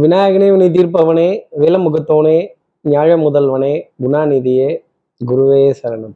விநாயகனே 0.00 0.46
வினை 0.50 0.66
தீர்ப்பவனே 0.70 1.26
வேலமுகத்தோனே 1.60 2.36
ஞாழ 2.84 3.08
முதல்வனே 3.22 3.72
குணாநிதியே 4.02 4.68
குருவே 5.20 5.74
சரணம். 5.80 6.14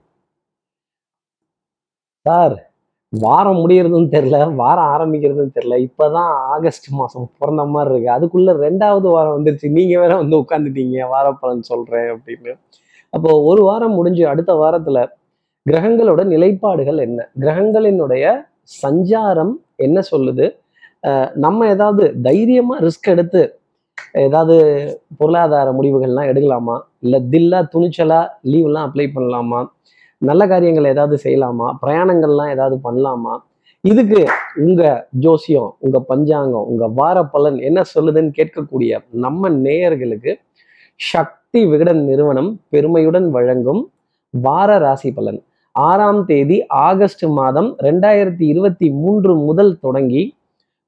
சார் 2.26 2.70
வாரம் 3.08 3.68
முடியறதுன்னு 3.68 4.08
தெரில 4.14 4.54
வாரம் 4.54 4.88
ஆரம்பிக்கிறதுன்னு 4.94 5.54
தெரில 5.58 5.74
இப்பதான் 5.86 6.30
ஆகஸ்ட் 6.54 6.88
மாதம் 6.90 7.28
பிறந்த 7.38 7.64
மாதிரி 7.64 7.94
இருக்கு. 7.94 8.14
அதுக்குள்ள 8.16 8.54
ரெண்டாவது 8.64 9.08
வாரம் 9.16 9.34
வந்துருச்சு. 9.36 9.70
நீங்க 9.70 10.00
வேற 10.00 10.16
வந்து 10.16 10.36
உட்காந்துட்டீங்க 10.36 11.08
வாரப்பலன் 11.14 11.68
சொல்றேன் 11.70 12.08
அப்படின்னு. 12.14 12.54
அப்போ 13.10 13.42
ஒரு 13.42 13.62
வாரம் 13.62 13.92
முடிஞ்சு 13.92 14.26
அடுத்த 14.28 14.54
வாரத்துல 14.54 15.06
கிரகங்களோட 15.66 16.24
நிலைப்பாடுகள் 16.24 16.98
என்ன? 16.98 17.28
கிரகங்களினுடைய 17.40 18.24
சஞ்சாரம் 18.82 19.54
என்ன 19.76 20.00
சொல்லுது? 20.10 20.48
நம்ம 21.34 21.66
ஏதாவது 21.68 22.20
தைரியமா 22.22 22.80
ரிஸ்க் 22.80 23.12
எடுத்து 23.14 23.58
ஏதாவது 24.12 24.56
பொருளாதார 25.16 25.72
முடிவுகள்லாம் 25.72 26.28
எடுக்கலாமா? 26.30 26.80
இல்லை 26.98 27.22
தில்லா 27.30 27.68
துணிச்சலா 27.74 28.26
லீவ்லாம் 28.42 28.86
அப்ளை 28.88 29.06
பண்ணலாமா? 29.14 29.66
நல்ல 30.18 30.46
காரியங்கள் 30.46 30.84
ஏதாவது 30.84 31.18
செய்யலாமா? 31.22 31.76
பிரயாணங்கள்லாம் 31.82 32.50
ஏதாவது 32.50 32.76
பண்ணலாமா? 32.84 33.38
இதுக்கு 33.80 34.26
உங்க 34.56 35.08
ஜோசியம் 35.18 35.76
உங்க 35.78 36.00
பஞ்சாங்கம் 36.00 36.64
உங்க 36.64 36.86
வார 36.86 37.24
பலன் 37.24 37.58
என்ன 37.58 37.82
சொல்லுதுன்னு 37.94 38.30
கேட்கக்கூடிய 38.36 38.98
நம்ம 39.10 39.50
நேயர்களுக்கு 39.50 40.34
சக்தி 40.94 41.66
விகடன் 41.66 42.04
நிறுவனம் 42.04 42.60
பெருமையுடன் 42.68 43.30
வழங்கும் 43.30 43.92
வார 44.30 44.78
ராசி 44.78 45.12
பலன். 45.12 45.42
ஆறாம் 45.70 46.24
தேதி 46.24 46.66
ஆகஸ்ட் 46.66 47.24
மாதம் 47.24 47.76
ரெண்டாயிரத்தி 47.78 48.42
இருபத்தி 48.42 48.90
மூன்று 48.90 49.36
முதல் 49.36 49.78
தொடங்கி 49.78 50.35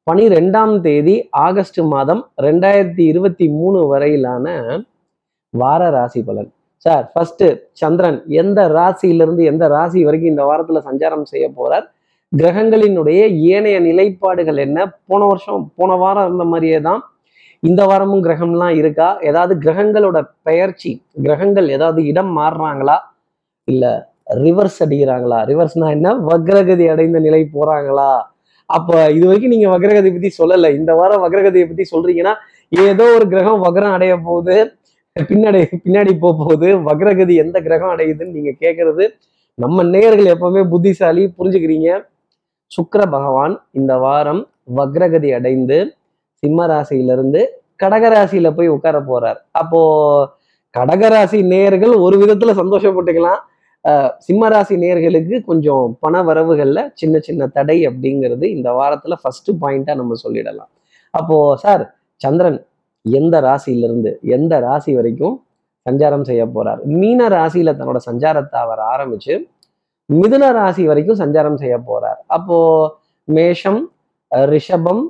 பனிரெண்டாம் 0.08 0.80
தேதி 0.80 1.14
ஆகஸ்ட் 1.46 1.78
மாதம் 1.92 2.20
ரெண்டாயிரத்தி 2.44 3.02
இருபத்தி 3.12 3.46
மூணு 3.48 3.78
வரையிலான 3.86 4.46
வார 5.50 5.90
ராசி 5.90 6.20
பலன். 6.22 6.48
சார் 6.84 7.10
ஃபர்ஸ்ட் 7.12 7.44
சந்திரன் 7.72 8.18
எந்த 8.26 8.68
ராசியிலிருந்து 8.68 9.42
எந்த 9.44 9.68
ராசி 9.68 10.04
வரைக்கும் 10.04 10.30
இந்த 10.30 10.44
வாரத்துல 10.50 10.82
சஞ்சாரம் 10.88 11.26
செய்ய 11.32 11.46
போறார்? 11.58 11.86
கிரகங்களினுடைய 12.32 13.20
ஏனைய 13.54 13.80
நிலைப்பாடுகள் 13.80 14.56
என்ன? 14.56 14.78
போன 15.06 15.26
வருஷம் 15.26 15.72
போன 15.76 15.96
வாரம் 15.96 16.26
இருந்த 16.26 16.44
மாதிரியே 16.44 16.80
தான். 16.80 17.02
இந்த 17.60 17.84
வாரமும் 17.84 18.24
கிரகம்லாம் 18.24 18.74
இருக்கா? 18.80 19.20
ஏதாவது 19.20 19.54
கிரகங்களோட 19.56 20.30
பெயர்ச்சி 20.42 21.04
கிரகங்கள் 21.22 21.68
ஏதாவது 21.68 22.06
இடம் 22.06 22.38
மாறுறாங்களா? 22.38 22.98
இல்ல 23.64 23.84
ரிவர்ஸ் 24.46 24.80
அடிக்கிறாங்களா? 24.86 25.40
ரிவர்ஸ்னா 25.52 25.90
என்ன? 25.90 26.14
வக்ரகதி 26.32 26.86
அடைந்த 26.94 27.18
நிலை 27.18 27.48
போறாங்களா? 27.54 28.10
அப்ப 28.76 29.10
இது 29.16 29.24
வரைக்கும் 29.26 29.54
நீங்க 29.54 29.68
வக்ரகதி 29.74 30.08
பத்தி 30.14 30.30
சொல்லல. 30.40 30.70
இந்த 30.78 30.92
வாரம் 31.00 31.22
வக்ரகதியை 31.24 31.66
பத்தி 31.70 31.84
சொல்றீங்கன்னா 31.92 32.34
ஏதோ 32.68 33.04
ஒரு 33.16 33.26
கிரகம் 33.32 33.62
வக்ரம் 33.64 33.94
அடைய 33.96 34.14
போகுது. 34.28 34.56
பின்னாடி 35.16 35.60
பின்னாடி 35.84 36.12
போக 36.24 36.34
போகுது. 36.40 36.68
வக்ரகதி 36.88 37.34
எந்த 37.44 37.58
கிரகம் 37.66 37.92
அடையுதுன்னு 37.94 38.36
நீங்க 38.36 38.52
கேட்கறது 38.64 39.04
நம்ம 39.58 39.84
நேயர்கள் 39.92 40.32
எப்பவுமே 40.34 40.62
புத்திசாலி 40.72 41.22
புரிஞ்சுக்கிறீங்க. 41.38 41.90
சுக்கர 42.72 43.02
பகவான் 43.16 43.54
இந்த 43.80 43.92
வாரம் 44.04 44.42
வக்ரகதி 44.76 45.30
அடைந்து 45.38 45.78
சிம்ம 46.42 46.66
ராசியிலிருந்து 46.72 47.40
கடகராசியில 47.82 48.48
போய் 48.56 48.74
உட்கார 48.74 48.96
போறார். 49.10 49.38
அப்போ 49.60 49.80
கடகராசி 50.74 51.38
நேயர்கள் 51.52 51.94
ஒரு 52.06 52.16
விதத்துல 52.22 52.52
சந்தோஷப்பட்டுக்கலாம். 52.60 53.40
சிம்மராசி 54.26 54.74
நேர்களுக்கு 54.82 54.84
நேயர்களுக்கு 54.84 55.36
கொஞ்சம் 55.50 55.84
பண 56.04 56.22
வரவுகள்ல 56.28 56.80
சின்ன 57.00 57.18
சின்ன 57.26 57.46
தடை 57.56 57.76
அப்படிங்கிறது 57.88 58.46
இந்த 58.56 58.68
வாரத்துல 58.78 59.14
ஃபர்ஸ்ட் 59.22 59.50
பாயிண்டா 59.62 59.92
நம்ம 60.00 60.16
சொல்லிடலாம். 60.24 60.70
அப்போ 61.14 61.36
சார் 61.64 61.84
சந்திரன் 62.20 62.58
எந்த 63.04 63.36
ராசியிலிருந்து 63.40 64.10
எந்த 64.36 64.54
ராசி 64.66 64.92
வரைக்கும் 64.98 65.36
சஞ்சாரம் 65.86 66.26
செய்ய 66.30 66.42
போகிறார் 66.46 66.80
மீன 67.00 67.28
ராசியில 67.36 67.72
தன்னோட 67.78 68.00
சஞ்சாரத்தை 68.08 68.58
அவர் 68.64 68.82
ஆரம்பிச்சு 68.94 69.34
மிதுன 70.10 70.44
ராசி 70.58 70.82
வரைக்கும் 70.90 71.20
சஞ்சாரம் 71.22 71.60
செய்ய 71.62 71.76
போகிறார் 71.78 72.18
அப்போ 72.36 72.58
மேஷம் 73.28 73.80
ரிஷபம் 74.52 75.02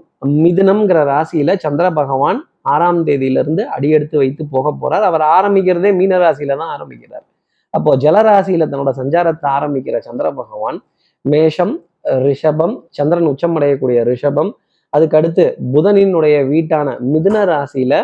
மிதுனம்ங்கிற 0.45 1.01
ராசியில 1.13 1.57
சந்திர 1.65 1.87
பகவான் 2.01 2.39
ஆறாம் 2.73 3.03
தேதியிலிருந்து 3.09 3.63
அடியெடுத்து 3.75 4.17
வைத்து 4.23 4.43
போக 4.55 4.73
போறார். 4.81 5.05
அவர் 5.11 5.25
ஆரம்பிக்கிறதே 5.37 5.91
மீனராசியில 6.01 6.57
தான் 6.63 6.73
ஆரம்பிக்கிறார். 6.77 7.27
அப்போ 7.75 7.91
ஜலராசியில 7.97 8.67
தன்னோட 8.69 8.93
சஞ்சாரத்தை 8.97 9.49
ஆரம்பிக்கிற 9.51 9.97
சந்திர 9.99 10.27
பகவான் 10.33 10.79
மேஷம் 11.25 11.75
ரிஷபம் 12.19 12.75
சந்திரன் 12.91 13.31
உச்சமடையக்கூடிய 13.31 13.99
ரிஷபம் 14.03 14.51
அதுக்கடுத்து 14.93 15.45
புதனினுடைய 15.73 16.37
வீட்டான 16.49 16.95
மிதுன 17.13 17.39
ராசியில 17.45 17.95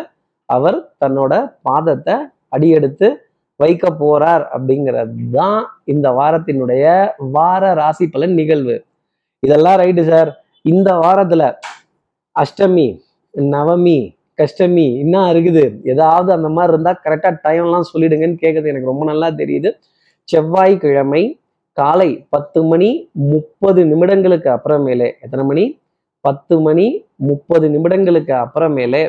அவர் 0.48 0.78
தன்னோட 1.04 1.34
பாதத்தை 1.62 2.16
அடியெடுத்து 2.48 3.08
வைக்க 3.60 3.84
போறார் 4.00 4.44
அப்படிங்கிறது 4.54 5.24
தான் 5.32 5.60
இந்த 5.84 6.06
வாரத்தினுடைய 6.10 6.84
வார 7.32 7.64
ராசி 7.74 8.06
பலன் 8.06 8.34
நிகழ்வு. 8.34 8.76
இதெல்லாம் 9.42 9.78
ரைட்டு 9.78 10.02
சார் 10.08 10.30
இந்த 10.64 10.90
வாரத்துல 10.94 11.42
அஷ்டமி 12.36 12.86
நவமி 13.34 13.98
கஷ்டமி 14.38 14.86
என்ன 14.98 15.16
இருக்குது? 15.32 15.64
ஏதாவது 15.92 16.30
அந்த 16.32 16.48
மாதிரி 16.48 16.72
இருந்தால் 16.72 17.00
கரெக்டாக 17.04 17.34
டைம்லாம் 17.46 17.90
சொல்லிடுங்கன்னு 17.92 18.42
கேட்கறது 18.44 18.70
எனக்கு 18.72 18.92
ரொம்ப 18.92 19.04
நல்லா 19.04 19.28
தெரியுது. 19.40 19.70
செவ்வாய்க்கிழமை 20.28 21.22
காலை 21.72 22.10
பத்து 22.34 22.60
மணி 22.64 22.88
முப்பது 23.32 23.80
நிமிடங்களுக்கு 23.84 24.48
அப்புறமேலே 24.56 25.08
எத்தனை 25.24 25.44
மணி? 25.44 25.64
பத்து 26.20 26.54
மணி 26.60 26.86
முப்பது 27.28 27.66
நிமிடங்களுக்கு 27.68 28.34
அப்புறமேலே 28.44 29.04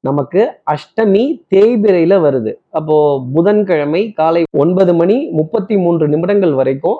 நமக்கு 0.00 0.40
அஷ்டமி 0.74 1.24
தேய்பிரையில் 1.54 2.16
வருது. 2.26 2.52
அப்போது 2.78 3.20
புதன்கிழமை 3.34 4.02
காலை 4.12 4.42
ஒன்பது 4.62 4.92
மணி 5.00 5.16
முப்பத்தி 5.38 5.74
மூன்று 5.76 6.08
நிமிடங்கள் 6.08 6.54
வரைக்கும் 6.60 6.98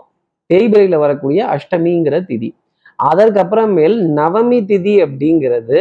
தேய்பிரையில் 0.51 1.03
வரக்கூடிய 1.05 1.41
அஷ்டமிங்கிற 1.55 2.17
திதி. 2.29 2.51
அதற்கப்புறமேல் 3.11 3.97
நவமி 4.19 4.61
திதி 4.71 4.95
அப்படிங்கிறது 5.07 5.81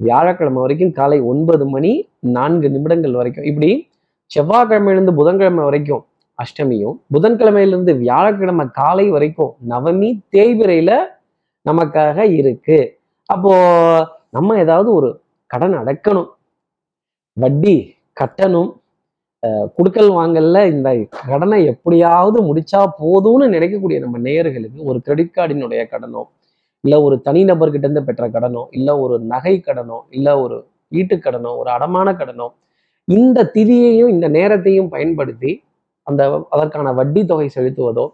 வியாழக்கிழமை 0.00 0.60
வரைக்கும் 0.60 0.92
காலை 0.92 1.20
ஒன்பது 1.20 1.66
மணி 1.66 2.08
நான்கு 2.18 2.70
நிமிடங்கள் 2.70 3.12
வரைக்கும். 3.12 3.44
இப்படி 3.44 3.88
செவ்வாய்க்கிழமையிலிருந்து 4.34 5.14
புதன்கிழமை 5.14 5.64
வரைக்கும் 5.64 6.04
அஷ்டமியும் 6.36 7.00
புதன்கிழமையிலிருந்து 7.14 7.98
வியாழக்கிழமை 7.98 8.66
காலை 8.72 9.08
வரைக்கும் 9.08 9.54
நவமி 9.68 10.18
தேய்பிரையில 10.32 10.98
நமக்காக 11.70 12.18
இருக்கு. 12.30 12.98
அப்போ 13.26 13.54
நம்ம 14.30 14.58
ஏதாவது 14.58 14.94
ஒரு 14.94 15.20
கடன் 15.46 15.78
அடக்கணும். 15.78 16.28
வட்டி 17.32 17.94
கட்டணும். 18.20 18.78
அஹ் 19.46 19.68
குடுக்கல் 19.76 20.12
வாங்கல்ல 20.12 20.70
இந்த 20.70 21.06
கடனை 21.26 21.64
எப்படியாவது 21.66 22.54
முடிச்சா 22.54 22.76
போதும்னு 22.76 23.48
நினைக்கக்கூடிய 23.48 23.98
நம்ம 23.98 24.18
நேயர்களுக்கு 24.18 24.82
ஒரு 24.84 25.00
கிரெடிட் 25.00 25.32
கார்டினுடைய 25.36 25.86
கடனோ 25.90 26.22
இல்லை 26.80 27.02
ஒரு 27.02 27.20
தனிநபர்கிட்ட 27.24 27.84
இருந்து 27.84 28.04
பெற்ற 28.04 28.28
கடனோ 28.28 28.66
இல்லை 28.70 28.94
ஒரு 28.98 29.20
நகை 29.20 29.62
கடனோ 29.66 29.98
இல்லை 30.10 30.32
ஒரு 30.34 30.56
வீட்டுக்கடனோ 30.92 31.56
ஒரு 31.56 31.70
அடமான 31.70 32.12
கடனோ 32.12 32.46
இந்த 33.08 33.50
திதியையும் 33.54 34.08
இந்த 34.08 34.28
நேரத்தையும் 34.28 34.88
பயன்படுத்தி 34.88 35.62
அந்த 36.06 36.46
அதற்கான 36.50 36.92
வட்டி 36.92 37.24
தொகை 37.24 37.50
செலுத்துவதோ 37.54 38.06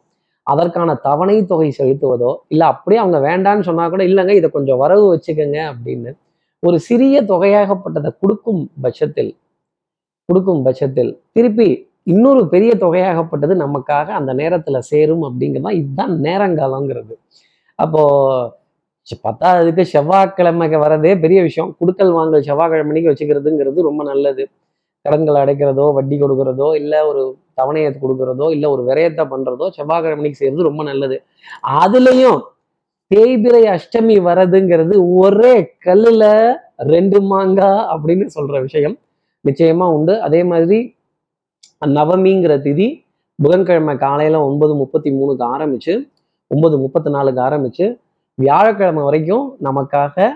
அதற்கான 0.47 0.95
தவணை 0.95 1.45
தொகை 1.45 1.75
செலுத்துவதோ 1.79 2.35
இல்லை 2.49 2.67
அப்படியே 2.67 3.01
அவங்க 3.01 3.19
வேண்டான்னு 3.19 3.61
சொன்னா 3.61 3.89
கூட 3.89 4.05
இல்லைங்க 4.05 4.31
இதை 4.31 4.51
கொஞ்சம் 4.51 4.79
வரவு 4.79 5.05
வச்சுக்கோங்க 5.15 5.59
அப்படின்னு 5.73 6.13
ஒரு 6.63 6.79
சிறிய 6.79 7.23
தொகையாகப்பட்டதை 7.23 8.11
கொடுக்கும் 8.21 8.71
பட்சத்தில் 8.81 9.37
கொடுக்கும் 10.29 10.63
பட்சத்தில் 10.63 11.21
திருப்பி 11.33 11.91
இன்னொரு 12.03 12.49
பெரிய 12.49 12.73
தொகையாகப்பட்டது 12.75 13.55
நமக்காக 13.55 14.07
அந்த 14.07 14.35
நேரத்துல 14.35 14.79
சேரும் 14.79 15.23
அப்படிங்கிறதான் 15.23 15.77
இதுதான் 15.77 16.21
நேரங்காலங்கிறது. 16.21 17.15
அப்போ 17.79 18.03
பத்தாவதுக்கு 19.25 19.83
செவ்வாய்க்கிழமைக்கு 19.95 20.79
வரதே 20.85 21.11
பெரிய 21.25 21.41
விஷயம். 21.49 21.69
குடுக்கல் 21.81 22.15
வாங்கல் 22.17 22.47
செவ்வாய்க்கிழமைக்கு 22.49 23.11
வச்சுக்கிறதுங்கிறது 23.11 23.89
ரொம்ப 23.89 24.03
நல்லது. 24.11 24.45
கடன்களை 25.05 25.39
அடைக்கிறதோ 25.45 25.85
வட்டி 25.97 26.17
கொடுக்கறதோ 26.23 26.69
இல்லை 26.81 27.01
ஒரு 27.11 27.23
தவணையை 27.59 27.91
கொடுக்கறதோ 28.05 28.47
இல்லை 28.55 28.69
ஒரு 28.75 28.83
விரயத்தை 28.89 29.25
பண்றதோ 29.33 29.67
செவ்வாய்க்கிழமைக்கு 29.77 30.41
செய்யறது 30.41 30.69
ரொம்ப 30.69 30.83
நல்லது. 30.91 31.17
அதுலயும் 31.83 32.41
தேய்பிரை 33.11 33.63
அஷ்டமி 33.77 34.17
வரதுங்கிறது 34.29 34.95
ஒரே 35.23 35.55
கல்லுல 35.87 36.25
ரெண்டு 36.93 37.19
மாங்கா 37.33 37.71
அப்படின்னு 37.95 38.27
சொல்ற 38.37 38.55
விஷயம் 38.67 38.97
நிச்சயமா 39.45 39.87
உண்டு. 39.97 40.15
அதே 40.27 40.41
மாதிரி 40.51 40.79
நவமிங்கிற 41.97 42.53
திதி 42.67 42.89
புதன்கிழமை 43.39 43.95
காலையில 44.05 44.37
ஒன்பது 44.49 44.75
முப்பத்தி 44.83 45.11
மூணுக்கு 45.19 45.45
ஆரம்பிச்சு 45.55 45.95
ஒன்பது 46.47 46.79
முப்பத்தி 46.79 47.11
நாலுக்கு 47.11 47.41
ஆரம்பிச்சு 47.43 47.87
வியாழக்கிழமை 48.35 49.03
வரைக்கும் 49.03 49.57
நமக்காக 49.65 50.27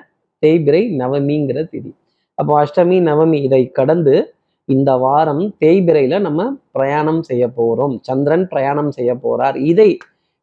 தேய்பிரை 0.42 0.82
நவமிங்கிற 1.00 1.58
திதி. 1.72 1.90
அப்போ 2.34 2.52
அஷ்டமி 2.62 2.98
நவமி 3.08 3.38
இதை 3.48 3.62
கடந்து 3.78 4.14
இந்த 4.64 4.90
வாரம் 4.96 5.42
தேய்பிரையில 5.60 6.20
நம்ம 6.20 6.40
பிரயாணம் 6.72 7.22
செய்ய 7.22 7.44
போறோம். 7.56 7.94
சந்திரன் 8.00 8.48
பிரயாணம் 8.48 8.90
செய்ய 8.90 9.12
போறார். 9.14 9.56
இதை 9.56 9.98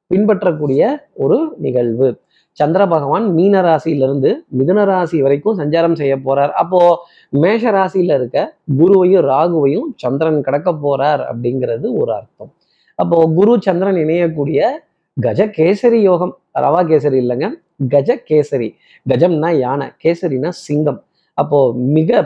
பின்பற்றக்கூடிய 0.07 0.81
ஒரு 1.13 1.55
நிகழ்வு. 1.57 2.09
சந்திர 2.51 2.87
பகவான் 2.87 3.25
மீன 3.33 3.61
ராசியிலிருந்து 3.61 4.29
மிதுன 4.59 4.85
ராசி 4.85 5.21
வரைக்கும் 5.21 5.57
சஞ்சாரம் 5.59 5.93
செய்ய 5.93 6.13
போறார். 6.17 6.53
அப்போ 6.61 6.79
மேஷ 7.29 7.71
ராசியில 7.71 8.15
இருக்க 8.19 8.37
குருவையும் 8.77 9.25
ராகுவையும் 9.31 9.89
சந்திரன் 9.95 10.41
கடக்க 10.41 10.71
போறார் 10.85 11.23
அப்படிங்கிறது 11.29 11.87
ஒரு 12.01 12.11
அர்த்தம். 12.13 12.51
அப்போ 12.95 13.17
குரு 13.35 13.55
சந்திரன் 13.61 13.95
இணையக்கூடிய 13.95 14.59
கஜ 15.25 15.41
கேசரி 15.57 15.99
யோகம் 16.07 16.33
ரவா 16.63 16.81
கேசரி 16.89 17.17
இல்லைங்க. 17.23 17.47
கஜ 17.93 18.09
கேசரி 18.29 18.67
கஜம்னா 19.11 19.49
யானை 19.63 19.87
கேசரினா 20.03 20.49
சிங்கம். 20.65 20.99
அப்போ 21.37 21.59
மிக 21.95 22.19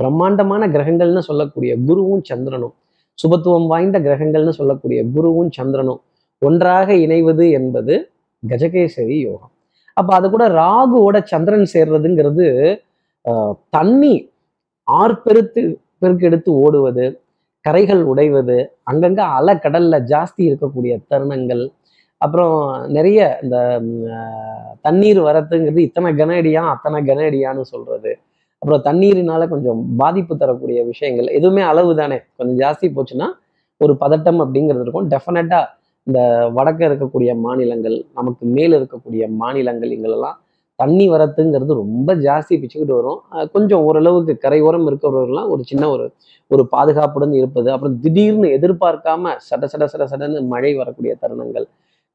பிரம்மாண்டமான 0.00 0.62
கிரகங்கள்னு 0.74 1.22
சொல்லக்கூடிய 1.28 1.72
குருவும் 1.88 2.24
சந்திரனும். 2.30 2.74
சுபத்துவம் 3.18 3.66
வாய்ந்த 3.72 3.98
கிரகங்கள்னு 4.06 4.54
சொல்லக்கூடிய 4.60 5.00
குருவும் 5.14 5.50
சந்திரனும் 5.58 6.00
ஒன்றாக 6.42 6.88
இணைவது 7.04 7.44
என்பது 7.58 7.94
கஜகேசரி 8.42 9.18
யோகம். 9.26 9.52
அப்போ 9.96 10.12
அது 10.18 10.26
கூட 10.34 10.44
ராகுவோட 10.60 11.16
சந்திரன் 11.32 11.68
சேர்றதுங்கிறது 11.74 12.46
தண்ணி 13.76 14.14
ஆர்ப்பெருத்து 14.88 15.62
பெருக்கெடுத்து 16.00 16.50
ஓடுவது 16.64 17.06
கரைகள் 17.64 18.02
உடைவது 18.10 18.56
அங்கங்க 18.90 19.22
அலை 19.38 19.54
கடல்ல 19.64 19.94
ஜாஸ்தி 20.12 20.42
இருக்கக்கூடிய 20.48 20.92
தருணங்கள் 21.10 21.64
அப்புறம் 22.20 22.54
நிறைய 22.96 23.20
இந்த 23.42 23.56
தண்ணீர் 24.80 25.20
வரத்துங்கிறது 25.20 25.82
இத்தனை 25.88 26.10
கன 26.20 26.36
அடியா 26.42 26.62
அத்தனை 26.74 26.98
கன 27.08 27.20
அடியான்னு 27.30 27.64
சொல்றது. 27.72 28.12
அப்புறம் 28.62 28.84
தண்ணீரினால 28.88 29.48
கொஞ்சம் 29.48 29.80
பாதிப்பு 29.96 30.34
தரக்கூடிய 30.36 30.78
விஷயங்கள் 30.84 31.28
எதுவுமே 31.38 31.62
அளவு 31.70 31.92
தானே. 31.96 32.18
கொஞ்சம் 32.36 32.58
ஜாஸ்தி 32.62 32.86
போச்சுன்னா 32.96 33.28
ஒரு 33.80 33.92
பதட்டம் 34.00 34.40
அப்படிங்கிறது 34.44 34.84
இருக்கும். 34.84 35.08
டெஃபினட்டா 35.14 35.60
இந்த 36.06 36.20
வடக்க 36.56 36.80
இருக்கக்கூடிய 36.88 37.30
மாநிலங்கள் 37.46 37.96
நமக்கு 38.14 38.44
மேல 38.56 38.78
இருக்கக்கூடிய 38.80 39.22
மாநிலங்கள் 39.42 39.90
இங்கெல்லாம் 39.90 40.36
தண்ணி 40.78 41.04
வரத்துங்கிறது 41.10 41.72
ரொம்ப 41.82 42.14
ஜாஸ்தி 42.26 42.54
பிச்சுக்கிட்டு 42.62 42.96
வரும். 43.00 43.20
கொஞ்சம் 43.52 43.82
ஓரளவுக்கு 43.88 44.34
கரையோரம் 44.38 44.86
இருக்கிறவர்கள்லாம் 44.90 45.50
ஒரு 45.54 45.62
சின்ன 45.64 45.84
ஒரு 45.88 46.06
ஒரு 46.50 46.64
பாதுகாப்புடன் 46.72 47.32
இருப்பது. 47.32 47.68
அப்புறம் 47.74 47.96
திடீர்னு 48.00 48.48
எதிர்பார்க்காம 48.58 49.32
சட 49.48 49.64
சட 49.72 49.84
சட 49.92 50.04
சடன்னு 50.12 50.40
மழை 50.46 50.72
வரக்கூடிய 50.74 51.12
தருணங்கள். 51.22 51.66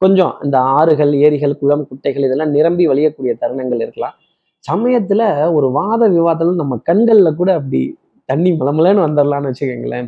கொஞ்சம் 0.01 0.33
இந்த 0.45 0.57
ஆறுகள் 0.75 1.13
ஏரிகள் 1.25 1.59
குளம் 1.61 1.85
குட்டைகள் 1.89 2.25
இதெல்லாம் 2.27 2.53
நிரம்பி 2.55 2.85
வழியக்கூடிய 2.91 3.33
தருணங்கள் 3.41 3.81
இருக்கலாம். 3.85 4.15
சமயத்துல 4.65 5.21
ஒரு 5.57 5.67
வாத 5.77 6.01
விவாதத்துல 6.15 6.61
நம்ம 6.61 6.75
கண்கள்ல 6.89 7.29
கூட 7.35 7.49
அப்படி 7.59 7.81
தண்ணி 8.29 8.51
மலமலன்னு 8.59 9.05
வந்துடலாம்னு 9.05 9.49
வச்சுக்கோங்களேன். 9.51 10.07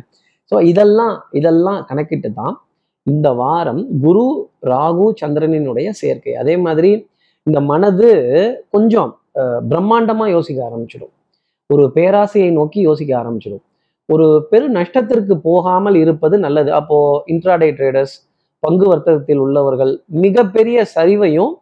ஸோ 0.52 0.56
இதெல்லாம் 0.70 1.14
இதெல்லாம் 1.32 1.80
கணக்கிட்டு 1.88 2.30
தான் 2.32 2.54
இந்த 3.06 3.28
வாரம் 3.40 3.82
குரு 4.04 4.24
ராகு 4.70 5.06
சந்திரனினுடைய 5.20 5.88
சேர்க்கை. 6.00 6.34
அதே 6.42 6.54
மாதிரி 6.64 6.90
இந்த 7.46 7.58
மனது 7.70 8.10
கொஞ்சம் 8.70 9.10
அஹ், 9.40 9.60
பிரம்மாண்டமா 9.70 10.26
யோசிக்க 10.30 10.60
ஆரம்பிச்சிடும். 10.66 11.12
ஒரு 11.70 11.84
பேராசையை 11.96 12.50
நோக்கி 12.58 12.80
யோசிக்க 12.82 13.12
ஆரம்பிச்சிடும். 13.20 13.64
ஒரு 14.08 14.26
பெரு 14.50 14.66
நஷ்டத்திற்கு 14.76 15.34
போகாமல் 15.44 15.96
இருப்பது 15.96 16.36
நல்லது. 16.38 16.70
அப்போ 16.80 16.96
இன்ட்ராடே 17.32 17.68
ட்ரேடர்ஸ் 17.78 18.14
பங்கு 18.64 18.86
வர்த்தகத்தில் 18.92 19.42
உள்ளவர்கள் 19.44 19.92
மிகப்பெரிய 20.24 20.78
சரிவையும் 20.96 21.52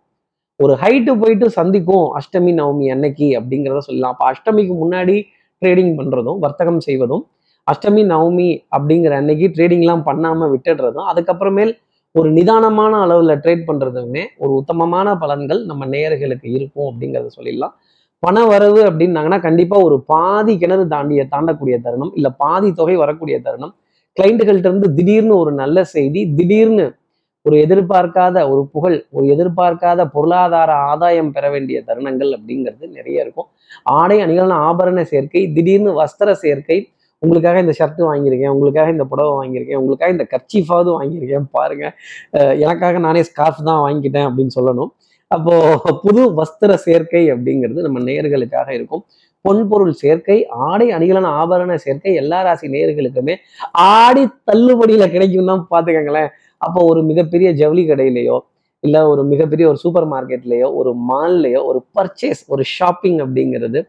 ஒரு 0.60 0.72
ஹைட்டு 0.82 1.12
போயிட்டு 1.20 1.46
சந்திக்கும் 1.58 2.06
அஷ்டமி 2.19 2.52
நவமி 2.58 2.87
அன்னைக்கு 2.94 3.28
அப்படிங்கிறத 3.38 3.81
சொல்லலாம். 3.87 4.12
அப்போ 4.14 4.25
அஷ்டமிக்கு 4.32 4.75
முன்னாடி 4.82 5.16
ட்ரேடிங் 5.62 5.94
பண்றதும் 5.99 6.38
வர்த்தகம் 6.44 6.82
செய்வதும் 6.87 7.22
அஷ்டமி 7.66 8.02
நவமி 8.12 8.50
அப்படிங்கிற 8.76 9.12
அன்னைக்கு 9.20 9.46
ட்ரேடிங்லாம் 9.56 10.04
பண்ணாமல் 10.08 10.52
விட்டுடுறதும் 10.54 11.08
அதுக்கப்புறமேல் 11.10 11.72
ஒரு 12.14 12.28
நிதானமான 12.37 12.93
அளவில் 13.04 13.40
ட்ரேட் 13.44 13.69
பண்ணுறதுமே 13.69 14.22
ஒரு 14.43 14.52
உத்தமமான 14.60 15.14
பலன்கள் 15.22 15.60
நம்ம 15.70 15.87
நேயர்களுக்கு 15.93 16.49
இருக்கும் 16.56 16.88
அப்படிங்கிறத 16.90 17.31
சொல்லிடலாம். 17.37 17.75
பண 18.22 18.38
வரவு 18.50 18.81
அப்படின்னாங்கன்னா 18.88 19.38
கண்டிப்பாக 19.46 19.87
ஒரு 19.87 19.96
பாதி 20.12 20.52
கிணறு 20.62 20.84
தாண்டிய 20.93 21.22
தாண்டக்கூடிய 21.32 21.76
தருணம் 21.87 22.12
இல்லை 22.19 22.31
பாதி 22.43 22.69
தொகை 22.81 22.96
வரக்கூடிய 23.02 23.37
தருணம் 23.46 23.72
கிளைண்ட்டுகள்ட்ட 24.20 24.59
இருந்து 24.59 24.94
திடீர்னு 24.94 25.37
ஒரு 25.37 25.53
நல்ல 25.53 25.85
செய்தி 25.85 26.32
திடீர்னு 26.35 26.94
ஒரு 27.43 27.56
எதிர்பார்க்காத 27.56 28.50
ஒரு 28.50 28.69
புகழ் 28.73 29.06
ஒரு 29.11 29.26
எதிர்பார்க்காத 29.26 30.05
பொருளாதார 30.12 30.73
ஆதாயம் 30.73 31.32
பெற 31.32 31.50
வேண்டிய 31.50 31.82
தருணங்கள் 31.87 32.37
அப்படிங்கிறது 32.37 32.88
நிறைய 32.88 33.20
இருக்கும். 33.20 33.47
ஆடை 33.82 34.20
அணிகளான 34.20 34.55
ஆபரண 34.70 35.03
சேர்க்கை 35.03 35.53
திடீர்னு 35.53 36.05
வஸ்திர 36.05 36.32
சேர்க்கை 36.32 36.88
உங்களுக்காக 37.19 37.61
இந்த 37.61 37.73
ஷர்ட் 37.79 38.00
வாங்கியிருக்கேன் 38.00 38.49
உங்களுக்காக 38.49 38.91
இந்த 38.91 39.05
புடவை 39.05 39.32
வாங்கியிருக்கேன் 39.38 39.75
உங்களுக்காக 39.75 40.12
இந்த 40.12 40.26
கர்ச்சீஃபாவது 40.31 40.91
வாங்கியிருக்கேன் 41.00 41.44
பாருங்க. 41.50 41.93
அஹ் 42.32 42.61
எனக்காக 42.61 42.99
நானே 42.99 43.23
ஸ்கார்ஃப் 43.23 43.64
தான் 43.64 43.93
வாங்கிக்கிட்டேன் 43.93 44.31
அப்படின்னு 44.31 44.49
சொல்லணும். 44.61 44.88
அப்போ 45.26 45.81
புது 46.03 46.43
வஸ்திர 46.43 46.75
சேர்க்கை 46.75 47.32
அப்படிங்கிறது 47.32 47.81
நம்ம 47.81 47.99
நேர்களுக்காக 48.00 48.70
இருக்கும். 48.70 49.05
பொன்பொருள் 49.44 49.91
சேர்க்கை 49.91 50.47
ஆடை 50.50 50.91
அணிகலன் 50.91 51.25
ஆபரண 51.25 51.75
சேர்க்கை 51.75 52.15
எல்லா 52.15 52.43
ராசி 52.43 52.69
நேர்களுக்குமே 52.69 53.35
ஆடி 53.73 54.31
தள்ளுபடியில 54.50 55.06
கிடைக்கும்னா 55.11 55.47
தான் 55.47 55.67
பாத்துக்கங்களேன் 55.71 56.31
அப்போ 56.61 56.85
ஒரு 56.85 57.03
மிகப்பெரிய 57.03 57.53
ஜவுளி 57.53 57.83
கடையிலையோ 57.87 58.37
இல்ல 58.85 59.09
ஒரு 59.09 59.23
மிகப்பெரிய 59.25 59.69
ஒரு 59.69 59.77
சூப்பர் 59.77 60.06
மார்க்கெட்லேயோ 60.12 60.69
ஒரு 60.75 60.91
மால்லையோ 61.11 61.61
ஒரு 61.65 61.81
பர்ச்சேஸ் 61.97 62.41
ஒரு 62.49 62.62
ஷாப்பிங் 62.62 63.19
அப்படிங்கிறது 63.19 63.81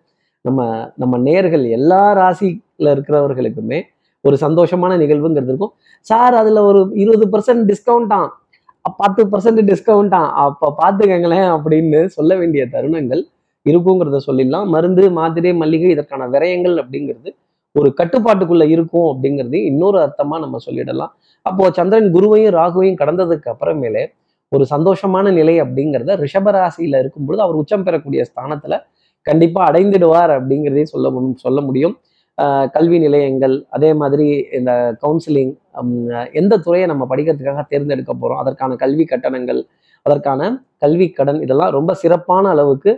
நம்ம 0.45 0.89
நம்ம 0.97 1.17
நேர்கள் 1.17 1.69
எல்லா 1.69 2.13
ராசியில 2.13 2.93
இருக்கிறவர்களுக்குமே 2.95 3.79
ஒரு 4.25 4.37
சந்தோஷமான 4.37 4.97
நிகழ்வுங்கிறது 4.97 5.49
இருக்கும். 5.49 5.73
சார் 6.01 6.33
அதுல 6.33 6.63
ஒரு 6.63 6.91
இருபது 6.93 7.25
பர்சன்ட் 7.31 7.63
டிஸ்கவுண்டாம் 7.71 8.29
பத்து 8.99 9.21
பர்சன்ட் 9.25 9.61
டிஸ்கவுண்டாம் 9.61 10.29
அப்ப 10.33 10.71
பார்த்துக்கங்களேன் 10.81 11.49
அப்படின்னு 11.55 12.05
சொல்ல 12.05 12.35
வேண்டிய 12.35 12.67
தருணங்கள் 12.73 13.21
இருக்குங்கிறத 13.65 14.19
சொல்லிடலாம். 14.27 14.67
மருந்து 14.75 15.03
மாத்திரை 15.19 15.51
மல்லிகை 15.61 15.89
இதற்கான 15.95 16.27
விரயங்கள் 16.35 16.75
அப்படிங்கிறது 16.83 17.29
ஒரு 17.75 17.89
கட்டுப்பாட்டுக்குள்ள 17.99 18.63
இருக்கும் 18.73 19.07
அப்படிங்கிறது 19.11 19.59
இன்னொரு 19.69 19.97
அர்த்தமா 20.05 20.35
நம்ம 20.43 20.59
சொல்லிடலாம். 20.65 21.11
அப்போ 21.45 21.69
சந்திரன் 21.77 22.09
குருவையும் 22.15 22.53
ராகுவையும் 22.59 22.99
கடந்ததுக்கு 23.01 23.47
அப்புறமேலே 23.53 24.03
ஒரு 24.51 24.65
சந்தோஷமான 24.71 25.27
நிலை 25.37 25.55
அப்படிங்கிறத 25.61 26.15
ரிஷபராசியில 26.23 26.99
இருக்கும் 27.03 27.25
பொழுது 27.27 27.41
அவர் 27.45 27.59
உச்சம் 27.61 27.85
பெறக்கூடிய 27.85 28.23
ஸ்தானத்துல 28.29 28.75
கண்டிப்பா 29.25 29.61
அடைந்துடுவார் 29.69 30.31
அப்படிங்கிறதையும் 30.37 30.91
சொல்ல 30.93 31.07
முடியும் 31.15 31.39
சொல்ல 31.45 31.59
முடியும். 31.67 31.95
கல்வி 32.75 32.97
நிலையங்கள் 33.05 33.55
அதே 33.75 33.89
மாதிரி 34.01 34.27
இந்த 34.57 34.71
கவுன்சிலிங் 35.03 35.51
எந்த 36.41 36.53
துறையை 36.65 36.85
நம்ம 36.91 37.03
படிக்கிறதுக்காக 37.11 37.63
தேர்ந்தெடுக்க 37.71 38.13
போறோம் 38.21 38.39
அதற்கான 38.43 38.77
கல்வி 38.83 39.05
கட்டணங்கள் 39.11 39.61
அதற்கான 40.05 40.49
கல்வி 40.83 41.07
கடன் 41.19 41.39
இதெல்லாம் 41.45 41.73
ரொம்ப 41.77 41.91
சிறப்பான 42.03 42.49
அளவுக்கு 42.55 42.91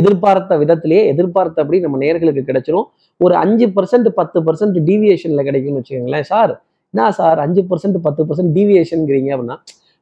எதிர்பார்த்த 0.00 0.56
விதத்திலேயே 0.62 1.02
எதிர்பார்த்தபடி 1.12 1.78
நம்ம 1.84 1.98
நேர்களுக்கு 2.04 2.42
கிடைச்சிரும். 2.50 2.86
ஒரு 3.20 3.34
அஞ்சு 3.42 3.66
பர்சன்ட் 3.76 4.08
பத்து 4.18 4.38
பர்சன்ட் 4.46 4.78
டீவியேஷன்ல 4.88 5.42
கிடைக்கும்னு 5.48 5.80
வச்சுக்கோங்களேன். 5.80 6.26
சார் 6.32 6.52
என்ன 6.94 7.08
சார் 7.18 7.38
அஞ்சு 7.44 7.62
பர்சன்ட் 7.70 7.98
பத்து 8.06 8.22
பர்சன்ட் 8.28 8.52
டீவியேஷன்ங்கிறீங்க 8.58 9.30
அப்படின்னா 9.36 9.56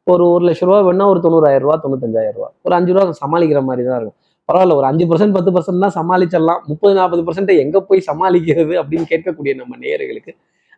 ஒரு 0.07 0.25
ஒரு 0.35 0.45
லட்ச 0.49 0.63
ரூபா 0.69 0.79
வேணா 0.87 1.05
ஒரு 1.13 1.21
தொண்ணூறாயிரம் 1.25 1.65
ரூபா 1.67 1.77
தொண்ணூத்தஞ்சாயிரம் 1.85 2.37
ரூபா 2.39 2.49
ஒரு 2.67 2.75
அஞ்சு 2.79 2.93
ரூபா 2.95 3.15
சமாளிக்கிற 3.23 3.61
மாதிரி 3.69 3.83
தான் 3.89 3.99
இருக்கும். 4.01 4.19
பரவாயில்ல 4.49 4.75
ஒரு 4.81 4.87
அஞ்சு 4.89 5.05
பர்சன்ட் 5.11 5.35
பத்து 5.37 5.51
பர்சன்ட் 5.57 5.85
தான் 5.85 5.95
சமாளிச்சிடலாம். 5.99 6.61
முப்பது 6.71 6.95
நாற்பது 6.99 7.23
பர்சன்ட்டை 7.29 7.55
எங்க 7.65 7.77
போய் 7.89 8.01
சமாளிக்கிறது 8.09 8.75
அப்படின்னு 8.81 9.07
கேட்கக்கூடிய 9.13 9.53
நம்ம 9.61 9.79
நேயர்களுக்கு 9.85 10.33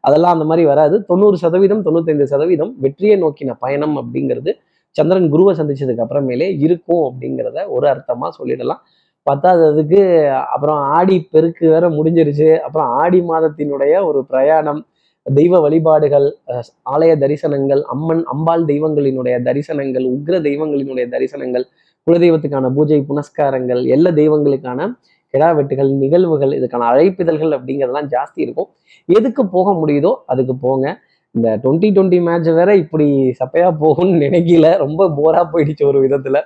அதெல்லாம் 0.05 0.35
அந்த 0.37 0.45
மாதிரி 0.51 0.65
வராது. 0.73 0.97
தொண்ணூறு 1.11 1.37
சதவீதம் 1.45 1.83
தொண்ணூத்தைந்து 1.87 2.27
சதவீதம் 2.33 2.73
வெற்றியை 2.85 3.17
நோக்கின 3.25 3.57
பயணம் 3.65 3.97
அப்படிங்கிறது 4.03 4.53
சந்திரன் 4.97 5.29
குருவை 5.33 5.53
சந்திச்சதுக்கு 5.61 6.05
அப்புறமேலே 6.05 6.47
இருக்கும் 6.65 7.03
அப்படிங்கிறத 7.09 7.59
ஒரு 7.77 7.87
அர்த்தமா 7.93 8.29
சொல்லிடலாம். 8.39 8.81
பத்தாததுக்கு 9.31 10.01
அப்புறம் 10.45 10.77
ஆடி 10.77 11.29
பெருக்கு 11.31 11.69
வேற 11.69 11.89
முடிஞ்சிருச்சு. 11.89 12.59
அப்புறம் 12.59 12.89
ஆடி 12.89 13.21
மாதத்தினுடைய 13.21 14.05
ஒரு 14.05 14.25
பிரயாணம் 14.25 14.87
தெய்வ 15.35 15.61
வழிபாடுகள் 15.61 16.37
அஹ் 16.47 16.69
ஆலய 16.93 17.15
தரிசனங்கள் 17.17 17.83
அம்மன் 17.83 18.25
அம்பாள் 18.25 18.65
தெய்வங்களினுடைய 18.65 19.37
தரிசனங்கள் 19.43 20.05
உக்ர 20.09 20.39
தெய்வங்களினுடைய 20.41 21.07
தரிசனங்கள் 21.09 21.65
குலதெய்வத்துக்கான 22.07 22.71
பூஜை 22.75 23.05
புனஸ்காரங்கள் 23.09 23.87
எல்லா 23.87 24.11
தெய்வங்களுக்கான 24.11 24.93
கிடா 25.35 25.53
வெட்டுகள் 25.53 25.91
நிகழ்வுகள் 25.97 26.51
இதுக்கான 26.51 26.87
அழைப்பிதழ்கள் 26.93 27.55
அப்படிங்கிறதெல்லாம் 27.57 28.11
ஜாஸ்தி 28.11 28.35
இருக்கும். 28.35 28.69
எதுக்கு 29.07 29.47
போக 29.47 29.73
முடியுதோ 29.73 30.15
அதுக்கு 30.27 30.57
போங்க. 30.57 30.99
இந்த 31.31 31.57
டுவெண்ட்டி 31.57 31.91
டுவெண்ட்டி 31.97 32.21
மேட்ச் 32.23 32.49
வேற 32.49 32.77
இப்படி 32.77 33.35
சப்பையா 33.39 33.71
போகும்னு 33.81 34.21
நினைக்கல. 34.25 34.77
ரொம்ப 34.77 35.09
போரா 35.09 35.43
போயிடுச்சு 35.53 35.87
ஒரு 35.87 36.09
விதத்துல. 36.09 36.41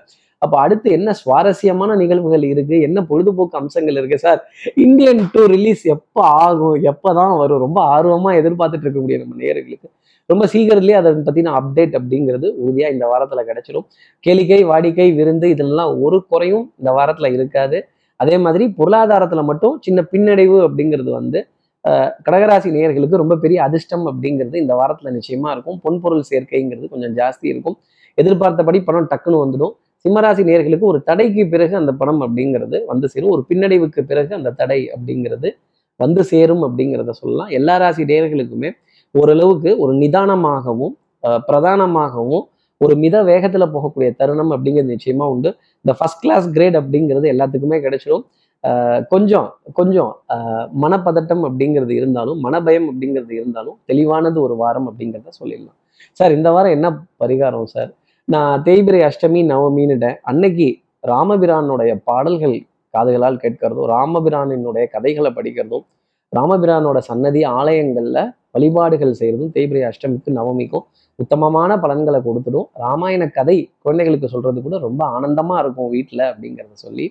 அப்போ 0.45 0.57
அடுத்து 0.65 0.89
என்ன 0.97 1.11
சுவாரஸ்யமான 1.21 1.97
நிகழ்வுகள் 2.03 2.45
இருக்கு? 2.51 2.77
என்ன 2.87 2.99
பொழுதுபோக்கு 3.09 3.57
அம்சங்கள் 3.61 3.97
இருக்கு? 4.01 4.19
சார் 4.25 4.41
இந்தியன் 4.85 5.21
டூ 5.33 5.43
ரிலீஸ் 5.55 5.83
எப்போ 5.95 6.23
ஆகும்? 6.45 6.77
எப்பதான் 6.91 7.35
வரும்? 7.41 7.63
ரொம்ப 7.65 7.81
ஆர்வமாக 7.95 8.39
எதிர்பார்த்துட்டு 8.43 8.87
இருக்கக்கூடிய 8.87 9.19
நம்ம 9.23 9.37
நேயர்களுக்கு. 9.43 9.89
ரொம்ப 10.33 10.45
சீக்கிரத்துலேயே 10.53 10.97
அதை 11.01 11.11
பற்றின 11.29 11.53
அப்டேட் 11.59 11.95
அப்படிங்கிறது 11.99 12.49
உறுதியாக 12.63 12.95
இந்த 12.95 13.05
வாரத்தில் 13.13 13.47
கிடைச்சிடும் 13.51 13.87
கேளிக்கை 14.27 14.61
வாடிக்கை 14.71 15.09
விருந்து 15.19 15.47
இதெல்லாம் 15.55 15.93
ஒரு 16.07 16.19
குறையும் 16.33 16.65
இந்த 16.81 16.91
வாரத்தில் 16.99 17.35
இருக்காது. 17.39 17.79
அதே 18.21 18.37
மாதிரி 18.45 18.65
பொருளாதாரத்தில் 18.79 19.49
மட்டும் 19.51 19.77
சின்ன 19.87 20.01
பின்னடைவு 20.13 20.57
அப்படிங்கிறது 20.67 21.11
வந்து 21.21 21.41
கடகராசி 22.27 22.69
நேயர்களுக்கு 22.77 23.23
ரொம்ப 23.23 23.35
பெரிய 23.45 23.59
அதிர்ஷ்டம் 23.67 24.07
அப்படிங்கிறது 24.11 24.57
இந்த 24.65 24.75
வாரத்தில் 24.81 25.15
நிச்சயமாக 25.19 25.53
இருக்கும். 25.55 25.79
பொன்பொருள் 25.85 26.25
சேர்க்கைங்கிறது 26.31 26.89
கொஞ்சம் 26.95 27.15
ஜாஸ்தி 27.21 27.47
இருக்கும். 27.53 27.77
எதிர்பார்த்தபடி 28.23 28.79
பணம் 28.89 29.09
டக்குன்னு 29.13 29.43
வந்துடும். 29.45 29.75
சிம்மராசி 30.05 30.43
நேர்களுக்கு 30.51 30.87
ஒரு 30.93 30.99
தடைக்கு 31.09 31.43
பிறகு 31.55 31.75
அந்த 31.81 31.93
பணம் 32.01 32.23
அப்படிங்கிறது 32.27 32.79
வந்து 32.91 33.07
சேரும். 33.13 33.33
ஒரு 33.37 33.43
பின்னடைவுக்கு 33.51 34.01
பிறகு 34.11 34.33
அந்த 34.39 34.51
தடை 34.61 34.81
அப்படிங்கிறது 34.95 35.49
வந்து 36.01 36.23
சேரும் 36.33 36.63
அப்படிங்கிறத 36.67 37.13
சொல்லலாம். 37.23 37.51
எல்லா 37.59 37.75
ராசி 37.83 38.05
நேர்களுக்குமே 38.13 38.71
ஓரளவுக்கு 39.15 39.71
ஒரு 39.85 39.93
நிதானமாகவும் 40.03 40.95
பிரதானமாகவும் 41.49 42.45
ஒரு 42.81 42.95
மித 43.03 43.17
வேகத்தில் 43.31 43.73
போகக்கூடிய 43.73 44.11
தருணம் 44.21 44.53
அப்படிங்கிறது 44.55 44.95
நிச்சயமா 44.95 45.25
உண்டு. 45.33 45.51
இந்த 45.85 45.93
ஃபர்ஸ்ட் 45.99 46.23
கிளாஸ் 46.25 46.47
கிரேட் 46.57 46.79
அப்படிங்கிறது 46.81 47.27
எல்லாத்துக்குமே 47.35 47.79
கிடைச்சிடும் 47.87 48.25
கொஞ்சம் 49.13 49.49
கொஞ்சம் 49.79 50.11
மனப்பதட்டம் 50.83 51.45
அப்படிங்கிறது 51.49 51.93
இருந்தாலும் 52.01 52.39
மனபயம் 52.47 52.89
அப்படிங்கிறது 52.93 53.33
இருந்தாலும் 53.41 53.77
தெளிவானது 53.91 54.39
ஒரு 54.47 54.55
வாரம் 54.63 54.89
அப்படிங்கிறத 54.91 55.33
சொல்லிடலாம். 55.41 55.79
சார் 56.19 56.37
இந்த 56.39 56.49
வாரம் 56.57 56.75
என்ன 56.77 56.89
பரிகாரம் 57.23 57.71
சார்? 57.75 57.91
நான் 58.31 58.63
தேய்பிரை 58.67 58.99
அஷ்டமி 59.07 59.41
நவமின்னுட்டேன் 59.43 60.19
அன்னைக்கு 60.31 60.67
ராமபிரானுடைய 61.05 61.93
பாடல்கள் 62.09 62.57
காதுகளால் 62.95 63.39
கேட்கறதும் 63.45 63.89
ராமபிரானினுடைய 63.93 64.85
கதைகளை 64.93 65.31
படிக்கிறதும் 65.39 65.85
ராமபிரானோட 66.33 66.99
சன்னதி 67.09 67.41
ஆலயங்களில் 67.59 68.21
வழிபாடுகள் 68.55 69.17
செய்கிறதும் 69.21 69.53
தேய்பிரை 69.57 69.83
அஷ்டமிக்கும் 69.89 70.37
நவமிக்கும் 70.39 70.85
உத்தமமான 71.19 71.71
பலன்களை 71.85 72.21
கொடுத்துடும். 72.21 72.69
ராமாயண 72.85 73.27
கதை 73.39 73.57
குழந்தைகளுக்கு 73.85 74.29
சொல்கிறது 74.35 74.61
கூட 74.61 74.79
ரொம்ப 74.79 75.03
ஆனந்தமாக 75.17 75.63
இருக்கும் 75.63 75.91
வீட்டில் 75.91 76.25
அப்படிங்கிறத 76.29 76.77
சொல்லி 76.85 77.07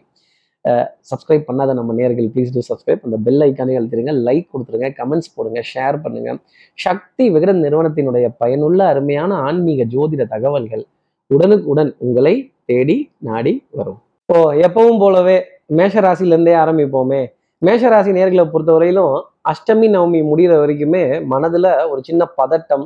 சப்ஸ்கிரைப் 1.09 1.45
பண்ணாத 1.49 1.73
நம்ம 1.73 1.93
நேர்கள் 1.99 2.29
ப்ளீஸ் 2.33 2.53
டூ 2.55 2.63
சப்ஸ்கிரைப் 2.69 3.03
அந்த 3.07 3.19
பெல் 3.25 3.43
ஐக்கானே 3.45 3.75
அழுத்திடுங்க 3.79 4.13
லைக் 4.27 4.47
கொடுத்துருங்க 4.53 4.89
கமெண்ட்ஸ் 4.97 5.33
போடுங்க 5.35 5.61
ஷேர் 5.71 5.97
பண்ணுங்கள் 6.05 6.39
சக்தி 6.77 7.27
விகடன் 7.35 7.61
நிறுவனத்தினுடைய 7.65 8.27
பயனுள்ள 8.37 8.79
அருமையான 8.93 9.33
ஆன்மீக 9.47 9.87
ஜோதிட 9.93 10.25
தகவல்கள் 10.35 10.85
உடனுக்குடன் 11.29 11.91
உங்களை 12.05 12.35
தேடி 12.69 12.97
நாடி 13.27 13.53
வரும். 13.79 13.99
இப்போ 14.21 14.37
எப்பவும் 14.67 15.01
போலவே 15.03 15.37
மேஷராசிலேருந்தே 15.77 16.53
ஆரம்பிப்போமே. 16.63 17.21
மேஷராசி 17.61 18.11
நேர்களை 18.17 18.45
பொறுத்தவரையிலும் 18.53 19.15
அஷ்டமி 19.51 19.87
நவமி 19.95 20.19
முடிகிற 20.31 20.53
வரைக்குமே 20.61 21.03
மனதில் 21.31 21.69
ஒரு 21.91 22.01
சின்ன 22.09 22.21
பதட்டம் 22.39 22.85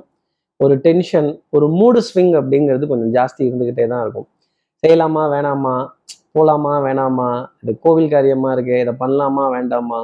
ஒரு 0.60 0.74
டென்ஷன் 0.86 1.30
ஒரு 1.56 1.66
மூடு 1.80 2.00
ஸ்விங் 2.08 2.34
அப்படிங்கிறது 2.40 2.90
கொஞ்சம் 2.92 3.14
ஜாஸ்தி 3.18 3.42
இருந்துக்கிட்டே 3.48 3.86
தான் 3.94 4.04
இருக்கும். 4.06 4.28
செய்யலாமா 4.84 5.24
வேணாமா 5.34 5.76
போகலாமா 6.36 6.74
வேணாமா 6.86 7.30
இது 7.64 7.74
கோவில் 7.86 8.14
காரியமாக 8.14 8.54
இருக்கே 8.56 8.78
இதை 8.84 8.94
பண்ணலாமா 9.02 9.44
வேண்டாமா 9.56 10.00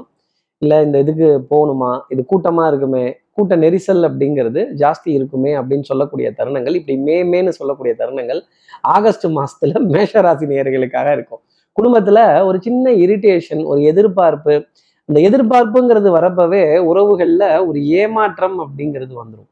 இல்லை 0.61 0.83
இந்த 0.85 0.99
இதுக்கு 0.99 1.27
போகணுமா? 1.51 1.99
இது 2.09 2.25
கூட்டமாக 2.25 2.69
இருக்குமே? 2.71 3.17
கூட்ட 3.31 3.55
நெரிசல் 3.55 4.03
அப்படிங்கிறது 4.07 4.61
ஜாஸ்தி 4.81 5.09
இருக்குமே 5.17 5.51
அப்படின்னு 5.59 5.81
சொல்லக்கூடிய 5.81 6.33
தருணங்கள் 6.39 6.73
இப்படி 6.73 6.97
மே 6.97 7.23
மேன்னு 7.23 7.49
சொல்லக்கூடிய 7.49 7.93
தருணங்கள் 8.01 8.41
ஆகஸ்ட் 8.83 9.27
மாதத்தில் 9.29 9.75
மேஷராசி 9.93 10.45
நேர்களுக்காக 10.45 11.11
இருக்கும். 11.13 11.41
குடும்பத்தில் 11.73 12.41
ஒரு 12.41 12.59
சின்ன 12.61 12.91
இரிட்டேஷன் 12.91 13.63
ஒரு 13.63 13.81
எதிர்பார்ப்பு 13.81 14.67
அந்த 15.09 15.19
எதிர்பார்ப்புங்கிறது 15.19 16.09
வரப்பவே 16.17 16.79
உறவுகளில் 16.79 17.45
ஒரு 17.67 17.79
ஏமாற்றம் 17.87 18.57
அப்படிங்கிறது 18.59 19.13
வந்துடும் 19.21 19.47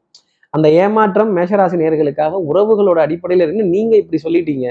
அந்த 0.54 0.68
ஏமாற்றம் 0.68 1.36
மேஷராசி 1.36 1.76
நேர்களுக்காக 1.76 2.38
உறவுகளோட 2.50 2.98
அடிப்படையில் 2.98 3.44
இருந்து 3.46 3.64
நீங்கள் 3.64 3.98
இப்படி 3.98 4.18
சொல்லிட்டீங்க. 4.22 4.66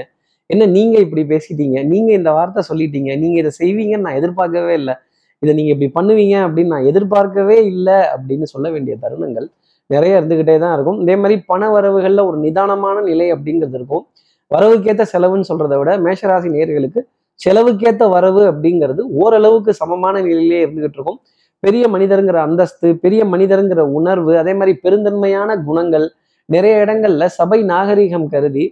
என்ன 0.50 0.66
நீங்கள் 0.66 1.02
இப்படி 1.06 1.22
பேசிட்டீங்க? 1.22 1.84
நீங்கள் 1.84 2.14
இந்த 2.14 2.30
வார்த்தை 2.30 2.62
சொல்லிட்டீங்க. 2.70 3.10
நீங்கள் 3.18 3.40
இதை 3.42 3.52
செய்வீங்கன்னு 3.60 4.06
நான் 4.06 4.14
எதிர்பார்க்கவே 4.14 4.74
இல்லை. 4.74 4.94
இதை 5.42 5.52
நீங்கள் 5.58 5.74
இப்படி 5.74 5.90
பண்ணுவீங்க 5.98 6.36
அப்படின்னு 6.46 6.72
நான் 6.74 6.88
எதிர்பார்க்கவே 6.90 7.56
இல்லை 7.72 7.98
அப்படின்னு 8.14 8.46
சொல்ல 8.52 8.66
வேண்டிய 8.70 8.94
தருணங்கள் 9.04 9.46
நிறைய 9.90 10.18
இருந்துக்கிட்டே 10.20 10.56
தான் 10.58 10.74
இருக்கும். 10.76 10.98
இதே 11.04 11.14
மாதிரி 11.16 11.36
பண 11.50 11.62
வரவுகளில் 11.74 12.22
ஒரு 12.28 12.38
நிதானமான 12.46 12.96
நிலை 13.00 13.26
அப்படிங்கிறது 13.34 13.76
இருக்கும். 13.80 14.04
வரவுக்கேற்ற 14.50 15.04
செலவுன்னு 15.12 15.48
சொல்கிறத 15.50 15.76
விட 15.78 15.92
மேஷராசி 16.06 16.48
நேர்களுக்கு 16.56 17.00
செலவுக்கேற்ற 17.40 18.04
வரவு 18.08 18.42
அப்படிங்கிறது 18.52 19.02
ஓரளவுக்கு 19.22 19.72
சமமான 19.80 20.14
நிலையிலே 20.20 20.60
இருந்துகிட்டு 20.64 20.98
இருக்கும். 20.98 21.18
பெரிய 21.62 21.84
மனிதருங்கிற 21.94 22.38
அந்தஸ்து 22.46 22.88
பெரிய 23.04 23.22
மனிதருங்கிற 23.24 23.82
உணர்வு 23.98 24.32
அதே 24.42 24.52
மாதிரி 24.54 24.72
பெருந்தன்மையான 24.84 25.56
குணங்கள் 25.68 26.06
நிறைய 26.48 26.74
இடங்கள்ல 26.84 27.24
சபை 27.38 27.58
நாகரிகம் 27.72 28.28
கருதி 28.34 28.64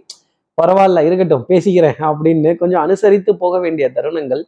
பரவாயில்ல 0.57 0.99
இருக்கட்டும் 1.07 1.43
பேசிக்கிறேன் 1.49 1.99
அப்படின்னு 2.09 2.51
கொஞ்சம் 2.57 2.83
அனுசரித்து 2.85 3.31
போக 3.37 3.55
வேண்டிய 3.59 3.87
தருணங்கள் 3.95 4.41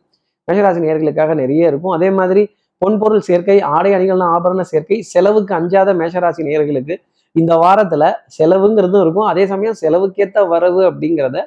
மேஷராசி 0.49 0.79
நேர்களுக்காக 0.85 1.33
நிறைய 1.41 1.71
இருக்கும். 1.71 1.93
அதே 1.97 2.09
மாதிரி 2.19 2.43
பொன்பொருள் 2.81 3.23
சேர்க்கை 3.29 3.57
ஆடை 3.75 3.91
அணிகள்னா 3.97 4.27
ஆபரண 4.35 4.61
சேர்க்கை 4.71 4.97
செலவுக்கு 5.13 5.53
அஞ்சாத 5.59 5.93
மேஷராசி 6.01 6.43
நேர்களுக்கு 6.49 6.95
இந்த 7.35 7.53
வாரத்துல 7.63 8.03
செலவுங்கிறதும் 8.37 9.03
இருக்கும். 9.05 9.27
அதே 9.31 9.43
சமயம் 9.51 9.79
செலவுக்கேத்த 9.83 10.47
வரவு 10.53 10.81
அப்படிங்கிறத 10.89 11.39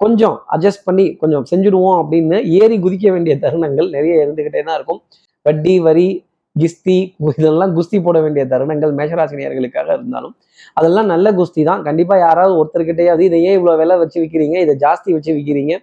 கொஞ்சம் 0.00 0.36
அட்ஜஸ்ட் 0.54 0.86
பண்ணி 0.88 1.06
கொஞ்சம் 1.22 1.44
செஞ்சுடுவோம் 1.50 1.98
அப்படின்னு 2.02 2.38
ஏறி 2.60 2.76
குதிக்க 2.84 3.06
வேண்டிய 3.14 3.34
தருணங்கள் 3.44 3.88
நிறைய 3.96 4.14
இருந்துகிட்டே 4.24 4.62
தான் 4.68 4.76
இருக்கும். 4.78 5.00
வட்டி 5.46 5.74
வரி 5.86 6.08
கிஸ்தி 6.56 6.96
இதெல்லாம் 7.38 7.72
குஸ்தி 7.76 7.98
போட 8.06 8.18
வேண்டிய 8.24 8.42
தருணங்கள் 8.52 8.92
மேஷராசினியர்களுக்காக 8.98 9.88
இருந்தாலும் 9.96 10.34
அதெல்லாம் 10.78 11.08
நல்ல 11.12 11.26
குஸ்தி 11.38 11.62
தான். 11.68 11.80
கண்டிப்பா 11.88 12.14
யாராவது 12.26 12.54
ஒருத்தர்கிட்டயாவது 12.60 13.24
இதை 13.28 13.38
ஏன் 13.48 13.56
இவ்வளவு 13.58 13.80
விலை 13.82 13.96
வச்சு 14.02 14.18
விற்கிறீங்க 14.22 14.58
இதை 14.64 14.74
ஜாஸ்தி 14.84 15.10
வச்சு 15.16 15.30
விற்கிறீங்க 15.38 15.74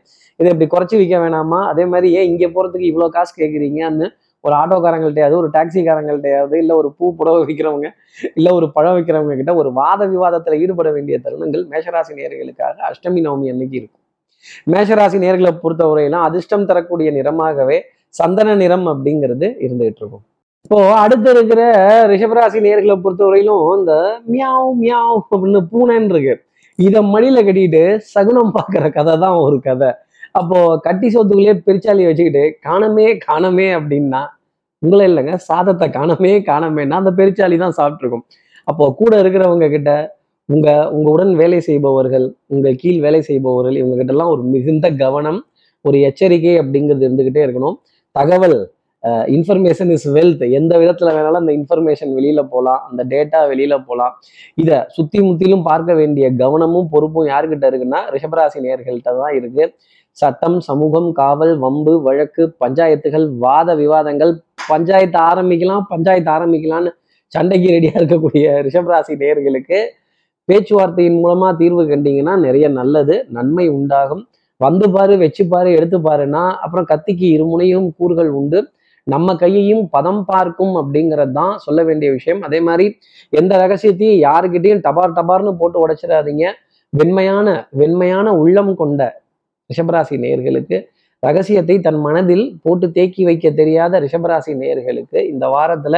இதை 0.42 0.50
இப்படி 0.54 0.68
குறைச்சி 0.74 0.96
விற்க 1.02 1.16
வேணாமா? 1.24 1.60
அதே 1.72 1.86
மாதிரி 1.94 2.08
ஏன் 2.20 2.28
இங்கே 2.32 2.50
போறதுக்கு 2.58 2.90
இவ்வளோ 2.92 3.08
காசு 3.16 3.34
கேட்குறீங்கன்னு 3.42 4.08
ஒரு 4.44 4.54
ஆட்டோக்காரங்கள்ட்டையாவது 4.60 5.36
ஒரு 5.40 5.50
டாக்ஸிக்காரங்கள்ட்டையாவது 5.56 6.56
இல்லை 6.62 6.74
ஒரு 6.82 6.90
பூ 6.98 7.06
புடவை 7.18 7.40
விற்கிறவங்க 7.42 7.90
இல்லை 8.38 8.52
ஒரு 8.60 8.68
பழம் 8.76 8.96
விற்கிறவங்க 8.98 9.36
கிட்ட 9.42 9.54
ஒரு 9.62 9.70
வாத 9.80 10.08
விவாதத்தில் 10.14 10.60
ஈடுபட 10.64 10.90
வேண்டிய 10.96 11.18
தருணங்கள் 11.26 11.64
மேஷராசி 11.74 12.14
நேர்களுக்காக 12.20 12.76
அஷ்டமி 12.90 13.22
நவமி 13.28 13.52
அன்னைக்கு 13.54 13.78
இருக்கும். 13.82 14.02
மேஷராசி 14.74 15.18
நேர்களை 15.26 15.52
பொறுத்தவரையிலும் 15.64 16.26
அதிர்ஷ்டம் 16.28 16.68
தரக்கூடிய 16.70 17.10
நிறமாகவே 17.18 17.78
சந்தன 18.20 18.56
நிறம் 18.62 18.88
அப்படிங்கிறது 18.94 19.48
இருந்துகிட்டு 19.66 20.02
இருக்கும். 20.04 20.24
இப்போ 20.66 20.78
அடுத்து 21.04 21.30
இருக்கிற 21.36 21.62
ரிஷபராசி 22.12 22.60
நேர்களை 22.68 22.96
பொறுத்தவரையிலும் 23.04 23.66
இந்த 23.80 23.94
மியாவ் 24.34 24.72
மியாவ் 24.84 25.20
அப்படின்னு 25.34 25.62
பூனைன்னு 25.74 26.14
இருக்கு. 26.16 26.36
இதை 26.80 27.00
மடியில 27.14 27.40
கட்டிட்டு 27.48 27.84
சகுனம் 28.14 28.56
பார்க்குற 28.58 28.86
கதை 28.98 29.14
தான் 29.26 29.38
ஒரு 29.46 29.58
கதை. 29.68 29.90
அப்போ 30.36 30.58
கட்டி 30.78 31.08
சொத்துக்குள்ளேயே 31.08 31.56
பிரிச்சாலி 31.68 32.04
வச்சுக்கிட்டு 32.08 32.44
காணமே 32.68 33.08
காணமே 33.26 33.68
அப்படின்னா 33.80 34.22
உங்களை 34.82 35.04
இல்லைங்க 35.10 35.34
சாதத்தை 35.48 35.88
காணமே 35.90 36.32
காணமேன்னா 36.50 36.98
அந்த 37.02 37.12
பெருச்சாலி 37.20 37.58
தான் 37.58 37.78
சாப்பிட்ருக்கும் 37.80 38.26
அப்போ 38.68 38.86
கூட 39.00 39.14
இருக்கிறவங்க 39.22 39.68
கிட்ட 39.70 39.92
உங்க 40.50 40.70
உங்க 40.96 41.08
உடன் 41.12 41.34
வேலை 41.42 41.60
செய்பவர்கள் 41.68 42.26
உங்க 42.48 42.70
கீழ் 42.82 43.00
வேலை 43.00 43.22
செய்பவர்கள் 43.22 43.76
இவங்க 43.82 43.96
கிட்ட 43.98 44.14
எல்லாம் 44.16 44.32
ஒரு 44.36 44.44
மிகுந்த 44.54 44.88
கவனம் 45.04 45.40
ஒரு 45.86 45.98
எச்சரிக்கை 46.08 46.54
அப்படிங்கிறது 46.62 47.06
இருந்துகிட்டே 47.08 47.42
இருக்கணும். 47.46 47.78
தகவல் 48.16 48.58
இன்ஃபர்மேஷன் 49.36 49.92
இஸ் 49.96 50.08
வெல்த் 50.16 50.44
எந்த 50.58 50.74
விதத்துல 50.82 51.12
வேணாலும் 51.16 51.42
அந்த 51.42 51.54
இன்ஃபர்மேஷன் 51.60 52.12
வெளியில 52.18 52.42
போகலாம் 52.52 52.82
அந்த 52.90 53.02
டேட்டா 53.14 53.40
வெளியில 53.52 53.76
போகலாம் 53.88 54.14
இதை 54.58 54.78
சுத்தி 54.96 55.20
முத்திலும் 55.28 55.64
பார்க்க 55.70 55.94
வேண்டிய 55.94 56.26
கவனமும் 56.42 56.90
பொறுப்பும் 56.94 57.30
யாருக்கிட்ட 57.32 57.66
இருக்குன்னா 57.72 58.02
ரிஷபராசி 58.16 58.60
நேர்கள்ட்ட 58.68 59.16
தான் 59.22 59.36
இருக்கு. 59.40 59.66
சட்டம் 60.18 60.58
சமூகம் 60.70 61.10
காவல் 61.20 61.54
வம்பு 61.64 61.94
வழக்கு 62.08 62.44
பஞ்சாயத்துகள் 62.64 63.26
வாத 63.44 63.76
விவாதங்கள் 63.82 64.34
பஞ்சாயத்து 64.72 65.20
ஆரம்பிக்கலாம் 65.30 65.86
பஞ்சாயத்து 65.94 66.32
ஆரம்பிக்கலாம்னு 66.38 66.92
சண்டைக்கு 67.34 67.68
ரெடியா 67.76 67.94
இருக்கக்கூடிய 68.00 68.46
ரிஷபராசி 68.66 69.14
நேர்களுக்கு 69.22 69.80
பேச்சுவார்த்தையின் 70.50 71.20
மூலமா 71.24 71.50
தீர்வு 71.62 71.84
கண்டிங்கன்னா 71.92 72.34
நிறைய 72.46 72.66
நல்லது 72.80 73.16
நன்மை 73.38 73.66
உண்டாகும். 73.78 74.24
வந்து 74.62 74.86
பாரு 74.96 75.14
வச்சு 75.24 75.44
பாரு 75.54 75.70
எடுத்து 75.78 75.98
பாருன்னா 76.08 76.44
அப்புறம் 76.64 76.88
கத்திக்கு 76.92 77.26
இருமுனையும் 77.36 77.88
கூறுகள் 78.00 78.32
உண்டு. 78.40 78.60
நம்ம 79.08 79.36
கையையும் 79.44 79.84
பதம் 79.96 80.24
பார்க்கும் 80.32 80.74
அப்படிங்கிறது 80.82 81.34
தான் 81.40 81.54
சொல்ல 81.66 81.80
வேண்டிய 81.88 82.10
விஷயம். 82.18 82.42
அதே 82.48 82.60
மாதிரி 82.68 82.86
எந்த 83.34 83.54
ரகசியத்தையும் 83.64 84.20
யாருக்கிட்டையும் 84.28 84.84
டபார் 84.88 85.18
டபார்னு 85.20 85.54
போட்டு 85.62 85.80
உடைச்சிடாதீங்க. 85.86 86.46
வெண்மையான 86.94 87.48
வெண்மையான 87.82 88.30
உள்ளம் 88.44 88.74
கொண்ட 88.82 89.02
ரிஷபராசி 89.72 90.16
நேர்களுக்கு 90.26 90.78
ரகசியத்தை 91.24 91.76
தன் 91.88 92.02
மனதில் 92.06 92.46
போட்டு 92.64 92.86
தேக்கி 92.98 93.24
வைக்க 93.28 93.48
தெரியாத 93.60 94.00
ரிஷபராசி 94.06 94.54
நேர்களுக்கு 94.62 95.20
இந்த 95.34 95.46
வாரத்துல 95.56 95.98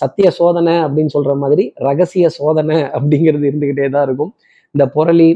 சத்திய 0.00 0.26
சோதனை 0.38 0.74
அப்படின்னு 0.84 1.14
சொல்ற 1.14 1.32
மாதிரி 1.42 1.64
ரகசிய 1.86 2.26
சோதனை 2.36 2.76
அப்படிங்கிறது 2.96 3.44
இருந்துகிட்டே 3.50 3.88
தான் 3.94 4.06
இருக்கும். 4.08 4.32
இந்த 4.74 4.84
புரளி 4.94 5.28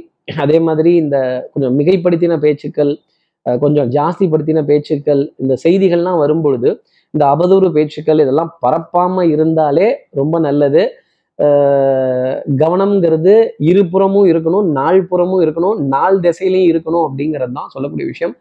அதே 0.42 0.58
மாதிரி 0.68 0.90
இந்த 1.02 1.16
கொஞ்சம் 1.52 1.74
மிகைப்படுத்தின 1.78 2.36
பேச்சுக்கள் 2.44 2.92
கொஞ்சம் 3.46 3.90
ஜாஸ்திப்படுத்தின 3.96 4.62
பேச்சுக்கள் 4.70 5.22
இந்த 5.42 5.54
செய்திகள்லாம் 5.64 6.20
வரும்பொழுது 6.22 6.68
இந்த 7.14 7.24
அவதூறு 7.34 7.68
பேச்சுக்கள் 7.76 8.22
இதெல்லாம் 8.24 8.52
பரப்பாம 8.64 9.24
இருந்தாலே 9.34 9.88
ரொம்ப 10.20 10.38
நல்லது. 10.46 10.82
கவனம்ங்கிறது 12.62 13.32
இருபுறமும் 13.70 14.28
இருக்கணும் 14.32 14.68
நாள் 14.78 15.00
புறமும் 15.10 15.42
இருக்கணும் 15.44 15.80
நாள் 15.94 16.16
திசையிலையும் 16.26 16.70
இருக்கணும் 16.72 17.04
அப்படிங்கிறது 17.08 17.54
தான் 17.58 17.72
சொல்லக்கூடிய 17.74 18.06
விஷயம். 18.12 18.34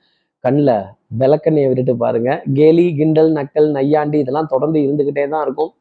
கண்ணில் 0.43 0.75
விளக்கண்ணையை 1.21 1.67
விட்டுட்டு 1.69 1.93
பாருங்க. 2.03 2.29
கேலி 2.59 2.85
கிண்டல் 2.99 3.31
நக்கல் 3.37 3.69
நையாண்டி 3.77 4.17
இதெல்லாம் 4.23 4.49
தொடர்ந்து 4.53 4.79
இருந்துக்கிட்டே 4.85 5.25
தான் 5.33 5.43
இருக்கும். 5.47 5.71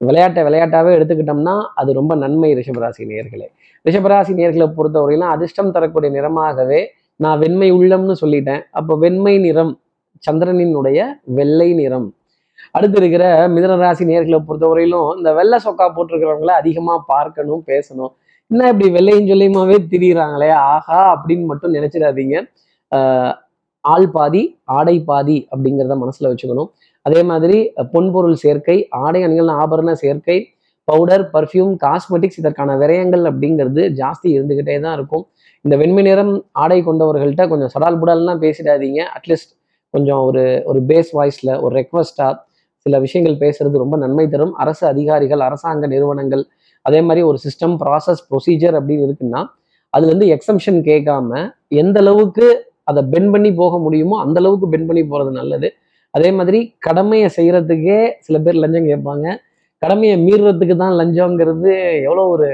விளையாட்டை 0.00 0.40
விளையாட்டாவே 0.46 0.90
எடுத்துக்கிட்டோம்னா 0.96 1.54
அது 1.80 1.90
ரொம்ப 1.98 2.12
நன்மை 2.22 2.50
ரிஷபராசி 2.58 3.04
நேர்களே 3.12 3.46
ரிஷபராசி 3.86 4.32
நேர்களை 4.40 4.66
பொறுத்தவரையிலும் 4.78 5.32
அதிர்ஷ்டம் 5.34 5.74
தரக்கூடிய 5.76 6.10
நிறமாகவே 6.16 6.80
நான் 7.24 7.38
வெண்மை 7.42 7.68
உள்ளம்னு 7.78 8.16
சொல்லிட்டேன். 8.22 8.62
அப்போ 8.78 8.92
வெண்மை 9.04 9.34
நிறம் 9.46 9.72
சந்திரனினுடைய 10.26 10.98
வெள்ளை 11.38 11.68
நிறம். 11.80 12.08
அடுத்து 12.76 12.98
இருக்கிற 13.02 13.24
மிதன 13.54 13.76
ராசி 13.82 14.04
நேர்களை 14.10 14.38
பொறுத்தவரையிலும் 14.48 15.08
இந்த 15.18 15.30
வெள்ளை 15.38 15.58
சொக்கா 15.66 15.86
போட்டிருக்கிறவங்கள 15.96 16.54
அதிகமா 16.62 16.94
பார்க்கணும் 17.12 17.62
பேசணும். 17.70 18.12
என்ன 18.50 18.68
இப்படி 18.72 18.88
வெள்ளையும் 18.96 19.30
சொல்லியுமாவே 19.30 19.76
திரியிறாங்களே? 19.92 20.50
ஆஹா 20.72 21.00
அப்படின்னு 21.14 21.46
மட்டும் 21.52 21.74
நினைச்சிடாதீங்க. 21.76 22.36
ஆள் 23.92 24.08
பாதி 24.16 24.42
ஆடை 24.78 24.96
பாதி 25.08 25.38
அப்படிங்கிறத 25.52 25.96
மனசுல 26.02 26.30
வச்சுக்கணும். 26.32 26.68
அதே 27.06 27.20
மாதிரி 27.30 27.56
பொன்பொருள் 27.94 28.38
சேர்க்கை 28.44 28.76
ஆடை 29.04 29.20
அணிகள் 29.26 29.50
ஆபரண 29.62 29.90
சேர்க்கை 30.04 30.38
பவுடர் 30.88 31.24
பர்ஃப்யூம் 31.34 31.72
காஸ்மெட்டிக்ஸ் 31.84 32.40
இதற்கான 32.40 32.74
விரயங்கள் 32.82 33.24
அப்படிங்கிறது 33.30 33.82
ஜாஸ்தி 34.00 34.28
இருந்துகிட்டே 34.36 34.76
தான் 34.84 34.96
இருக்கும். 34.98 35.24
இந்த 35.64 35.74
வெண்மை 35.80 36.02
நிறம் 36.08 36.32
ஆடை 36.62 36.78
கொண்டவர்கள்ட்ட 36.88 37.44
கொஞ்சம் 37.52 37.72
சடால் 37.74 37.98
புடால்லாம் 38.00 38.42
பேசிடாதீங்க. 38.44 39.00
அட்லீஸ்ட் 39.16 39.52
கொஞ்சம் 39.94 40.22
ஒரு 40.28 40.42
ஒரு 40.64 40.80
பேஸ் 40.90 41.10
வாய்ஸில் 41.18 41.52
ஒரு 41.60 41.72
ரெக்வஸ்டா 41.80 42.28
சில 42.86 42.98
விஷயங்கள் 43.04 43.36
பேசுறது 43.44 43.76
ரொம்ப 43.82 43.96
நன்மை 43.96 44.26
தரும். 44.28 44.52
அரசு 44.54 44.84
அதிகாரிகள் 44.86 45.40
அரசாங்க 45.40 45.86
நிறுவனங்கள் 45.86 46.42
அதே 46.86 47.00
மாதிரி 47.00 47.22
ஒரு 47.26 47.38
சிஸ்டம் 47.44 47.74
ப்ராசஸ் 47.82 48.22
ப்ரொசீஜர் 48.30 48.76
அப்படின்னு 48.78 49.06
இருக்குன்னா 49.06 49.40
அதுலேருந்து 49.94 50.28
எக்ஸம்ஷன் 50.36 50.78
கேட்காம 50.90 51.30
எந்த 51.82 51.98
அளவுக்கு 52.00 52.46
அதை 52.90 53.00
பென் 53.12 53.30
பண்ணி 53.30 53.50
போக 53.54 53.78
முடியுமோ 53.78 54.16
அந்த 54.24 54.36
அளவுக்கு 54.40 54.66
பென் 54.68 54.86
பண்ணி 54.86 55.02
போகிறது 55.04 55.30
நல்லது. 55.30 55.68
அதே 56.14 56.30
மாதிரி 56.30 56.58
கடமையை 56.78 57.28
செய்கிறதுக்கே 57.36 57.98
சில 58.26 58.36
பேர் 58.38 58.60
லஞ்சம் 58.64 58.88
கேட்பாங்க. 58.90 59.26
கடமையை 59.82 60.16
மீறுறதுக்கு 60.26 60.76
தான் 60.76 60.94
லஞ்சங்கிறது 61.00 61.72
எவ்வளோ 62.06 62.24
ஒரு 62.34 62.48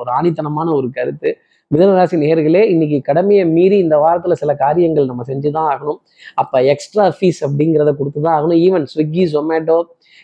ஒரு 0.00 0.10
ஆணித்தனமான 0.18 0.68
ஒரு 0.74 0.88
கருத்து. 0.92 1.30
மிதனராசி 1.74 2.16
நேர்களே 2.22 2.60
இன்னைக்கு 2.72 2.98
கடமையை 3.06 3.44
மீறி 3.54 3.76
இந்த 3.84 3.96
வாரத்தில் 4.02 4.40
சில 4.40 4.52
காரியங்கள் 4.62 5.08
நம்ம 5.10 5.22
செஞ்சு 5.28 5.48
தான் 5.56 5.68
ஆகணும். 5.72 5.98
அப்போ 6.40 6.56
எக்ஸ்ட்ரா 6.72 7.04
ஃபீஸ் 7.16 7.40
அப்படிங்கிறத 7.46 7.92
கொடுத்து 8.00 8.20
தான் 8.26 8.34
ஆகணும். 8.38 8.58
ஈவன் 8.66 8.84
ஸ்விக்கி 8.92 9.24
ஜொமேட்டோ 9.32 9.78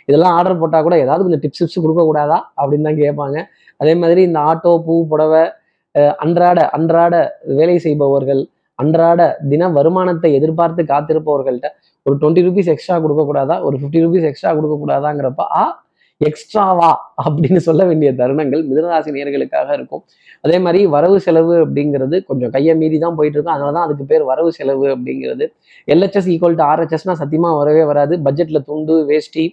இதெல்லாம் 0.08 0.34
ஆர்டர் 0.38 0.60
போட்டால் 0.60 0.84
கூட 0.86 0.96
ஏதாவது 1.04 1.24
கொஞ்சம் 1.26 1.42
டிப்ஸ் 1.44 1.62
டிப்ஸ் 1.62 1.80
கொடுக்கக்கூடாதா 1.84 2.38
அப்படின்னு 2.60 2.86
தான் 2.88 3.00
கேட்பாங்க. 3.02 3.36
அதே 3.80 3.94
மாதிரி 4.02 4.20
இந்த 4.28 4.38
ஆட்டோ 4.50 4.72
பூ 4.86 4.94
புடவை 5.12 5.42
அன்றாட 6.24 6.60
அன்றாட 6.76 7.14
வேலை 7.58 7.76
செய்பவர்கள் 7.86 8.42
அன்றாட 8.78 9.20
தின 9.50 9.68
வருமானத்தை 9.78 10.30
எதிர்பார்த்து 10.38 10.82
காத்திருப்பவர்கள்ட்ட 10.92 11.68
ஒரு 12.06 12.14
டுவெண்ட்டி 12.20 12.44
ருபீஸ் 12.46 12.70
எக்ஸ்ட்ரா 12.74 12.96
கொடுக்கக்கூடாதா? 13.04 13.56
ஒரு 13.66 13.76
ஃபிஃப்டி 13.80 14.00
ருபீஸ் 14.04 14.28
எக்ஸ்ட்ரா 14.28 14.52
கொடுக்கக்கூடாதாங்கிறப்ப 14.58 15.44
ஆ 15.62 15.64
எக்ஸ்ட்ராவா 16.28 16.88
அப்படின்னு 17.24 17.56
சொல்ல 17.56 17.84
வேண்டிய 17.84 18.12
தருணங்கள் 18.12 18.62
மிதனராசி 18.70 19.10
நேர்களுக்காக 19.16 19.72
இருக்கும். 19.72 20.02
அதே 20.40 20.58
மாதிரி 20.58 20.86
வரவு 20.86 21.20
செலவு 21.20 21.54
அப்படிங்கிறது 21.66 22.24
கொஞ்சம் 22.24 22.50
கையை 22.50 22.74
மீறி 22.76 22.98
தான் 22.98 23.14
போயிட்டு 23.14 23.36
இருக்கும். 23.38 23.54
அதனால 23.54 23.72
தான் 23.72 23.86
அதுக்கு 23.86 24.04
பேர் 24.04 24.22
வரவு 24.22 24.52
செலவு 24.52 24.86
அப்படிங்கிறது. 24.96 25.46
எல்ஹெச்எஸ் 25.88 26.30
ஈக்குவல் 26.34 26.58
டு 26.60 26.64
ஆர்ஹெச்எஸ்னா 26.72 27.12
சத்தியமாக 27.12 27.56
வரவே 27.56 27.84
வராது. 27.84 28.16
பட்ஜெட்டில் 28.26 28.66
துண்டு 28.70 29.04
வேஷ்டி 29.04 29.44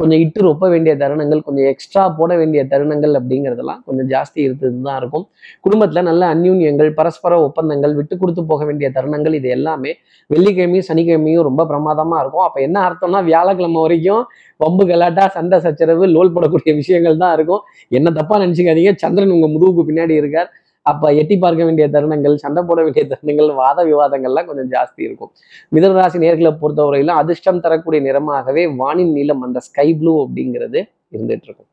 கொஞ்சம் 0.00 0.20
இட்டு 0.24 0.40
ரொப்ப 0.46 0.68
வேண்டிய 0.72 0.92
தருணங்கள் 1.02 1.42
கொஞ்சம் 1.46 1.66
எக்ஸ்ட்ரா 1.72 2.02
போட 2.18 2.30
வேண்டிய 2.40 2.60
தருணங்கள் 2.72 3.12
அப்படிங்கிறதெல்லாம் 3.18 3.80
கொஞ்சம் 3.88 4.08
ஜாஸ்தி 4.12 4.38
இருந்தது 4.46 4.78
தான் 4.86 4.98
இருக்கும். 5.00 5.24
குடும்பத்தில் 5.64 6.06
நல்ல 6.10 6.22
அந்யூன்யங்கள் 6.34 6.90
பரஸ்பர 6.98 7.38
ஒப்பந்தங்கள் 7.48 7.94
விட்டு 7.98 8.16
கொடுத்து 8.22 8.44
போக 8.52 8.64
வேண்டிய 8.68 8.88
தருணங்கள் 8.96 9.36
இது 9.40 9.50
எல்லாமே 9.56 9.92
வெள்ளிக்கிழமையும் 10.30 10.88
சனிக்கிழமையும் 10.88 11.46
ரொம்ப 11.48 11.66
பிரமாதமாக 11.70 12.22
இருக்கும். 12.24 12.46
அப்போ 12.48 12.60
என்ன 12.68 12.78
அர்த்தம்னா 12.88 13.20
வியாழக்கிழமை 13.30 13.82
வரைக்கும் 13.86 14.24
வம்பு 14.64 14.84
கலாட்டா 14.90 15.26
சண்டை 15.36 15.58
சச்சரவு 15.66 16.04
லோல் 16.14 16.34
போடக்கூடிய 16.34 16.72
விஷயங்கள் 16.80 17.22
தான் 17.22 17.34
இருக்கும். 17.36 17.62
என்ன 17.98 18.10
தப்பாக 18.18 18.40
நினச்சிக்காதீங்க. 18.44 18.92
சந்திரன் 19.04 19.36
உங்கள் 19.36 19.54
முதுகுக்கு 19.54 19.88
பின்னாடி 19.90 20.16
இருக்கார். 20.22 20.50
அப்போ 20.90 21.08
எட்டி 21.20 21.36
பார்க்க 21.42 21.66
வேண்டிய 21.66 21.84
தருணங்கள் 21.94 22.34
சண்டை 22.44 22.62
போட 22.68 22.78
வேண்டிய 22.84 23.04
தருணங்கள் 23.12 23.50
வாத 23.60 23.78
விவாதங்கள்லாம் 23.90 24.48
கொஞ்சம் 24.50 24.70
ஜாஸ்தி 24.74 25.00
இருக்கும். 25.08 25.30
மிதனராசி 25.74 26.18
நேர்களை 26.24 26.52
பொறுத்தவரையிலும் 26.62 27.18
அதிர்ஷ்டம் 27.22 27.60
தரக்கூடிய 27.64 28.00
நிறமாகவே 28.08 28.64
வானின் 28.80 29.12
நீளம் 29.16 29.42
அந்த 29.46 29.60
ஸ்கை 29.66 29.88
ப்ளூ 30.00 30.14
அப்படிங்கிறது 30.24 30.80
இருந்துட்டு 31.16 31.46
இருக்கும். 31.48 31.68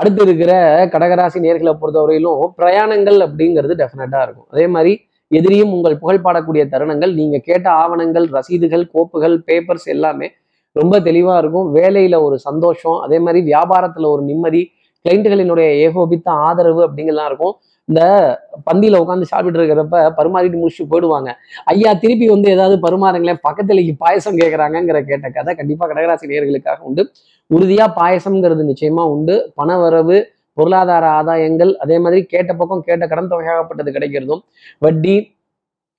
அடுத்து 0.00 0.22
இருக்கிற 0.26 0.52
கடகராசி 0.92 1.38
நேர்களை 1.46 1.72
பொறுத்தவரையிலும் 1.80 2.42
பிரயாணங்கள் 2.58 3.18
அப்படிங்கிறது 3.26 3.74
டெஃபினட்டா 3.80 4.20
இருக்கும். 4.26 4.48
அதே 4.52 4.66
மாதிரி 4.74 4.92
எதிரியும் 5.38 5.72
உங்கள் 5.76 5.98
புகழ் 6.02 6.24
பாடக்கூடிய 6.26 6.62
தருணங்கள் 6.74 7.12
நீங்க 7.18 7.36
கேட்ட 7.48 7.66
ஆவணங்கள் 7.82 8.26
ரசீதுகள் 8.36 8.84
கோப்புகள் 8.94 9.36
பேப்பர்ஸ் 9.48 9.88
எல்லாமே 9.94 10.28
ரொம்ப 10.76 10.94
தெளிவா 11.08 11.34
இருக்கும். 11.42 11.68
வேலையில 11.78 12.16
ஒரு 12.26 12.36
சந்தோஷம் 12.48 12.98
அதே 13.06 13.18
மாதிரி 13.26 13.40
வியாபாரத்துல 13.50 14.08
ஒரு 14.14 14.22
நிம்மதி 14.30 14.62
கிளைண்ட்டுகளினுடைய 15.04 15.68
ஏகோபித்த 15.84 16.30
ஆதரவு 16.46 16.80
அப்படிங்கலாம் 16.86 17.28
இருக்கும். 17.30 17.54
இந்த 17.90 18.02
பந்தியில 18.70 18.98
உட்காந்து 19.02 19.22
சாப்பிட்டு 19.22 19.58
இருக்கிறப்ப 19.60 20.02
பருமாறிட்டு 20.18 20.60
முடிச்சுட்டு 20.60 20.90
போயிடுவாங்க. 20.90 21.30
ஐயா 21.64 21.92
திருப்பி 21.92 22.28
வந்து 22.28 22.50
ஏதாவது 22.50 22.76
பருமாறுங்களேன் 22.86 23.40
பக்கத்துலக்கு 23.48 23.94
பாயசம் 23.98 24.38
கேட்கறாங்கங்கிற 24.38 25.00
கேட்ட 25.00 25.30
கதை 25.30 25.54
கண்டிப்பா 25.54 25.88
கடகராசி 25.88 26.30
நேர்களுக்காக 26.32 26.78
உண்டு. 26.80 27.10
உறுதியா 27.54 27.86
பாயசம்ங்கிறது 27.96 28.72
நிச்சயமா 28.72 29.04
உண்டு. 29.14 29.52
பண 29.54 29.78
வரவு 29.78 30.32
பொருளாதார 30.52 31.04
ஆதாயங்கள் 31.06 31.72
அதே 31.74 31.98
மாதிரி 31.98 32.24
கேட்ட 32.24 32.54
பக்கம் 32.54 32.82
கேட்ட 32.82 33.06
கடன் 33.06 33.28
தொகையாகப்பட்டது 33.28 33.90
கிடைக்கிறதும். 33.96 34.42
வட்டி 34.78 35.38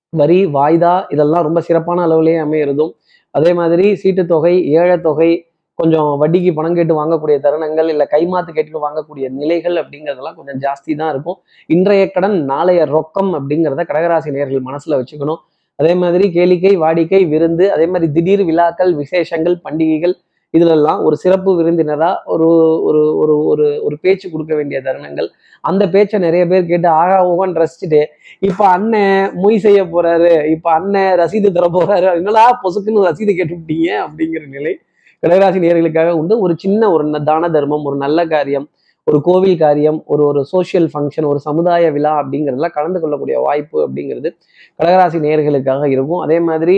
வரி 0.10 0.45
வாய்தா 0.45 1.06
இதெல்லாம் 1.10 1.43
ரொம்ப 1.43 1.62
சிறப்பான 1.62 2.08
அளவுலேயே 2.08 2.39
அமையிறதும். 2.45 2.91
அதே 3.32 3.54
மாதிரி 3.54 3.95
சீட்டு 3.95 4.25
தொகை 4.25 4.71
ஏழை 4.71 5.01
தொகை 5.01 5.50
கொஞ்சம் 5.81 6.09
வட்டிக்கு 6.21 6.51
பணம் 6.57 6.77
கேட்டு 6.79 6.93
வாங்கக்கூடிய 7.01 7.37
தருணங்கள் 7.45 7.89
இல்லை 7.93 8.05
கைமாத்து 8.15 8.51
கேட்டு 8.57 8.81
வாங்கக்கூடிய 8.87 9.25
நிலைகள் 9.39 9.77
அப்படிங்கிறதெல்லாம் 9.81 10.37
கொஞ்சம் 10.39 10.59
ஜாஸ்தி 10.65 10.91
தான் 11.01 11.11
இருக்கும். 11.13 11.37
இன்றைய 11.75 12.03
கடன் 12.15 12.37
நாளைய 12.51 12.81
ரொக்கம் 12.95 13.31
அப்படிங்கிறத 13.39 13.85
கடகராசி 13.91 14.35
நேர்கள் 14.37 14.67
மனசில் 14.69 14.99
வச்சுக்கணும். 14.99 15.39
அதே 15.79 15.93
மாதிரி 16.01 16.25
கேளிக்கை 16.35 16.73
வாடிக்கை 16.83 17.21
விருந்து 17.31 17.65
அதே 17.75 17.85
மாதிரி 17.93 18.07
திடீர் 18.17 18.43
விழாக்கள் 18.49 18.91
விசேஷங்கள் 19.03 19.55
பண்டிகைகள் 19.65 20.15
இதுலெல்லாம் 20.53 21.01
ஒரு 21.07 21.15
சிறப்பு 21.23 21.51
விருந்தினராக 21.57 22.31
ஒரு 22.33 22.47
ஒரு 22.87 23.01
ஒரு 23.21 23.35
ஒரு 23.51 23.65
ஒரு 23.87 23.95
பேச்சு 24.03 24.25
கொடுக்க 24.33 24.53
வேண்டிய 24.59 24.77
தருணங்கள். 24.87 25.27
அந்த 25.69 25.83
பேச்சை 25.93 26.17
நிறைய 26.25 26.43
பேர் 26.51 26.69
கேட்டு 26.71 26.89
ஆகா 27.01 27.17
ஓகன் 27.31 27.57
ரசிச்சுட்டு 27.61 28.01
இப்போ 28.49 28.63
அண்ணன் 28.75 29.25
மொய் 29.41 29.63
செய்ய 29.65 29.81
போறாரு 29.93 30.31
இப்போ 30.55 30.69
அண்ணன் 30.77 31.11
ரசீது 31.21 31.51
தர 31.57 31.67
போறாரு 31.77 32.07
என்னடா 32.21 32.45
பொசுக்குன்னு 32.63 33.07
ரசீது 33.09 33.33
கேட்டுவிட்டீங்க? 33.39 33.89
அப்படிங்கிற 34.05 34.43
நிலை 34.57 34.73
கடகராசி 35.23 35.60
நேர்களுக்காக 35.60 36.12
உண்டு. 36.12 36.39
ஒரு 36.39 36.53
சின்ன 36.57 36.91
ஒரு 36.91 37.07
ந- 37.07 37.23
தான 37.23 37.49
தர்மம் 37.49 37.84
ஒரு 37.84 37.95
நல்ல 37.95 38.25
காரியம் 38.25 38.69
ஒரு 39.03 39.21
கோவில் 39.21 39.57
காரியம் 39.57 40.03
ஒரு 40.05 40.25
ஒரு 40.25 40.45
சோஷியல் 40.45 40.89
ஃபங்க்ஷன் 40.93 41.25
ஒரு 41.25 41.39
சமுதாய 41.39 41.91
விழா 41.91 42.21
அப்படிங்கிறதுலாம் 42.21 42.71
கலந்து 42.71 42.99
கொள்ளக்கூடிய 42.99 43.39
வாய்ப்பு 43.39 43.89
அப்படிங்கிறது 43.89 44.29
கடகராசி 44.79 45.19
நேர்களுக்காக 45.19 45.86
இருக்கும். 45.86 46.19
அதே 46.19 46.39
மாதிரி 46.39 46.75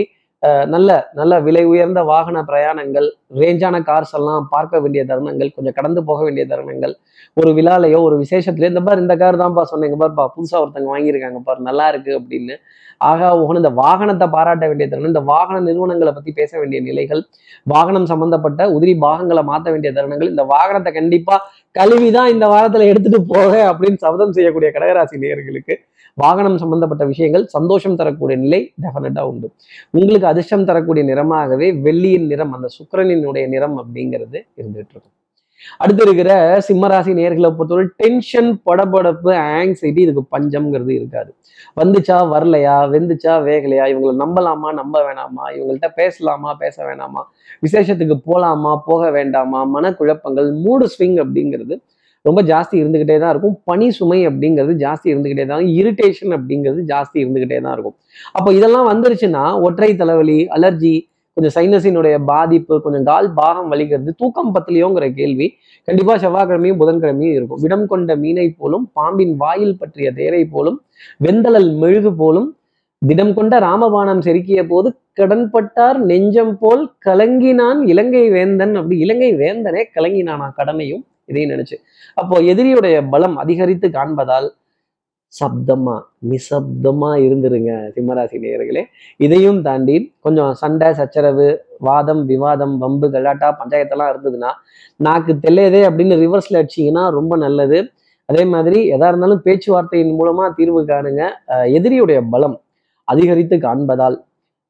நல்ல 0.66 1.10
நல்ல 1.12 1.40
விலை 1.40 1.64
உயர்ந்த 1.64 2.02
வாகன 2.02 2.42
பிரயாணங்கள் 2.42 3.06
ரேஞ்சான 3.34 3.82
கார்ஸ் 3.82 4.12
எல்லாம் 4.12 4.48
பார்க்க 4.50 4.80
வேண்டிய 4.80 5.04
தருணங்கள் 5.04 5.54
கொஞ்சம் 5.54 5.72
கடந்து 5.72 6.04
போக 6.04 6.22
வேண்டிய 6.22 6.46
தருணங்கள் 6.46 6.94
ஒரு 7.34 7.50
விழாலையோ 7.52 8.02
ஒரு 8.02 8.16
விசேஷத்துலையோ 8.18 8.68
இந்த 8.68 8.80
பார் 8.80 8.98
இந்த 8.98 9.16
கார் 9.16 9.36
தான்ப்பா 9.36 9.62
சொன்னேங்க 9.70 9.96
பாருப்பா 9.98 10.28
புதுசாக 10.36 10.62
ஒருத்தங்க 10.64 10.90
வாங்கியிருக்காங்க 10.94 11.38
பாரு 11.44 11.60
நல்லா 11.60 11.88
இருக்கு 11.88 12.20
அப்படின்னு 12.20 12.56
ஆகா 13.00 13.28
ஓகன் 13.36 13.56
இந்த 13.56 13.72
வாகனத்தை 13.82 14.26
பாராட்ட 14.28 14.66
வேண்டிய 14.66 14.88
தருணம் 14.88 15.12
இந்த 15.14 15.24
வாகன 15.32 15.60
நிறுவனங்களை 15.60 16.12
பத்தி 16.12 16.32
பேச 16.32 16.58
வேண்டிய 16.58 16.80
நிலைகள் 16.82 17.22
வாகனம் 17.66 18.08
சம்பந்தப்பட்ட 18.12 18.68
உதிரி 18.70 18.94
பாகங்களை 18.98 19.42
மாற்ற 19.42 19.70
வேண்டிய 19.70 19.92
தருணங்கள் 19.92 20.28
இந்த 20.28 20.44
வாகனத்தை 20.44 20.92
கண்டிப்பா 20.92 21.36
கழுவிதான் 21.76 22.26
இந்த 22.26 22.46
வாரத்துல 22.46 22.86
எடுத்துட்டு 22.86 23.20
போக 23.24 23.52
அப்படின்னு 23.70 24.04
சபதம் 24.06 24.32
செய்யக்கூடிய 24.32 24.70
கடகராசி 24.76 25.18
நேயர்களுக்கு 25.24 25.76
வாகனம் 26.18 26.58
சம்பந்தப்பட்ட 26.58 27.04
விஷயங்கள் 27.04 27.44
சந்தோஷம் 27.46 27.96
தரக்கூடிய 27.96 28.36
நிலை 28.38 28.60
டெஃபினட்டா 28.82 29.22
உண்டு. 29.30 29.48
உங்களுக்கு 29.90 30.26
அதிர்ஷ்டம் 30.26 30.64
தரக்கூடிய 30.64 31.04
நிறமாகவே 31.04 31.68
வெள்ளியின் 31.82 32.26
நிறம் 32.26 32.52
அந்த 32.52 32.68
சுக்கிரனினுடைய 32.78 33.48
நிறம் 33.48 33.76
அப்படிங்கிறது 33.78 34.38
இருந்துட்டு 34.60 34.94
இருக்கும். 34.94 35.14
அடுத்து 35.82 36.02
இருக்கிற 36.06 36.30
சிம்மராசி 36.66 37.12
நேர்களை 37.20 37.50
பொறுத்தவரை 37.58 37.86
டென்ஷன் 38.02 38.50
படபடப்பு 38.68 39.32
ஆங்ஸைட்டி 39.58 40.00
இதுக்கு 40.04 40.22
பஞ்சம்ங்கிறது 40.34 40.92
இருக்காது. 40.98 41.30
வந்துச்சா 41.80 42.16
வரலையா 42.32 42.76
வெந்துச்சா 42.92 43.34
வேகலையா 43.48 43.86
இவங்களை 43.92 44.14
நம்பலாமா 44.24 44.70
நம்ப 44.80 44.96
வேணாமா 45.06 45.46
இவங்கள்ட்ட 45.56 45.90
பேசலாமா 46.00 46.52
பேச 46.62 46.76
வேணாமா 46.88 47.22
விசேஷத்துக்கு 47.66 48.18
போலாமா 48.28 48.74
போக 48.88 49.10
வேண்டாமா 49.18 49.62
மனக்குழப்பங்கள் 49.76 50.50
மூடு 50.64 50.88
ஸ்விங் 50.94 51.18
அப்படிங்கிறது 51.24 51.76
ரொம்ப 52.24 52.40
ஜாஸ்தி 52.50 52.76
இருந்துகிட்டே 52.82 53.16
தான் 53.22 53.32
இருக்கும். 53.34 53.56
பனி 53.68 53.86
சுமை 53.96 54.18
அப்படிங்கிறது 54.28 54.74
ஜாஸ்தி 54.84 55.08
இருந்துகிட்டே 55.12 55.44
தான் 55.50 55.64
இரிட்டேஷன் 55.80 56.32
அப்படிங்கிறது 56.36 56.82
ஜாஸ்தி 56.92 57.16
இருந்துகிட்டே 57.22 57.58
தான் 57.64 57.74
இருக்கும். 57.76 57.96
அப்போ 58.36 58.50
இதெல்லாம் 58.58 58.86
வந்துருச்சுன்னா 58.92 59.42
ஒற்றை 59.66 59.90
தலைவலி 60.02 60.38
அலர்ஜி 60.56 60.94
கொஞ்சம் 61.36 61.54
சைனஸினுடைய 61.56 62.16
பாதிப்பு 62.24 62.74
கொஞ்சம் 62.82 63.06
கால் 63.10 63.28
பாகம் 63.38 63.70
வலிக்கிறது 63.72 64.10
தூக்கம் 64.16 64.50
பத்திலையோங்கிற 64.54 65.06
கேள்வி. 65.14 65.46
கண்டிப்பா 65.88 66.14
செவ்வாய்க்கிழமையும் 66.24 66.80
புதன்கிழமையும் 66.82 67.36
இருக்கும். 67.38 67.60
விடம் 67.64 67.86
கொண்ட 67.92 68.16
மீனை 68.16 68.46
போலும் 68.58 68.84
பாம்பின் 68.98 69.34
வாயில் 69.36 69.78
பற்றிய 69.78 70.10
தேரை 70.18 70.42
போலும் 70.54 70.78
வெந்தளல் 71.26 71.70
மெழுகு 71.82 72.12
போலும் 72.14 72.48
திடம் 73.02 73.34
கொண்ட 73.34 73.54
ராமபாணம் 73.58 74.22
செருக்கிய 74.26 74.60
போது 74.68 74.88
கடன்பட்டார் 75.20 75.98
நெஞ்சம் 76.10 76.54
போல் 76.60 76.84
கலங்கினான் 77.06 77.80
இலங்கை 77.92 78.22
வேந்தன் 78.36 78.74
அப்படி. 78.78 78.96
இலங்கை 79.04 79.30
வேந்தனே 79.42 79.82
கலங்கினானா 79.96 80.46
கடமையும் 80.54 81.02
இதையும் 81.30 81.52
நினைச்சு. 81.54 81.76
அப்போ 82.20 82.36
எதிரியுடைய 82.52 82.96
பலம் 83.10 83.36
அதிகரித்து 83.36 83.88
காண்பதால் 83.88 84.48
சப்தமா 85.38 85.94
நிசப்தமா 86.30 87.10
இருந்துருங்க 87.26 87.72
சிம்மராசி 87.94 88.36
நேயர்களே. 88.44 88.82
இதையும் 89.24 89.60
தாண்டி 89.66 89.96
கொஞ்சம் 90.26 90.52
சண்டை 90.62 90.88
சச்சரவு 90.98 91.48
வாதம் 91.88 92.22
விவாதம் 92.30 92.74
வம்பு 92.82 93.08
கலாட்டா 93.14 93.48
பஞ்சாயத்தெல்லாம் 93.60 94.12
இருந்ததுன்னா 94.12 94.50
நாக்கு 95.06 95.34
தெல்லையதே 95.44 95.82
அப்படின்னு 95.88 96.16
ரிவர்ஸ்ல 96.24 96.60
அடிச்சீங்கன்னா 96.60 97.04
ரொம்ப 97.18 97.36
நல்லது. 97.44 97.78
அதே 98.28 98.42
மாதிரி 98.54 98.78
எதா 98.96 99.08
இருந்தாலும் 99.12 99.42
பேச்சுவார்த்தையின் 99.46 100.14
மூலமா 100.20 100.44
தீர்வு 100.58 100.82
காணுங்க. 100.92 101.22
எதிரியுடைய 101.78 102.20
பலம் 102.34 102.56
அதிகரித்து 103.08 103.56
காண்பதால் 103.66 104.16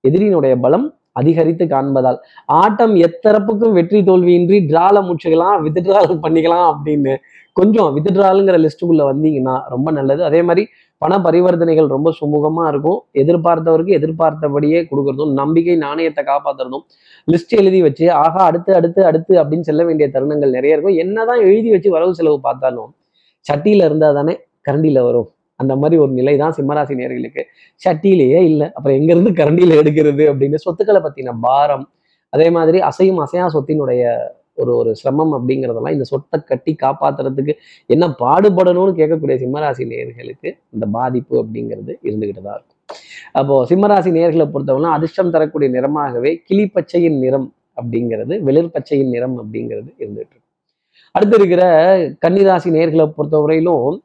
எதிரியினுடைய 0.04 0.54
பலம் 0.64 0.86
அதிகரித்து 1.20 1.64
காண்பதால் 1.74 2.18
ஆட்டம் 2.60 2.94
எத்தரப்புக்கும் 3.06 3.76
வெற்றி 3.78 4.00
தோல்வியின்றி 4.10 4.58
டிரால 4.70 5.02
முடிச்சுக்கலாம் 5.08 5.58
வித்ட்ரால் 5.66 6.22
பண்ணிக்கலாம் 6.24 6.66
அப்படின்னு 6.72 7.14
கொஞ்சம் 7.58 7.90
வித்ட்ராலுங்கிற 7.96 8.56
லிஸ்ட்டுக்குள்ள 8.62 9.02
வந்தீங்கன்னா 9.10 9.56
ரொம்ப 9.74 9.88
நல்லது. 9.98 10.22
அதே 10.28 10.40
மாதிரி 10.48 10.64
பண 11.02 11.18
பரிவர்த்தனைகள் 11.26 11.88
ரொம்ப 11.94 12.08
சுமூகமாக 12.20 12.70
இருக்கும். 12.72 12.98
எதிர்பார்த்தவருக்கு 13.22 13.96
எதிர்பார்த்தபடியே 13.98 14.80
கொடுக்கறதும் 14.90 15.32
நம்பிக்கை 15.40 15.76
நாணயத்தை 15.84 16.22
காப்பாற்றணும் 16.30 16.84
லிஸ்ட் 17.32 17.54
எழுதி 17.60 17.80
வச்சு 17.86 18.06
ஆகா 18.24 18.42
அடுத்து 18.50 18.72
அடுத்து 18.80 19.02
அடுத்து 19.10 19.34
அப்படின்னு 19.42 19.68
செல்ல 19.70 19.84
வேண்டிய 19.90 20.08
தருணங்கள் 20.16 20.56
நிறைய 20.58 20.76
இருக்கும். 20.76 20.98
என்னதான் 21.04 21.42
எழுதி 21.50 21.70
வச்சு 21.76 21.90
வரவு 21.96 22.18
செலவு 22.20 22.40
பார்த்தாலும் 22.48 22.90
சட்டியில 23.46 23.88
இருந்தா 23.90 24.10
தானே 24.18 24.36
கரண்டியில 24.68 25.00
வரும். 25.08 25.28
அந்த 25.60 25.72
மாதிரி 25.80 25.96
ஒரு 26.04 26.12
நிலை 26.20 26.34
தான் 26.42 26.54
சிம்மராசி 26.58 26.94
நேர்களுக்கு. 27.00 27.42
சட்டியிலேயே 27.82 28.40
இல்லை. 28.50 28.66
அப்புறம் 28.76 28.96
எங்கேருந்து 29.00 29.32
கரண்டியில் 29.40 29.78
எடுக்கிறது 29.80 30.24
அப்படின்னு 30.32 30.60
சொத்துக்களை 30.66 31.02
பற்றின 31.06 31.34
பாரம். 31.46 31.86
அதே 32.32 32.48
மாதிரி 32.56 32.78
அசையும் 32.90 33.20
அசையா 33.24 33.46
சொத்தினுடைய 33.56 34.04
ஒரு 34.62 34.72
ஒரு 34.80 34.90
சிரமம் 35.00 35.32
அப்படிங்கிறதெல்லாம் 35.36 35.94
இந்த 35.96 36.06
சொத்தை 36.10 36.38
கட்டி 36.50 36.72
காப்பாத்துறதுக்கு 36.82 37.52
என்ன 37.90 38.04
பாடுபடணும்னு 38.22 38.92
கேட்கக்கூடிய 39.00 39.36
சிம்மராசி 39.42 39.84
நேர்களுக்கு 39.92 40.48
இந்த 40.74 40.86
பாதிப்பு 40.96 41.34
அப்படிங்கிறது 41.42 41.92
இருந்துகிட்டு 42.08 42.42
தான் 42.46 42.56
இருக்கும். 42.58 42.78
அப்போ 43.40 43.54
சிம்மராசி 43.70 44.10
நேர்களை 44.18 44.46
பொறுத்தவரை 44.54 44.90
அதிர்ஷ்டம் 44.98 45.34
தரக்கூடிய 45.36 45.70
நிறமாகவே 45.76 46.32
கிளிப்பச்சையின் 46.48 47.18
நிறம் 47.24 47.48
அப்படிங்கிறது 47.80 48.34
வெளிர் 48.48 48.72
பச்சையின் 48.76 49.12
நிறம் 49.16 49.36
அப்படிங்கிறது 49.42 49.90
இருந்துகிட்டு 50.02 50.34
இருக்கு. 50.34 50.43
அடுத்து 51.16 51.36
இருக்கிற 51.40 51.62
கன்னிராசி 52.24 52.68
நேர்களை 52.76 53.04
பொறுத்தவரையிலும் 53.16 53.98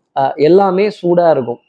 எல்லாமே 0.48 0.86
சூடாக 1.00 1.34
இருக்கும். 1.36 1.60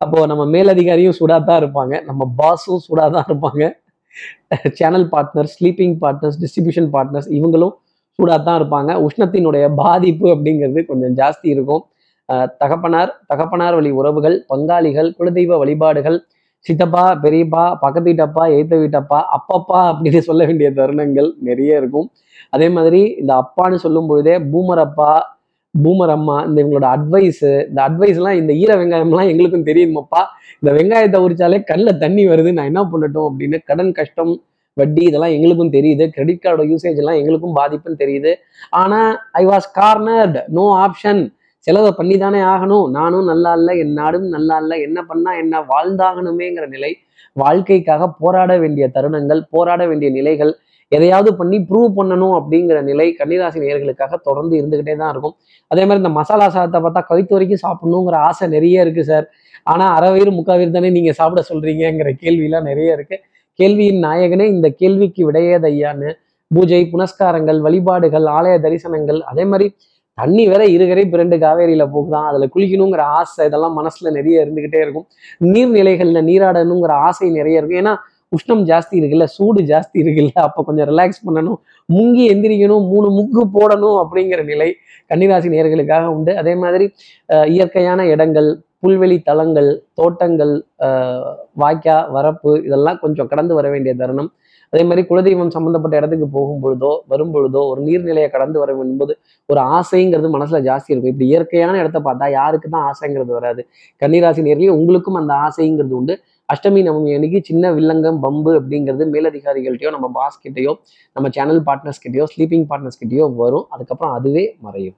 அப்போ 0.00 0.18
நம்ம 0.30 0.42
மேலதிகாரியும் 0.54 1.16
சூடாக 1.18 1.40
தான் 1.48 1.60
இருப்பாங்க. 1.62 1.94
நம்ம 2.08 2.22
பாஸும் 2.40 2.82
சூடாக 2.86 3.08
தான் 3.14 3.26
இருப்பாங்க. 3.28 3.64
Channel 4.78 5.06
partners 5.12 5.54
sleeping 5.58 5.94
partners 6.02 6.38
distribution 6.42 6.88
partners 6.94 7.28
இவங்களும் 7.38 7.74
சூடாக 8.18 8.38
தான் 8.46 8.58
இருப்பாங்க. 8.60 8.90
உஷ்ணத்தினுடைய 9.06 9.64
பாதிப்பு 9.82 10.26
அப்படிங்கிறது 10.34 10.82
கொஞ்சம் 10.90 11.14
ஜாஸ்தி 11.20 11.48
இருக்கும். 11.54 11.82
தகப்பனார் 12.62 13.12
தகப்பனார் 13.30 13.76
வழி 13.78 13.92
உறவுகள் 14.00 14.36
பங்காளிகள் 14.50 15.08
குலதெய்வ 15.18 15.56
வழிபாடுகள் 15.62 16.18
சித்தப்பா 16.66 17.04
பெரியப்பா 17.24 17.62
பக்கத்து 17.84 18.08
வீட்டப்பா 18.08 18.42
எய்த்த 18.56 18.74
வீட்டப்பா 18.82 19.20
அப்பப்பா 19.36 19.78
அப்படின்னு 19.92 20.20
சொல்ல 20.28 20.42
வேண்டிய 20.48 20.68
தருணங்கள் 20.80 21.28
நிறைய 21.48 21.80
இருக்கும். 21.82 22.08
அதே 22.52 22.68
மாதிரி 22.76 23.02
இந்த 23.22 23.32
அப்பான்னு 23.42 23.82
சொல்லும் 23.84 24.08
பொழுதே 24.10 24.34
பூமர் 24.52 24.82
அப்பா 24.86 25.10
பூமர் 25.74 26.12
அம்மா 26.14 26.36
இந்த 26.46 26.58
இவங்களோட 26.62 26.86
அட்வைஸு 26.96 27.50
இந்த 27.70 27.80
அட்வைஸ் 27.88 28.18
எல்லாம் 28.20 28.38
இந்த 28.40 28.52
ஈர 28.62 28.70
வெங்காயம்லாம் 28.80 29.30
எங்களுக்கும் 29.32 29.66
தெரியுமாப்பா? 29.68 30.22
இந்த 30.60 30.70
வெங்காயத்தை 30.76 31.18
உரிச்சாலே 31.26 31.58
கண்ணில் 31.70 32.00
தண்ணி 32.04 32.22
வருது 32.30 32.52
நான் 32.56 32.70
என்ன 32.72 32.82
பண்ணட்டும் 32.92 33.26
அப்படின்னு 33.28 33.58
கடன் 33.70 33.92
கஷ்டம் 33.98 34.32
வட்டி 34.76 35.02
இதெல்லாம் 35.08 35.34
எங்களுக்கும் 35.36 35.74
தெரியுது. 35.76 36.04
கிரெடிட் 36.16 36.42
கார்டோட 36.44 36.64
யூசேஜ் 36.72 36.98
எல்லாம் 37.02 37.18
எங்களுக்கும் 37.20 37.56
பாதிப்புன்னு 37.58 38.02
தெரியுது. 38.02 38.32
ஆனால் 38.80 39.12
I 39.40 39.42
was 39.52 39.68
cornered 39.78 40.42
no 40.56 40.64
option 40.86 41.22
செலவை 41.66 41.90
பண்ணி 41.98 42.16
தானே 42.24 42.40
ஆகணும். 42.52 42.86
நானும் 42.98 43.26
நல்லா 43.30 43.50
இல்லை 43.58 43.72
என் 43.82 43.96
நாடும் 44.00 44.28
நல்லா 44.36 44.56
இல்லை. 44.62 44.76
என்ன 44.86 44.98
பண்ணா 45.10 45.30
என்ன 45.42 45.60
வாழ்ந்தாகணுமேங்கிற 45.72 46.66
நிலை. 46.76 46.92
வாழ்க்கைக்காக 47.36 48.08
போராட 48.22 48.52
வேண்டிய 48.62 48.84
தருணங்கள் 48.96 49.42
போராட 49.54 49.82
வேண்டிய 49.90 50.10
நிலைகள். 50.18 50.52
எதையாவது 50.92 51.36
பண்ணி 51.36 51.58
ப்ரூவ் 51.58 51.90
பண்ணணும் 51.98 52.34
அப்படிங்கிற 52.38 52.82
நிலை 52.82 53.16
கன்னிராசி 53.18 53.58
நேர்களுக்காக 53.64 54.16
தொடர்ந்து 54.22 54.54
இருந்துகிட்டே 54.60 54.96
தான் 54.96 55.10
இருக்கும். 55.10 55.34
அதே 55.68 55.82
மாதிரி 55.84 55.96
இந்த 55.96 56.12
மசாலா 56.18 56.48
சாதத்தை 56.48 56.80
பார்த்தா 56.80 57.02
கழுத்து 57.10 57.34
வரைக்கும் 57.36 57.62
சாப்பிடணுங்கிற 57.66 58.16
ஆசை 58.28 58.48
நிறைய 58.48 58.80
இருக்கு 58.80 59.04
சார். 59.04 59.26
ஆனா 59.62 59.86
அரை 59.96 60.10
வயிறு 60.10 60.70
தானே 60.72 60.90
நீங்க 60.90 61.12
சாப்பிட 61.12 61.42
சொல்றீங்கிற 61.50 62.10
கேள்வியெல்லாம் 62.24 62.68
நிறைய 62.70 62.92
இருக்கு. 62.92 63.18
கேள்வியின் 63.58 64.02
நாயகனே 64.04 64.44
இந்த 64.46 64.68
கேள்விக்கு 64.68 65.32
விடையேதையான்னு 65.32 66.10
பூஜை 66.54 66.82
புனஸ்காரங்கள் 66.92 67.58
வழிபாடுகள் 67.60 68.26
ஆலய 68.36 68.54
தரிசனங்கள் 68.66 69.20
அதே 69.20 69.44
மாதிரி 69.44 69.74
தண்ணி 70.14 70.48
வேற 70.48 70.62
இருகரை 70.66 71.04
பிறண்டு 71.12 71.36
காவேரியில 71.38 71.84
போகுதான். 71.92 72.26
அதுல 72.30 72.46
குளிக்கணுங்கிற 72.54 73.02
ஆசை 73.18 73.46
இதெல்லாம் 73.46 73.76
மனசுல 73.80 74.10
நிறைய 74.10 74.44
இருந்துகிட்டே 74.44 74.80
இருக்கும். 74.80 75.06
நீர்நிலைகள்ல 75.40 76.22
நீராடணுங்கிற 76.30 76.94
ஆசை 77.08 77.30
நிறைய 77.30 77.58
இருக்கும். 77.58 77.80
ஏன்னா 77.82 77.94
உஷ்ணம் 78.36 78.62
ஜாஸ்தி 78.70 78.94
இருக்குல்ல 79.00 79.26
சூடு 79.36 79.60
ஜாஸ்தி 79.70 79.96
இருக்குல்ல 80.02 80.34
அப்போ 80.46 80.60
கொஞ்சம் 80.68 80.88
ரிலாக்ஸ் 80.90 81.22
பண்ணணும். 81.26 81.58
முங்கி 81.88 82.24
எந்திரிக்கணும் 82.32 82.84
மூணு 82.92 83.08
முக்கு 83.18 83.44
போடணும் 83.56 83.98
அப்படிங்கிற 84.02 84.42
நிலை 84.52 84.68
கன்னிராசி 85.12 85.48
நேர்களுக்காக 85.54 86.04
உண்டு. 86.16 86.32
அதே 86.42 86.54
மாதிரி 86.64 86.86
இயற்கையான 87.54 88.00
இடங்கள் 88.14 88.50
புல்வெளி 88.84 89.16
தளங்கள் 89.28 89.70
தோட்டங்கள் 89.98 90.52
வாய்க்கா 91.62 91.96
வரப்பு 92.16 92.52
இதெல்லாம் 92.66 93.00
கொஞ்சம் 93.02 93.30
கடந்து 93.32 93.56
வர 93.58 93.66
வேண்டிய 93.72 93.92
தருணம். 94.02 94.30
அதே 94.72 94.82
மாதிரி 94.88 95.02
குலதெய்வம் 95.08 95.52
சம்பந்தப்பட்ட 95.54 95.94
இடத்துக்கு 96.00 96.26
போகும் 96.34 96.60
பொழுதோ 96.64 96.90
வரும் 97.12 97.32
பொழுதோ 97.34 97.60
ஒரு 97.70 97.80
நீர்நிலையை 97.86 98.28
கடந்து 98.34 98.58
வர 98.62 98.72
என்பது 98.84 99.12
ஒரு 99.50 99.60
ஆசைங்கிறது 99.76 100.28
மனசுல 100.34 100.58
ஜாஸ்தி 100.68 100.92
இருக்கும். 100.92 101.12
இப்படி 101.12 101.28
இயற்கையான 101.32 101.78
இடத்த 101.82 101.98
பார்த்தா 102.08 102.26
யாருக்கு 102.40 102.68
தான் 102.74 102.86
ஆசைங்கிறது 102.90 103.32
வராது. 103.38 103.62
கன்னிராசி 104.02 104.44
நேர்களே 104.48 104.74
உங்களுக்கும் 104.80 105.18
அந்த 105.22 105.32
ஆசைங்கிறது 105.46 105.96
உண்டு. 106.00 106.16
அஷ்டமி 106.52 106.80
நவமி 106.86 107.10
அன்னைக்கு 107.16 107.40
சின்ன 107.48 107.64
வில்லங்கம் 107.76 108.18
பம்பு 108.24 108.50
அப்படிங்கிறது 108.58 109.04
மேலதிகாரிகள்கிட்டயோ 109.14 109.90
நம்ம 109.96 110.06
பாஸ் 110.16 110.40
கிட்டயோ 110.44 110.72
நம்ம 111.16 111.26
சேனல் 111.36 111.60
பார்ட்னர்ஸ் 111.68 112.02
கிட்டயோ 112.04 112.24
ஸ்லீப்பிங் 112.32 112.66
பார்ட்னர்ஸ் 112.70 113.00
கிட்டயோ 113.02 113.26
வரும். 113.42 113.66
அதுக்கப்புறம் 113.74 114.14
அதுவே 114.18 114.44
மறையும். 114.66 114.96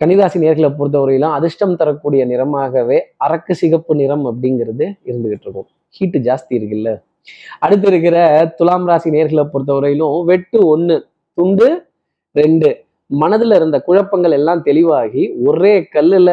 கன்னிராசி 0.00 0.38
நேர்களை 0.44 0.70
பொறுத்தவரையிலும் 0.78 1.34
அதிர்ஷ்டம் 1.38 1.76
தரக்கூடிய 1.80 2.22
நிறமாகவே 2.30 2.98
அரக்கு 3.26 3.54
சிகப்பு 3.62 3.92
நிறம் 4.00 4.24
அப்படிங்கிறது 4.30 4.84
இருந்துகிட்டு 5.08 5.46
இருக்கும். 5.46 5.68
ஹீட்டு 5.96 6.20
ஜாஸ்தி 6.28 6.54
இருக்குல்ல. 6.58 6.90
அடுத்து 7.64 7.86
இருக்கிற 7.92 8.16
துலாம் 8.58 8.88
ராசி 8.90 9.10
நேர்களை 9.16 9.44
பொறுத்தவரையிலும் 9.52 10.16
வெட்டு 10.30 10.58
ஒன்று 10.72 10.96
துண்டு 11.38 11.68
ரெண்டு. 12.36 12.70
மனதுல 13.10 13.56
இருந்த 13.60 13.78
குழப்பங்கள் 13.86 14.34
எல்லாம் 14.38 14.60
தெளிவாகி 14.68 15.22
ஒரே 15.46 15.72
கல்லுல 15.94 16.30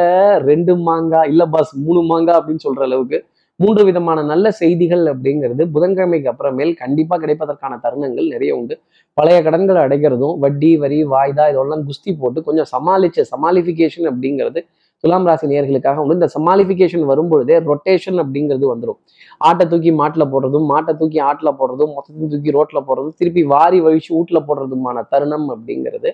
ரெண்டு 0.50 0.74
மாங்காய் 0.88 1.30
இல்ல 1.32 1.44
பாஸ் 1.54 1.72
மூணு 1.86 2.02
மாங்காய் 2.12 2.40
அப்படின்னு 2.40 2.66
சொல்ற 2.66 2.84
அளவுக்கு 2.90 3.18
மூன்று 3.62 3.82
விதமான 3.88 4.20
நல்ல 4.32 4.48
செய்திகள் 4.60 5.04
அப்படிங்கிறது 5.12 5.64
புதன்கிழமைக்கு 5.74 6.30
அப்புறமேல் 6.32 6.72
கண்டிப்பாக 6.82 7.20
கிடைப்பதற்கான 7.24 7.74
தருணங்கள் 7.86 8.28
நிறைய 8.34 8.52
உண்டு. 8.60 8.76
பழைய 9.18 9.38
கடன்களை 9.48 9.80
அடைக்கிறதும் 9.88 10.36
வட்டி 10.44 10.70
வரி 10.84 11.00
வாய்தா 11.14 11.46
இதெல்லாம் 11.54 11.84
குஸ்தி 11.88 12.12
போட்டு 12.22 12.40
கொஞ்சம் 12.48 12.70
சமாளிச்ச 12.74 13.26
சமாளிஃபிகேஷன் 13.34 14.08
அப்படிங்கிறது 14.12 14.62
துலாம் 15.04 15.28
ராசி 15.30 15.46
நேர்களுக்காக 15.52 16.02
உண்டு. 16.04 16.18
இந்த 16.20 16.30
சமாளிஃபிகேஷன் 16.36 17.06
வரும்பொழுதே 17.12 17.56
ரொட்டேஷன் 17.70 18.20
அப்படிங்கிறது 18.24 18.66
வந்துடும் 18.72 19.00
ஆட்டை 19.50 19.66
தூக்கி 19.72 19.92
மாட்டில் 20.02 20.30
போடுறதும் 20.34 20.68
மாட்டை 20.74 20.94
தூக்கி 21.02 21.20
ஆட்டில் 21.30 21.58
போடுறதும் 21.60 21.94
மொத்தத்தையும் 21.98 22.32
தூக்கி 22.34 22.52
ரோட்டில் 22.58 22.86
போடுறதும் 22.90 23.16
திருப்பி 23.22 23.44
வாரி 23.54 23.80
வழிச்சு 23.86 24.12
வீட்டில் 24.18 24.46
போடுறதுமான 24.50 25.04
தருணம் 25.14 25.48
அப்படிங்கிறது 25.56 26.12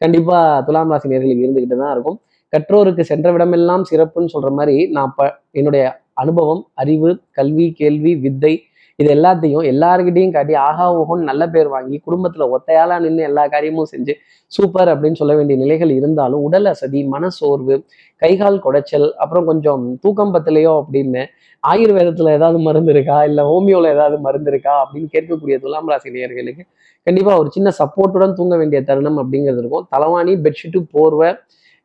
கண்டிப்பாக 0.00 0.62
துலாம் 0.66 0.90
ராசி 0.94 1.12
நேர்களுக்கு 1.12 1.44
இருந்துக்கிட்டு 1.46 1.78
தான் 1.84 1.94
இருக்கும். 1.96 2.18
கற்றோருக்கு 2.52 3.04
சென்ற 3.12 3.28
விடமெல்லாம் 3.34 3.84
சிறப்புன்னு 3.90 4.32
சொல்கிற 4.34 4.50
மாதிரி 4.58 4.76
நான் 4.96 5.14
ப 5.18 5.22
என்னுடைய 5.60 5.84
அனுபவம் 6.16 6.62
அறிவு 6.74 7.10
கல்வி 7.32 7.66
கேள்வி 7.72 8.14
வித்தை 8.16 8.54
இது 8.98 9.08
எல்லாத்தையும் 9.14 9.64
எல்லாருக்கிட்டையும் 9.70 10.32
காட்டி 10.32 10.54
ஆகா 10.66 10.84
ஓகோன்னு 10.98 11.28
நல்ல 11.30 11.44
பேர் 11.46 11.68
வாங்கி 11.68 11.96
குடும்பத்துல 12.06 12.44
ஒத்தையால 12.54 12.98
நின்று 13.00 13.22
எல்லா 13.22 13.42
காரியமும் 13.46 13.90
செஞ்சு 13.90 14.12
சூப்பர் 14.52 14.90
அப்படின்னு 14.92 15.18
சொல்ல 15.18 15.34
வேண்டிய 15.34 15.56
நிலைகள் 15.58 15.90
இருந்தாலும் 15.90 16.42
உடல் 16.42 16.68
அசதி 16.72 17.00
மனசோர்வு 17.06 17.76
கைகால் 18.22 18.62
குடைச்சல் 18.64 19.08
அப்புறம் 19.16 19.44
கொஞ்சம் 19.44 19.84
தூக்கம் 20.04 20.32
பத்தலையோ 20.34 20.72
அப்படின்னு 20.80 21.22
ஆயுர்வேதத்துல 21.64 22.32
ஏதாவது 22.38 22.58
மருந்து 22.58 22.92
இருக்கா? 22.92 23.16
இல்ல 23.24 23.40
ஹோமியோல 23.50 23.90
ஏதாவது 23.94 24.16
மருந்து 24.18 24.50
இருக்கா? 24.52 24.74
அப்படின்னு 24.82 25.08
கேட்கக்கூடிய 25.14 25.56
துலாம் 25.60 25.88
ராசி 25.88 26.10
நேயர்களுக்கு 26.10 26.62
கண்டிப்பா 27.06 27.32
ஒரு 27.38 27.50
சின்ன 27.50 27.68
சப்போர்ட்டுடன் 27.78 28.34
தூங்க 28.34 28.54
வேண்டிய 28.56 28.80
தருணம் 28.82 29.18
அப்படிங்கிறது 29.22 29.62
இருக்கும். 29.62 29.86
தலவாணி 29.94 30.32
பெட்ஷீட்டு 30.44 30.80
போர்வை 30.94 31.30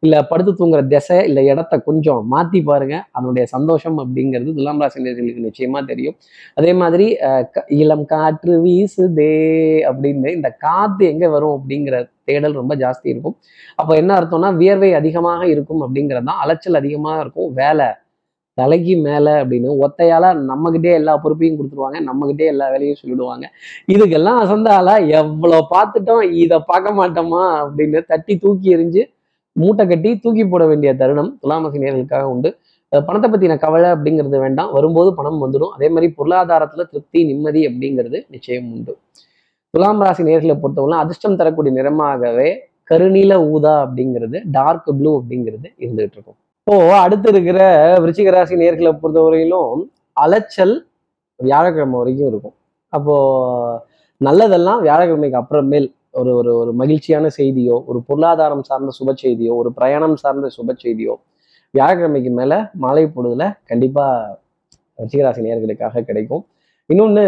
இல்லை 0.04 0.24
படுத்து 0.30 0.52
தூங்குற 0.54 0.88
திசை 0.88 1.24
இல்லை 1.24 1.46
இடத்த 1.46 1.80
கொஞ்சம் 1.80 2.28
மாற்றி 2.28 2.62
பாருங்க. 2.62 3.06
அதனுடைய 3.12 3.48
சந்தோஷம் 3.48 3.98
அப்படிங்கிறது 3.98 4.54
துலாம் 4.54 4.80
ராசி 4.80 5.04
நேர்களுக்கு 5.04 5.40
நிச்சயமாக 5.40 5.86
தெரியும். 5.86 6.16
அதே 6.56 6.74
மாதிரி 6.74 7.16
க- 7.52 7.66
இளம் 7.68 8.06
காற்று 8.06 8.64
வீசுதே 8.64 9.36
அப்படின்னு 9.92 10.28
இந்த 10.34 10.50
காற்று 10.50 11.06
எங்கே 11.06 11.28
வரும் 11.28 11.62
அப்படிங்கிற 11.62 12.10
தேடல் 12.24 12.54
ரொம்ப 12.54 12.76
ஜாஸ்தி 12.76 13.04
இருக்கும். 13.04 13.38
அப்போ 13.76 13.96
என்ன 13.96 14.14
அர்த்தம்னா 14.14 14.56
வியர்வை 14.56 14.94
அதிகமாக 14.94 15.48
இருக்கும் 15.48 15.82
அப்படிங்கிறது 15.82 16.24
தான் 16.24 16.40
அலைச்சல் 16.42 16.74
அதிகமாக 16.74 17.20
இருக்கும். 17.20 17.54
வேலை 17.54 17.86
தலைக்கு 18.54 18.98
மேலே 18.98 19.32
அப்படின்னு 19.32 19.78
ஒத்தையால 19.82 20.46
நம்மகிட்டே 20.50 20.94
எல்லா 20.94 21.18
பொறுப்பையும் 21.18 21.60
கொடுத்துருவாங்க. 21.60 21.98
நம்மகிட்டே 22.06 22.46
எல்லா 22.46 22.70
வேலையும் 22.70 22.98
சொல்லிடுவாங்க. 23.04 23.44
இதுக்கெல்லாம் 23.94 24.40
அசந்தால 24.44 25.08
எவ்வளோ 25.10 25.68
பார்த்துட்டோம் 25.72 26.32
இதை 26.32 26.60
பார்க்க 26.66 26.92
மாட்டோமா 26.92 27.44
அப்படின்னு 27.68 28.02
தட்டி 28.06 28.38
தூக்கி 28.38 28.76
எறிஞ்சு 28.76 29.04
மூட்டை 29.60 29.84
கட்டி 29.88 30.10
தூக்கி 30.24 30.44
போட 30.46 30.64
வேண்டிய 30.72 30.92
தருணம் 31.02 31.32
துலாமசி 31.44 31.80
நேர்களுக்காக 31.84 32.26
உண்டு. 32.34 32.50
பணத்தை 32.92 33.28
பத்தின 33.32 33.58
கவலை 33.64 33.90
அப்படிங்கிறது 33.96 34.38
வேண்டாம். 34.44 34.72
வரும்போது 34.78 35.10
பணம் 35.20 35.40
வந்துடும் 35.44 35.72
அதே 35.76 35.88
மாதிரி 35.94 36.08
பொருளாதாரத்துல 36.18 36.84
திருப்தி 36.92 37.20
நிம்மதி 37.30 37.62
அப்படிங்கிறது 37.70 38.18
நிச்சயம் 38.34 38.68
உண்டு. 38.76 38.94
துலாம் 39.74 40.02
ராசி 40.06 40.24
நேர்களை 40.30 40.56
பொறுத்தவரை 40.62 40.98
அதிர்ஷ்டம் 41.04 41.38
தரக்கூடிய 41.42 41.74
நிறமாகவே 41.78 42.50
கருநீல 42.92 43.34
ஊதா 43.52 43.74
அப்படிங்கிறது 43.86 44.38
டார்க் 44.56 44.90
ப்ளூ 45.00 45.12
அப்படிங்கிறது 45.20 45.68
இருந்துகிட்டு 45.84 46.18
இருக்கும். 46.18 46.38
இப்போ 46.60 46.76
அடுத்து 47.04 47.30
இருக்கிற 47.34 47.60
விருச்சிக 48.04 48.32
ராசி 48.36 48.56
நேர்களை 48.64 48.92
பொறுத்தவரையிலும் 49.04 49.86
அலைச்சல் 50.24 50.76
வியாழக்கிழமை 51.40 51.98
வரைக்கும் 52.02 52.30
இருக்கும். 52.32 52.56
அப்போ 52.90 53.16
நல்லதெல்லாம் 54.22 54.82
வியாழக்கிழமைக்கு 54.88 55.40
அப்புறமேல் 55.42 55.88
ஒரு 56.14 56.32
ஒரு 56.40 56.52
ஒரு 56.62 56.72
மகிழ்ச்சியான 56.82 57.26
செய்தியோ 57.40 57.76
ஒரு 57.90 58.00
பொருளாதாரம் 58.08 58.64
சார்ந்த 58.70 58.92
சுப 59.00 59.12
செய்தியோ 59.24 59.54
ஒரு 59.62 59.70
பிரயாணம் 59.78 60.16
சார்ந்த 60.24 60.48
சுப 60.58 60.74
செய்தியோ 60.84 61.14
வியாழக்கிழமைக்கு 61.74 62.32
மேலே 62.40 62.58
மாலை 62.84 63.04
பொழுதுல 63.16 63.44
கண்டிப்பாக 63.70 64.40
ரிச்சிகராசி 65.00 65.42
நேர்களுக்காக 65.46 66.04
கிடைக்கும். 66.10 66.44
இன்னொன்னு 66.90 67.26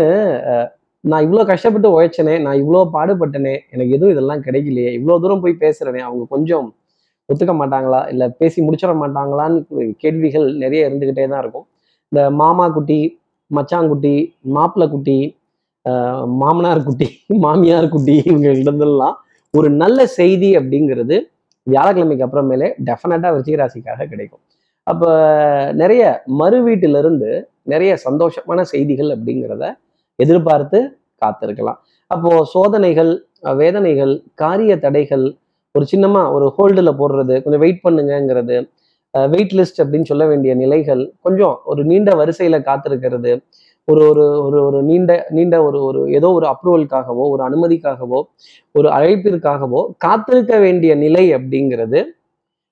நான் 1.04 1.24
இவ்வளோ 1.26 1.44
கஷ்டப்பட்டு 1.52 1.88
உழைச்சனே 1.96 2.36
நான் 2.46 2.60
இவ்வளோ 2.62 2.82
பாடுபட்டனே 2.96 3.54
எனக்கு 3.74 3.96
எதுவும் 3.98 4.14
இதெல்லாம் 4.16 4.44
கிடைக்கலையே 4.48 4.92
இவ்வளோ 4.98 5.16
தூரம் 5.24 5.44
போய் 5.44 5.62
பேசுகிறனே 5.64 6.02
அவங்க 6.08 6.24
கொஞ்சம் 6.36 6.68
ஒத்துக்க 7.30 7.54
மாட்டாங்களா? 7.62 8.02
இல்லை 8.14 8.28
பேசி 8.42 8.60
முடிச்சிட 8.68 8.94
மாட்டாங்களான்னு 9.04 9.60
கேள்விகள் 10.04 10.48
நிறைய 10.64 10.88
இருந்துக்கிட்டே 10.88 11.26
தான் 11.34 11.44
இருக்கும். 11.44 11.66
இந்த 12.12 12.22
மாமா 12.42 12.66
குட்டி 12.78 13.00
மச்சாங்குட்டி 13.52 14.16
மாப்பிள்ளை 14.58 14.88
குட்டி 14.94 15.18
மாமனார் 16.42 16.84
குட்டி 16.84 17.08
மாமியார் 17.46 17.88
குட்டி 17.90 18.16
இவங்ககிட்டதெல்லாம் 18.30 19.16
ஒரு 19.54 19.70
நல்ல 19.82 20.06
செய்தி 20.20 20.50
அப்படிங்கிறது 20.60 21.16
வியாழக்கிழமைக்கு 21.68 22.26
அப்புறமேலே 22.28 22.68
டெஃபினட்டாக 22.88 23.32
விருச்சிகராசிக்காக 23.34 24.08
கிடைக்கும். 24.14 24.44
அப்போ 24.88 25.10
நிறைய 25.82 26.04
மறு 26.42 26.58
வீட்டிலிருந்து 26.66 27.30
நிறைய 27.74 27.92
சந்தோஷமான 28.06 28.62
செய்திகள் 28.74 29.12
அப்படிங்கிறத 29.16 29.64
எதிர்பார்த்து 30.20 30.80
காத்திருக்கலாம். 31.22 31.80
அப்போது 32.12 32.48
சோதனைகள் 32.54 33.12
வேதனைகள் 33.62 34.14
காரிய 34.42 34.74
தடைகள் 34.86 35.26
ஒரு 35.76 35.86
சின்னமாக 35.92 36.34
ஒரு 36.38 36.48
ஹோல்டில் 36.58 36.98
போடுறது 37.00 37.36
கொஞ்சம் 37.44 37.64
வெயிட் 37.66 37.84
பண்ணுங்கங்கிறது 37.86 38.58
வெயிட் 39.14 39.56
லிஸ்ட் 39.58 39.80
அப்படின்னு 39.84 40.10
சொல்ல 40.12 40.24
வேண்டிய 40.32 40.52
நிலைகள் 40.64 41.02
கொஞ்சம் 41.26 41.56
ஒரு 41.72 41.82
நீண்ட 41.90 42.12
வரிசையில் 42.22 42.66
காத்திருக்கிறது 42.68 43.32
ஒரு 43.88 44.02
ஒரு 44.10 44.26
ஒரு 44.46 44.58
ஒரு 44.66 44.80
நீண்ட 44.90 45.12
நீண்ட 45.30 45.56
ஒரு 45.68 45.80
ஒரு 45.88 46.02
ஏதோ 46.18 46.28
ஒரு 46.38 46.46
அப்ரூவலுக்காகவோ 46.52 47.24
ஒரு 47.34 47.42
அனுமதிக்காகவோ 47.48 48.20
ஒரு 48.78 48.88
அழைப்பிற்காகவோ 48.98 49.82
காத்திருக்க 50.06 50.54
வேண்டிய 50.66 50.92
நிலை 50.96 51.24
அப்படிங்கிறது 51.38 52.00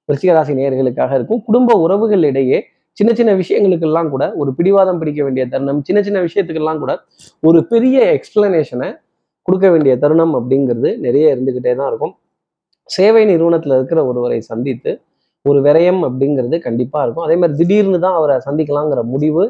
ரிஷிகராசி 0.10 0.54
நேயர்களுக்காக 0.60 1.12
இருக்கும். 1.17 1.41
குடும்ப 1.47 1.76
உறவுகளிடையே 1.86 2.60
சின்ன 2.97 3.12
சின்ன 3.13 3.32
விஷயங்களுக்கெல்லாம் 3.41 4.10
கூட 4.10 4.24
ஒரு 4.41 4.50
பிடிவாதம் 4.58 5.00
பிடிக்க 5.02 5.19
வேண்டிய 5.24 5.43
தருணம் 5.52 5.82
சின்ன 5.88 6.00
சின்ன 6.02 6.19
விஷயத்துக்கெல்லாம் 6.28 6.82
கூட 6.84 6.93
ஒரு 7.43 7.60
பெரிய 7.71 7.97
எக்ஸ்பிளனேஷனை 8.17 8.89
கொடுக்க 9.47 9.67
வேண்டிய 9.74 9.93
தருணம் 10.02 10.34
அப்படிங்கிறது 10.39 10.89
நிறைய 11.06 11.36
இருந்துகிட்டே 11.36 11.74
தான் 11.80 11.89
இருக்கும். 11.91 12.13
சேவை 12.89 13.24
நிறுவனத்தில் 13.32 13.76
இருக்கிற 13.78 14.00
ஒருவரை 14.10 14.39
சந்தித்து 14.52 14.91
ஒரு 15.45 15.60
விரயம் 15.67 16.02
அப்படிங்கிறது 16.08 16.58
கண்டிப்பாக 16.67 17.04
இருக்கும். 17.06 17.26
அதே 17.28 17.36
மாதிரி 17.41 17.58
திடீர்னு 17.62 18.00
தான் 18.06 18.17
அவரை 18.19 18.36
சந்திக்கலாங்கிற 18.47 19.04
முடிவு 19.13 19.43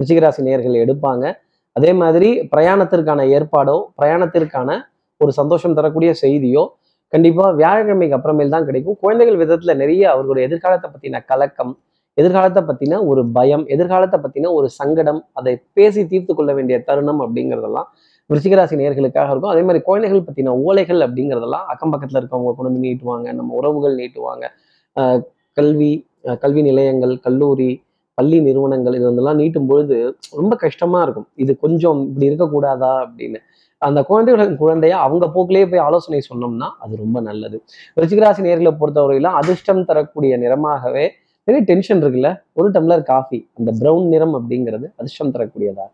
ரிஷிகராசி 0.00 0.42
நேர்கள் 0.48 0.82
எடுப்பாங்க. 0.84 1.24
அதே 1.76 1.90
மாதிரி 2.02 2.28
பிரயாணத்திற்கான 2.52 3.26
ஏற்பாடோ 3.36 3.76
பிரயாணத்திற்கான 4.00 4.70
ஒரு 5.20 5.32
சந்தோஷம் 5.40 5.76
தரக்கூடிய 5.78 6.10
செய்தியோ 6.24 6.62
கண்டிப்பாக 7.12 7.50
வியாழக்கிழமைக்கு 7.60 8.16
அப்புறமேல் 8.16 8.52
தான் 8.54 8.66
கிடைக்கும். 8.68 8.96
குழந்தைகள் 9.04 9.38
விதத்தில் 9.42 9.80
நிறைய 9.82 10.02
அவர்களுடைய 10.14 10.44
எதிர்காலத்தை 10.48 10.88
பற்றின 10.90 11.20
கலக்கம் 11.30 11.72
எதிர்காலத்தை 12.18 12.62
பற்றின 12.68 12.94
ஒரு 13.10 13.22
பயம் 13.36 13.64
எதிர்காலத்தை 13.74 14.18
பற்றின 14.22 14.50
ஒரு 14.58 14.68
சங்கடம் 14.78 15.20
அதை 15.38 15.52
பேசி 15.76 16.00
தீர்த்து 16.12 16.32
கொள்ள 16.38 16.50
வேண்டிய 16.58 16.76
தருணம் 16.88 17.20
அப்படிங்கிறதெல்லாம் 17.24 17.88
விருச்சிகராசி 18.30 18.74
நேயர்களுக்காக 18.80 19.30
இருக்கும். 19.32 19.52
அதே 19.54 19.62
மாதிரி 19.68 19.80
குழந்தைகள் 19.88 20.26
பற்றின 20.26 20.54
ஓலைகள் 20.66 21.00
அப்படிங்கிறதெல்லாம் 21.06 21.66
அக்கம் 21.72 21.92
பக்கத்தில் 21.92 22.20
இருக்கவங்க 22.20 22.52
கொண்டு 22.56 22.70
வந்து 22.70 22.82
நீட்டுவாங்க 22.86 23.28
நம்ம 23.38 23.54
உறவுகள் 23.60 23.96
நீட்டுவாங்க. 24.00 24.44
கல்வி 25.58 25.92
கல்வி 26.42 26.62
நிலையங்கள் 26.68 27.14
கல்லூரி 27.26 27.70
பள்ளி 28.20 28.40
நிறுவனங்கள் 28.48 28.96
இது 29.00 29.06
வந்தெல்லாம் 29.10 29.40
நீட்டும் 29.42 29.70
பொழுது 29.70 29.98
ரொம்ப 30.40 30.54
கஷ்டமா 30.64 31.00
இருக்கும். 31.06 31.28
இது 31.44 31.52
கொஞ்சம் 31.64 32.00
இப்படி 32.08 32.28
இருக்கக்கூடாதா 32.30 32.92
அப்படின்னு. 33.04 33.40
அந்த 33.82 33.98
குழந்தைகளின் 34.08 34.58
குழந்தைய 34.62 34.94
அவங்க 35.04 35.26
போக்கிலேயே 35.34 35.66
போய் 35.68 35.82
ஆலோசனை 35.84 36.18
சொன்னோம்னா 36.30 36.66
அது 36.84 36.94
ரொம்ப 37.02 37.18
நல்லது. 37.28 37.56
ரிச்சிகராசி 38.00 38.42
நேர்களை 38.46 38.72
பொறுத்தவரையிலும் 38.80 39.36
அதிர்ஷ்டம் 39.40 39.86
தரக்கூடிய 39.90 40.32
நிறமாகவே 40.42 41.04
நிறைய 41.48 41.62
டென்ஷன் 41.70 42.00
இருக்குல்ல? 42.02 42.30
ஒரு 42.58 42.68
டம்ளர் 42.74 43.04
காஃபி 43.12 43.38
அந்த 43.58 43.70
பிரவுன் 43.80 44.10
நிறம் 44.14 44.34
அப்படிங்கிறது 44.38 44.86
அதிர்ஷ்டம் 45.00 45.32
தரக்கூடியதா? 45.36 45.86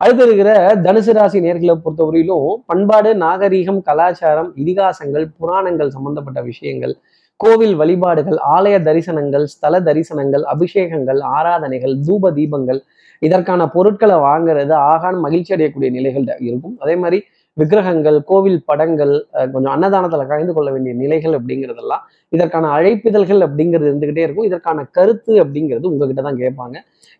அடுத்து 0.00 0.24
இருக்கிற 0.28 0.50
தனுசு 0.86 1.12
ராசி 1.18 1.38
நேர்களை 1.46 1.74
பொறுத்தவரையிலும் 1.84 2.48
பண்பாடு 2.70 3.10
நாகரீகம் 3.24 3.80
கலாச்சாரம் 3.88 4.50
இதிகாசங்கள் 4.62 5.26
புராணங்கள் 5.38 5.94
சம்பந்தப்பட்ட 5.96 6.40
விஷயங்கள் 6.50 6.94
கோவில் 7.42 7.74
வழிபாடுகள் 7.80 8.38
ஆலய 8.56 8.76
தரிசனங்கள் 8.88 9.44
ஸ்தல 9.52 9.80
தரிசனங்கள் 9.88 10.44
அபிஷேகங்கள் 10.54 11.20
ஆராதனைகள் 11.36 11.94
தூப 12.08 12.30
தீபங்கள் 12.38 12.80
இதற்கான 13.26 13.62
பொருட்களை 13.74 14.16
வாங்குறது 14.28 14.74
ஆகான் 14.92 15.18
மகிழ்ச்சி 15.24 15.52
அடையக்கூடிய 15.56 15.88
நிலைகள் 15.96 16.26
இருக்கும். 16.48 16.74
அதே 16.84 16.94
மாதிரி 17.02 17.18
விக்கிரகங்கள் 17.56 18.18
கோவில் 18.30 18.60
படங்கள் 18.68 19.12
கொஞ்சம் 19.54 19.72
அன்னதானத்தில் 19.74 20.30
கலந்து 20.30 20.52
கொள்ள 20.56 20.68
வேண்டிய 20.74 20.92
நிலைகள் 21.02 21.34
அப்படிங்கிறதெல்லாம் 21.38 22.04
இதற்கான 22.36 22.70
அழைப்பிதழ்கள் 22.76 23.42
அப்படிங்கிறது 23.46 23.88
இருந்துகிட்டே 23.90 24.22
இருக்கும். 24.26 24.48
இதற்கான 24.50 24.84
கருத்து 24.98 25.32
அப்படிங்கிறது 25.42 25.86
உங்ககிட்ட 25.92 26.22
தான் 26.28 26.40
கேட்பாங்க. 26.42 26.76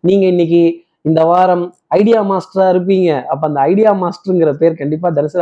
நீங்கள் 0.09 0.33
இன்னைக்கு 0.35 0.63
இந்த 1.05 1.21
வாரம் 1.31 1.62
ஐடியா 1.99 2.19
மாஸ்டரா 2.29 2.67
இருப்பீங்க. 2.73 3.09
அப்ப 3.33 3.43
அந்த 3.49 3.61
ஐடியா 3.71 3.91
மாஸ்டருங்கிற 4.03 4.51
பேர் 4.61 4.77
கண்டிப்பா 4.81 5.09
தனுசு 5.17 5.38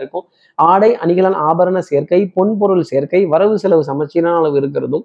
இருக்கும். 0.00 0.24
ஆடை 0.58 0.90
அணிகலன் 1.04 1.38
ஆபரண 1.48 1.78
சேர்க்கை 1.88 2.20
பொன்பொருள் 2.36 2.84
சேர்க்கை 2.90 3.20
வரவு 3.32 3.56
செலவு 3.62 3.82
சமச்சீரான 3.90 4.36
அளவு 4.42 4.56
இருக்கிறதும் 4.62 5.04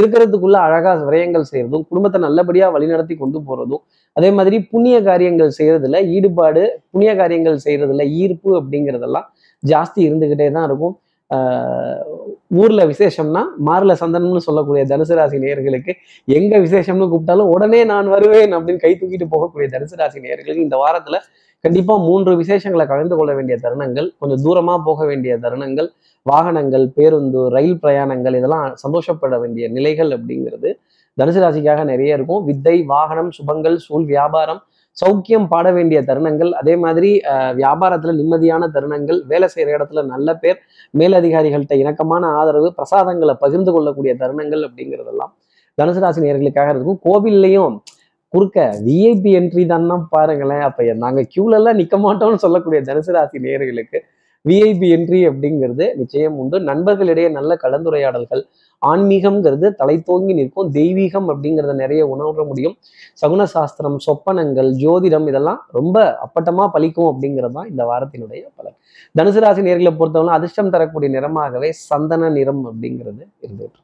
இருக்கிறதுக்குள்ள 0.00 0.58
அழகா 0.66 0.92
விரயங்கள் 1.08 1.48
செய்யறதும் 1.52 1.86
குடும்பத்தை 1.90 2.20
நல்லபடியா 2.26 2.68
வழிநடத்தி 2.76 3.16
கொண்டு 3.22 3.40
போறதும் 3.48 3.82
அதே 4.16 4.30
மாதிரி 4.38 4.56
புண்ணிய 4.72 4.96
காரியங்கள் 5.08 5.56
செய்யறதுல 5.58 5.98
ஈடுபாடு 6.16 6.62
புண்ணிய 6.92 7.12
காரியங்கள் 7.22 7.58
செய்யறதுல 7.66 8.04
ஈர்ப்பு 8.22 8.50
அப்படிங்கிறதெல்லாம் 8.60 9.28
ஜாஸ்தி 9.62 10.00
இருந்துகிட்டே 10.08 10.48
தான் 10.56 10.66
இருக்கும். 10.70 10.94
ஊர்ல 12.56 12.86
விசேஷம்னா 12.86 13.42
மார்ல 13.66 13.92
சந்தனம்னு 13.92 14.36
சொல்லக்கூடிய 14.36 14.84
தனுசு 14.86 15.14
ராசி 15.14 15.38
நேயர்களுக்கு 15.38 15.92
எங்க 16.24 16.58
விசேஷம்னு 16.58 17.08
கூப்பிட்டாலும் 17.08 17.48
உடனே 17.48 17.84
நான் 17.84 18.08
வருவேன் 18.08 18.52
அப்படின்னு 18.52 18.76
கை 18.76 18.92
தூக்கிட்டு 18.94 19.26
போகக்கூடிய 19.30 19.68
தனுசு 19.68 19.96
ராசி 19.96 20.20
நேயர்களுக்கு 20.20 20.62
இந்த 20.62 20.76
வாரத்துல 20.76 21.18
கண்டிப்பா 21.64 21.96
மூன்று 21.98 22.36
விசேஷங்களை 22.36 22.86
கலந்து 22.86 23.16
கொள்ள 23.16 23.34
வேண்டிய 23.34 23.58
தருணங்கள் 23.62 24.08
கொஞ்சம் 24.18 24.42
தூரமா 24.44 24.82
போக 24.84 25.06
வேண்டிய 25.06 25.36
தருணங்கள் 25.36 25.88
வாகனங்கள் 26.22 26.88
பேருந்து 26.88 27.50
ரயில் 27.50 27.80
பிரயாணங்கள் 27.82 28.34
இதெல்லாம் 28.34 28.76
சந்தோஷப்பட 28.76 29.38
வேண்டிய 29.38 29.68
நிலைகள் 29.68 30.10
அப்படிங்கிறது 30.10 30.70
தனுசு 31.18 31.40
ராசிக்காக 31.40 31.84
நிறைய 31.84 32.14
இருக்கும். 32.14 32.44
வித்தை 32.44 32.82
வாகனம் 32.86 33.30
சுபங்கள் 33.38 33.76
சூழ் 33.76 34.04
வியாபாரம் 34.04 34.60
சௌக்கியம் 35.00 35.46
பாட 35.52 35.66
வேண்டிய 35.76 35.98
தருணங்கள் 36.08 36.50
அதே 36.60 36.74
மாதிரி 36.84 37.10
வியாபாரத்துல 37.60 38.14
நிம்மதியான 38.20 38.68
தருணங்கள் 38.76 39.18
வேலை 39.32 39.48
செய்யற 39.54 39.76
இடத்துல 39.78 40.02
நல்ல 40.12 40.34
பேர் 40.42 40.58
மேலதிகாரிகள்கிட்ட 41.00 41.76
இணக்கமான 41.82 42.30
ஆதரவு 42.40 42.70
பிரசாதங்களை 42.78 43.36
பகிர்ந்து 43.44 43.72
கொள்ளக்கூடிய 43.76 44.14
தருணங்கள் 44.22 44.64
அப்படிங்கிறதெல்லாம் 44.68 45.32
தனுசு 45.78 46.00
ராசி 46.02 46.20
நேர்களுக்காக 46.24 46.70
இருக்கும். 46.74 47.00
கோவில்லையும் 47.06 47.74
குறுக்க 48.34 48.58
விஐபி 48.86 49.30
என்ட்ரி 49.38 49.64
தான்னா 49.72 49.96
பாருங்களேன். 50.14 50.64
அப்ப 50.68 50.94
நாங்க 51.04 51.20
கியூல 51.32 51.58
எல்லாம் 51.60 51.78
நிக்க 51.80 51.96
மாட்டோம்னு 52.06 52.40
சொல்லக்கூடிய 52.44 52.80
தனுசு 52.88 53.12
ராசி 53.16 53.38
நேயர்களுக்கு 53.44 53.98
விஐபி 54.44 54.88
என்ட்ரி 54.96 55.20
அப்படிங்கிறது 55.30 55.86
நிச்சயம் 56.00 56.36
உண்டு. 56.42 56.56
நண்பர்களிடையே 56.70 57.28
நல்ல 57.38 57.52
கலந்துரையாடல்கள் 57.64 58.42
ஆன்மீகம்ங்கிறது 58.82 59.66
தலை 59.74 59.96
தோங்கி 60.02 60.32
நிற்கும் 60.34 60.70
தெய்வீகம் 60.72 61.28
அப்படிங்கிறத 61.30 61.72
நிறைய 61.74 62.02
உணர 62.08 62.44
முடியும். 62.44 62.74
சகுன 63.22 63.42
சாஸ்திரம் 63.52 63.98
சொப்பனங்கள் 64.06 64.70
ஜோதிடம் 64.82 65.26
இதெல்லாம் 65.28 65.60
ரொம்ப 65.72 65.96
அப்பட்டமா 66.24 66.66
பலிக்கும் 66.74 67.10
அப்படிங்கிறது 67.10 67.54
தான் 67.54 67.68
இந்த 67.68 67.82
வாரத்தினுடைய 67.90 68.42
பலன். 68.56 68.76
தனுசு 69.14 69.40
ராசி 69.40 69.62
நேர்களை 69.62 69.92
பொறுத்தவரை 69.96 70.32
அதிர்ஷ்டம் 70.34 70.70
தரக்கூடிய 70.70 71.10
நிறமாகவே 71.14 71.70
சந்தன 71.82 72.30
நிறம் 72.30 72.62
அப்படிங்கிறது 72.70 73.22
இருந்துட்டு 73.42 73.80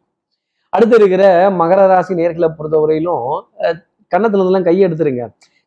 அடுத்து 0.72 0.96
இருக்கிற 0.96 1.24
மகர 1.58 1.80
ராசி 1.86 2.14
நேர்களை 2.14 2.48
பொறுத்தவரையிலும் 2.50 3.26
அஹ், 3.64 3.78
கன்னத்துல 4.12 4.40
இருந்தெல்லாம் 4.40 4.64
கை 4.64 4.76
எடுத்துருங்க. 4.86 5.24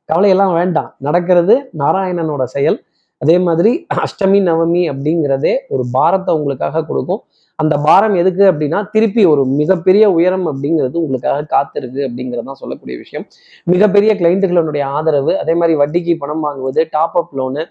கவலையெல்லாம் 0.09 0.53
வேண்டாம். 0.53 0.91
நடக்கிறது 0.99 1.53
நாராயணனோட 1.79 2.43
செயல். 2.49 2.77
அதே 3.21 3.37
மாதிரி 3.39 3.71
அஷ்டமி 3.97 4.39
நவமி 4.43 4.83
அப்படிங்கிறதே 4.91 5.53
ஒரு 5.69 5.83
பாரத்தை 5.93 6.31
உங்களுக்காக 6.35 6.83
கொடுக்கும். 6.85 7.21
அந்த 7.61 7.75
பாரம் 7.85 8.15
எதுக்கு 8.21 8.43
அப்படின்னா 8.49 8.79
திருப்பி 8.93 9.21
ஒரு 9.31 9.43
மிகப்பெரிய 9.59 10.05
உயரம் 10.17 10.45
அப்படிங்கிறது 10.51 10.97
உங்களுக்காக 11.03 11.45
காத்திருக்கு 11.53 12.01
அப்படிங்கிறது 12.07 12.47
தான் 12.49 12.59
சொல்லக்கூடிய 12.61 12.95
விஷயம். 13.03 13.25
மிகப்பெரிய 13.73 14.11
கிளைண்ட்டுகளுடைய 14.19 14.83
ஆதரவு 14.97 15.33
அதே 15.43 15.53
மாதிரி 15.59 15.75
வட்டிக்கு 15.81 16.13
பணம் 16.23 16.43
வாங்குவது 16.47 16.83
டாப் 16.95 17.17
அப் 17.21 17.33
லோனு 17.39 17.63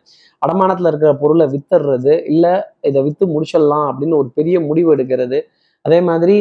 அடமானத்தில் 0.42 0.90
இருக்கிற 0.90 1.12
பொருளை 1.22 1.46
வித்துறது 1.54 2.14
இல்லை 2.32 2.54
இதை 2.90 3.02
விற்று 3.08 3.26
முடிச்சிடலாம் 3.34 3.86
அப்படின்னு 3.90 4.18
ஒரு 4.22 4.30
பெரிய 4.38 4.56
முடிவு 4.68 4.90
எடுக்கிறது. 4.96 5.40
அதே 5.84 6.00
மாதிரி 6.08 6.36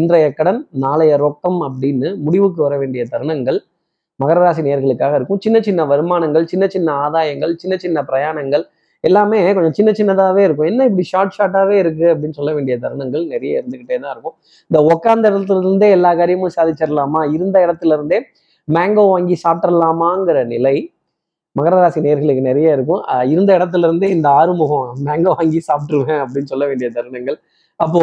இன்றைய 0.00 0.26
கடன் 0.38 0.60
நாளைய 0.84 1.12
ரொக்கம் 1.26 1.60
அப்படின்னு 1.68 2.08
முடிவுக்கு 2.26 2.60
வர 2.66 2.74
வேண்டிய 2.82 3.02
தருணங்கள் 3.12 3.58
மகர 4.20 4.38
ராசி 4.44 4.62
நேர்களுக்காக 4.66 5.14
இருக்கும். 5.18 5.40
சின்ன 5.44 5.58
சின்ன 5.66 5.80
வருமானங்கள் 5.92 6.44
சின்ன 6.52 6.64
சின்ன 6.74 6.88
ஆதாயங்கள் 7.04 7.52
சின்ன 7.62 7.74
சின்ன 7.84 7.98
பிரயாணங்கள் 8.10 8.64
எல்லாமே 9.08 9.38
கொஞ்சம் 9.56 9.76
சின்ன 9.78 9.90
சின்னதாகவே 9.98 10.42
இருக்கும். 10.46 10.68
என்ன 10.72 10.84
இப்படி 10.88 11.04
ஷார்ட் 11.12 11.34
ஷார்ட்டாகவே 11.36 11.76
இருக்குது 11.82 12.10
அப்படின்னு 12.14 12.36
சொல்ல 12.38 12.52
வேண்டிய 12.56 12.74
தருணங்கள் 12.84 13.24
நிறைய 13.34 13.60
இருந்துக்கிட்டே 13.60 13.96
தான் 14.04 14.12
இருக்கும். 14.14 14.36
இந்த 14.70 14.80
உட்காந்த 14.92 15.24
இடத்துல 15.32 15.62
இருந்தே 15.64 15.88
எல்லா 15.96 16.10
காரியமும் 16.20 16.54
சாதிச்சிடலாமா 16.56 17.22
இருந்த 17.36 17.56
இடத்துல 17.66 17.96
இருந்தே 17.98 18.20
மேங்கோ 18.68 19.04
வாங்கி 19.14 19.36
சாப்பிட்றலாமாங்கிற 19.44 20.38
நிலை 20.54 20.76
மகர 21.56 21.74
ராசி 21.82 22.00
நேர்களுக்கு 22.04 22.42
நிறைய 22.50 22.76
இருக்கும். 22.76 23.02
இருந்த 23.32 23.50
இடத்துல 23.58 23.86
இருந்தே 23.88 24.08
இந்த 24.14 24.28
ஆறுமுகம் 24.38 24.88
மேங்கோ 25.08 25.32
வாங்கி 25.38 25.60
சாப்பிட்ருவேன் 25.68 26.22
அப்படின்னு 26.24 26.50
சொல்ல 26.52 26.64
வேண்டிய 26.70 26.88
தருணங்கள். 26.96 27.38
அப்போ 27.80 28.00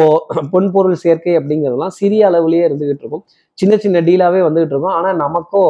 பொன்பொருள் 0.52 1.02
சேர்க்கை 1.02 1.34
அப்படிங்கிறதுலாம் 1.38 1.94
சிறிய 1.98 2.22
அளவுலயே 2.30 2.62
இருந்துகிட்டு 2.68 3.02
இருக்கும். 3.04 3.24
சின்ன 3.58 3.76
சின்ன 3.84 4.00
டீலாவே 4.08 4.40
வந்துகிட்டு 4.46 4.74
இருக்கும். 4.74 4.96
ஆனா 4.98 5.10
நமக்கோ 5.24 5.64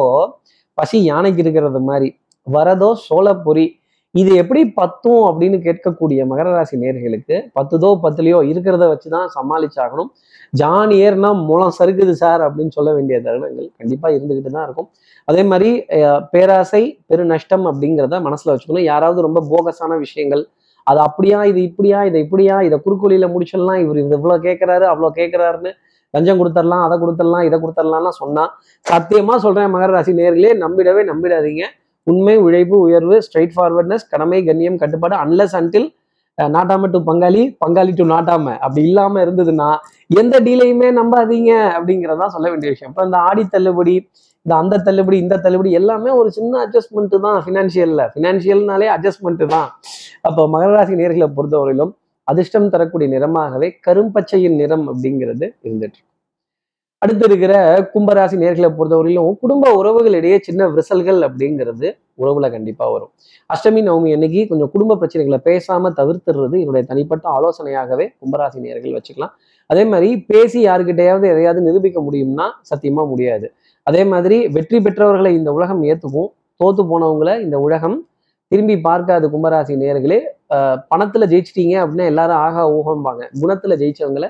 பசி 0.77 0.97
யானைக்கு 1.11 1.41
இருக்கிறது 1.43 1.81
மாதிரி 1.89 2.09
வரதோ 2.47 2.89
சோளப்பொரி 3.07 3.65
இது 4.21 4.31
எப்படி 4.41 4.61
பத்தும் 4.79 5.21
அப்படின்னு 5.27 5.57
கேட்கக்கூடிய 5.67 6.25
மகர 6.31 6.47
ராசி 6.55 6.75
நேர்களுக்கு 6.81 7.35
பத்துதோ 7.57 7.89
பத்துலையோ 8.03 8.39
இருக்கிறத 8.51 8.83
வச்சுதான் 8.91 9.27
சமாளிச்சாகணும். 9.35 10.09
ஜான் 10.59 10.91
ஏர்னா 11.03 11.29
மூலம் 11.49 11.73
சறுக்குது 11.77 12.13
சார் 12.21 12.41
அப்படின்னு 12.47 12.75
சொல்ல 12.77 12.89
வேண்டிய 12.97 13.17
தருணங்கள் 13.27 13.67
கண்டிப்பா 13.81 14.07
இருந்துகிட்டு 14.15 14.51
தான் 14.57 14.65
இருக்கும். 14.67 14.89
அதே 15.27 15.43
மாதிரி 15.51 15.69
பேராசை 16.33 16.83
பெரு 17.09 17.25
நஷ்டம் 17.33 17.65
அப்படிங்கிறத 17.71 18.19
மனசுல 18.27 18.53
வச்சுக்கணும். 18.53 18.87
யாராவது 18.91 19.27
ரொம்ப 19.27 19.41
போகஸான 19.53 19.97
விஷயங்கள் 20.05 20.43
அது 20.87 20.99
அப்படியா 21.07 21.39
இது 21.49 21.59
இப்படியா 21.69 21.99
இதை 22.07 22.17
இப்படியா 22.25 22.55
இதை 22.67 22.77
குறுக்கோலியில 22.85 23.27
முடிச்சிடலாம் 23.33 23.81
இவர் 23.83 23.99
இது 24.01 24.17
இவ்வளவு 24.19 24.43
கேட்குறாரு 24.47 24.85
அவ்வளவு 24.93 25.17
கேட்குறாருன்னு 25.19 25.71
லஞ்சம் 26.13 26.39
கொடுத்துடலாம் 26.39 26.83
அதை 26.85 26.95
கொடுத்துடலாம் 27.03 27.45
இதை 27.47 27.57
கொடுத்துடலாம்லாம் 27.61 28.19
சொன்னா 28.23 28.43
சத்தியமா 28.85 29.35
சொல்றேன் 29.45 29.71
மகர 29.75 29.91
ராசி 29.95 30.13
நேர்களே 30.19 30.51
நம்பிடவே 30.65 31.03
நம்பிடாதீங்க. 31.11 31.63
உண்மை 32.07 32.35
உழைப்பு 32.45 32.77
உயர்வு 32.85 33.17
ஸ்ட்ரைட் 33.25 33.53
ஃபார்வர்ட்னஸ் 33.55 34.07
கடமை 34.13 34.39
கண்ணியம் 34.47 34.79
கட்டுப்பாடு 34.81 35.15
அன்லஸ் 35.23 35.55
அன்டில் 35.59 35.87
நாட்டாம 36.37 36.87
டு 36.93 36.99
பங்காளி 37.07 37.41
பங்காளி 37.63 37.91
டு 37.97 38.05
நாட்டாம. 38.11 38.45
அப்படி 38.65 38.81
இல்லாம 38.89 39.21
இருந்ததுன்னா 39.25 39.67
எந்த 40.21 40.35
டீலையுமே 40.45 40.87
நம்பாதீங்க 40.99 41.51
அப்படிங்கிறதா 41.77 42.27
சொல்ல 42.35 42.47
வேண்டிய 42.51 42.69
விஷயம். 42.73 42.91
இப்போ 42.93 43.03
இந்த 43.07 43.17
ஆடி 43.29 43.43
தள்ளுபடி 43.55 43.95
இந்த 44.45 44.53
அந்த 44.61 44.79
தள்ளுபடி 44.87 45.17
இந்த 45.23 45.35
தள்ளுபடி 45.43 45.69
எல்லாமே 45.79 46.09
ஒரு 46.19 46.29
சின்ன 46.37 46.53
அட்ஜஸ்ட்மெண்ட் 46.65 47.13
தான் 47.25 47.37
ஃபினான்ஷியல்ல 47.43 48.01
ஃபினான்ஷியல்னாலே 48.13 48.87
அட்ஜஸ்ட்மெண்ட் 48.95 49.43
தான். 49.55 49.69
அப்போ 50.29 50.41
மகர 50.55 50.71
ராசி 50.77 50.99
நேர்களை 51.01 51.27
பொறுத்தவரையிலும் 51.37 51.93
அதிர்ஷ்டம் 52.31 52.71
தரக்கூடிய 52.73 53.09
நிறமாகவே 53.13 53.69
கரும்பச்சையின் 53.87 54.59
நிறம் 54.61 54.85
அப்படிங்கிறது 54.91 55.45
இருந்துட்டு 55.65 56.01
அடுத்து 57.03 57.25
இருக்கிற 57.29 57.53
கும்பராசி 57.93 58.35
நேர்களை 58.41 58.67
பொறுத்தவரையிலும் 58.75 59.37
குடும்ப 59.43 59.71
உறவுகளிடையே 59.79 60.37
சின்ன 60.47 60.67
விரிசல்கள் 60.73 61.19
அப்படிங்கிறது 61.27 61.87
உறவுல 62.21 62.45
கண்டிப்பா 62.55 62.85
வரும். 62.93 63.11
அஷ்டமி 63.53 63.81
நவமி 63.87 64.09
அன்னைக்கு 64.15 64.41
கொஞ்சம் 64.51 64.71
குடும்ப 64.73 64.97
பிரச்சனைகளை 65.01 65.39
பேசாம 65.47 65.91
தவிர்த்துறது 65.99 66.55
என்னுடைய 66.61 66.83
தனிப்பட்ட 66.91 67.25
ஆலோசனையாகவே 67.37 68.05
கும்பராசி 68.21 68.59
நேர்கள் 68.65 68.95
வச்சுக்கலாம். 68.97 69.33
அதே 69.69 69.83
மாதிரி 69.91 70.09
பேசி 70.31 70.59
யாருக்கிட்டையாவது 70.67 71.27
எதையாவது 71.33 71.61
நிரூபிக்க 71.67 71.99
முடியும்னா 72.07 72.47
சத்தியமா 72.69 73.03
முடியாது. 73.13 73.49
அதே 73.87 74.03
மாதிரி 74.11 74.37
வெற்றி 74.55 74.79
பெற்றவர்களை 74.85 75.31
இந்த 75.39 75.49
உலகம் 75.57 75.81
ஏத்துக்கும். 75.89 76.29
தோத்து 76.59 76.83
போனவங்களை 76.91 77.35
இந்த 77.45 77.57
உலகம் 77.67 77.97
திரும்பி 78.51 78.75
பார்க்காது 78.87 79.25
கும்பராசி 79.33 79.75
நேர்களே. 79.83 80.19
பணத்துல 80.91 81.27
ஜெயிச்சிட்டீங்க 81.31 81.75
அப்படின்னா 81.83 82.07
எல்லாரும் 82.11 82.39
ஆகா 82.45 82.63
ஊகம்பாங்க. 82.77 83.23
குணத்துல 83.41 83.75
ஜெயிச்சவங்களை 83.81 84.29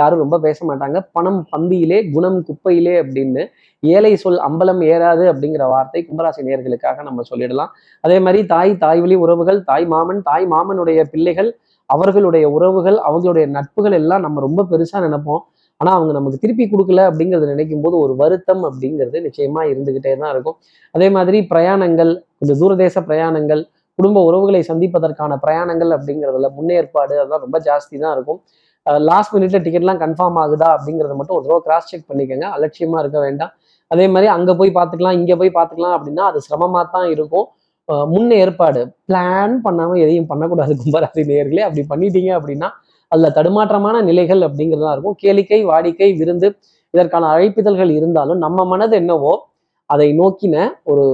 யாரும் 0.00 0.22
ரொம்ப 0.24 0.36
பேச 0.44 0.58
மாட்டாங்க. 0.68 0.98
பணம் 1.16 1.40
பந்தியிலே 1.52 1.98
குணம் 2.14 2.38
குப்பையிலே 2.48 2.94
அப்படின்னு 3.02 3.42
ஏழை 3.82 4.12
சொல் 4.22 4.40
அம்பலம் 4.48 4.82
ஏறாது 4.92 5.24
அப்படிங்கிற 5.32 5.64
வார்த்தை 5.72 6.00
கும்பராசி 6.08 6.42
நேர்களுக்காக 6.48 7.02
நம்ம 7.08 7.22
சொல்லிடலாம். 7.30 7.70
அதே 8.04 8.16
மாதிரி 8.24 8.40
தாய் 8.52 8.72
தாய் 8.84 9.02
வழி 9.04 9.16
உறவுகள் 9.24 9.60
தாய் 9.70 9.86
மாமன் 9.94 10.20
தாய் 10.28 10.46
மாமனுடைய 10.54 11.02
பிள்ளைகள் 11.14 11.50
அவர்களுடைய 11.90 12.44
உறவுகள் 12.56 12.98
அவங்களுடைய 13.08 13.46
நட்புகள் 13.56 13.96
எல்லாம் 14.00 14.24
நம்ம 14.26 14.40
ரொம்ப 14.46 14.60
பெருசா 14.70 14.98
நினைப்போம். 15.06 15.42
ஆனா 15.80 15.90
அவங்க 15.98 16.12
நமக்கு 16.16 16.38
திருப்பி 16.42 16.64
கொடுக்கல 16.72 17.04
அப்படிங்கறத 17.10 17.46
நினைக்கும் 17.52 17.84
போது 17.84 17.96
ஒரு 18.04 18.14
வருத்தம் 18.22 18.62
அப்படிங்கிறது 18.68 19.18
நிச்சயமா 19.26 19.62
இருந்துகிட்டே 19.70 20.12
தான் 20.22 20.32
இருக்கும். 20.34 20.56
அதே 20.94 21.08
மாதிரி 21.16 21.38
பிரயாணங்கள் 21.52 22.12
கொஞ்சம் 22.38 22.60
தூரதேச 22.62 22.96
பிரயாணங்கள் 23.08 23.62
குடும்ப 23.98 24.18
உறவுகளை 24.28 24.60
சந்திப்பதற்கான 24.68 25.32
பிரயாணங்கள் 25.44 25.90
அப்படிங்கிறதுல 25.96 26.48
முன்னேற்பாடு 26.58 27.14
அதெல்லாம் 27.18 27.44
ரொம்ப 27.46 27.58
ஜாஸ்தி 27.66 27.96
தான் 28.04 28.14
இருக்கும். 28.16 28.40
லாஸ்ட் 29.10 29.34
மினிட்ல 29.36 29.58
டிக்கெட்லாம் 29.64 30.00
கன்ஃபார்ம் 30.04 30.38
ஆகுதா 30.42 30.68
அப்படிங்கிறத 30.76 31.14
மட்டும் 31.18 31.36
ஒரு 31.38 31.44
தடவை 31.46 31.60
கிராஸ் 31.66 31.88
செக் 31.90 32.08
பண்ணிக்கோங்க. 32.10 32.46
அலட்சியமா 32.56 32.98
இருக்க 33.02 33.18
வேண்டாம். 33.26 33.52
அதே 33.90 34.06
மாதிரி 34.12 34.28
அங்கே 34.36 34.52
போய் 34.60 34.70
பார்த்துக்கலாம் 34.78 35.16
இங்கே 35.20 35.34
போய் 35.40 35.52
பார்த்துக்கலாம் 35.58 35.94
அப்படின்னா 35.96 36.24
அது 36.30 36.38
சிரமமாக 36.46 36.84
தான் 36.96 37.08
இருக்கும். 37.16 37.46
முன்ன 37.88 38.08
முன் 38.14 38.32
ஏற்பாடு. 38.42 38.80
பிளான் 39.08 39.54
பண்ணாமல் 39.64 40.00
எதையும் 40.04 40.28
பண்ணக்கூடாது 40.30 40.72
கும்பராசி 40.82 41.22
நேர்களே 41.30 41.62
அப்படி 41.68 41.82
பண்ணிட்டீங்க 41.92 42.30
அப்படின்னா 42.38 42.68
அதில் 43.12 43.34
தடுமாற்றமான 43.38 43.96
நிலைகள் 44.10 44.42
அப்படிங்கிறதா 44.46 44.92
இருக்கும். 44.96 45.16
கேளிக்கை 45.22 45.60
வாடிக்கை 45.70 46.08
விருந்து 46.20 46.48
இதற்கான 46.94 47.28
அழைப்பிதழ்கள் 47.34 47.90
இருந்தாலும் 47.98 48.40
நம்ம 48.44 48.64
மனது 48.72 48.94
என்னவோ 49.02 49.32
அதை 49.90 50.06
நோக்கின 50.20 50.56
ஒரு 50.90 51.04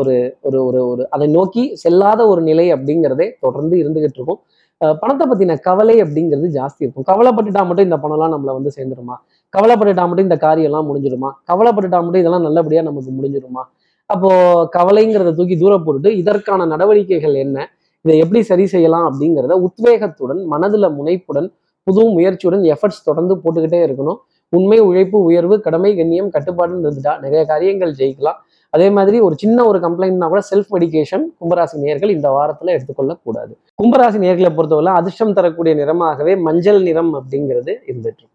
ஒரு 0.00 0.14
ஒரு 0.46 0.58
ஒரு 0.68 0.80
ஒரு 0.90 1.02
அதை 1.14 1.26
நோக்கி 1.36 1.62
செல்லாத 1.82 2.20
ஒரு 2.32 2.40
நிலை 2.48 2.66
அப்படிங்கிறதே 2.74 3.26
தொடர்ந்து 3.44 3.74
இருந்துகிட்டு 3.82 4.18
இருக்கும். 4.20 4.40
பணத்தை 4.80 5.24
பத்தின 5.30 5.56
கவலை 5.66 5.94
அப்படிங்கிறது 6.04 6.48
ஜாஸ்தி 6.58 6.82
இருக்கும். 6.84 7.06
கவலைப்பட்டுட்டா 7.10 7.62
மட்டும் 7.68 7.86
இந்த 7.88 7.98
பணம்லாம் 8.04 8.32
நம்மள 8.34 8.50
வந்து 8.58 8.70
சேர்ந்துருமா? 8.76 9.16
கவலைப்பட்டுட்டா 9.54 10.04
மட்டும் 10.08 10.28
இந்த 10.28 10.38
காரியம்லாம் 10.46 10.86
முடிஞ்சிருமா? 10.88 11.30
கவலைப்பட்டுட்டா 11.50 11.98
மட்டும் 12.04 12.22
இதெல்லாம் 12.24 12.46
நல்லபடியா 12.48 12.82
நமக்கு 12.82 13.12
முடிஞ்சிருமா? 13.18 13.62
அப்போ 14.10 14.30
கவலைங்கிறத 14.76 15.30
தூக்கி 15.38 15.56
தூர 15.62 15.74
போட்டுட்டு 15.84 16.10
இதற்கான 16.22 16.66
நடவடிக்கைகள் 16.72 17.36
என்ன? 17.44 17.58
இதை 18.04 18.16
எப்படி 18.24 18.40
சரி 18.50 18.64
செய்யலாம் 18.72 19.06
அப்படிங்கிறத 19.08 19.54
உத்வேகத்துடன் 19.66 20.42
மனதுல 20.52 20.88
முனைப்புடன் 20.98 21.48
புது 21.86 22.02
முயற்சியுடன் 22.16 22.64
எஃபர்ட்ஸ் 22.74 23.06
தொடர்ந்து 23.08 23.34
போட்டுக்கிட்டே 23.42 23.80
இருக்கணும். 23.86 24.18
உண்மை 24.52 24.78
உழைப்பு 24.88 25.18
உயர்வு 25.28 25.56
கடமை 25.60 25.90
கண்ணியம் 25.96 26.30
கட்டுப்பாடுன்னு 26.34 26.84
இருந்துட்டா 26.86 27.12
நிறைய 27.24 27.42
காரியங்கள் 27.52 27.92
ஜெயிக்கலாம். 28.00 28.38
அதே 28.76 28.86
மாதிரி 28.96 29.16
ஒரு 29.26 29.34
சின்ன 29.42 29.58
ஒரு 29.70 29.78
கம்ப்ளைண்ட்னா 29.84 30.28
கூட 30.32 30.42
செல்ஃப் 30.50 30.70
மெடிகேஷன் 30.74 31.24
கும்பராசி 31.40 31.76
நேர்கள் 31.84 32.14
இந்த 32.16 32.28
வாரத்துல 32.36 32.72
எடுத்துக்கொள்ளக்கூடாது. 32.76 33.52
கும்பராசி 33.80 34.18
நேர்களை 34.24 34.50
பொறுத்தவரை 34.54 34.94
அதிர்ஷ்டம் 35.00 35.36
தரக்கூடிய 35.38 35.74
நிறமாகவே 35.82 36.34
மஞ்சள் 36.46 36.80
நிறம் 36.88 37.12
அப்படிங்கிறது 37.18 37.72
இருந்துட்டு 37.88 38.20
இருக்கும். 38.20 38.32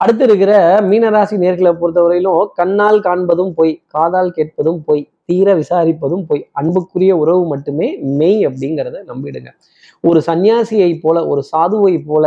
அடுத்து 0.00 0.24
இருக்கிற 0.24 0.52
மீனராசி 0.90 1.36
நேர்களை 1.44 1.70
பொறுத்தவரையிலும் 1.80 2.50
கண்ணால் 2.60 3.00
காண்பதும் 3.06 3.52
பொய் 3.56 3.72
காதால் 3.86 4.34
கேட்பதும் 4.36 4.78
பொய் 4.88 5.02
தீர 5.24 5.54
விசாரிப்பதும் 5.54 6.22
பொய் 6.28 6.42
அன்புக்குரிய 6.60 7.12
உறவு 7.22 7.42
மட்டுமே 7.46 7.88
மெய் 8.20 8.40
அப்படிங்கிறத 8.48 9.00
நம்பிடுங்க. 9.10 9.50
ஒரு 10.04 10.20
சன்னியாசியை 10.26 10.90
போல 11.02 11.26
ஒரு 11.32 11.42
சாதுவை 11.50 11.94
போல 12.06 12.24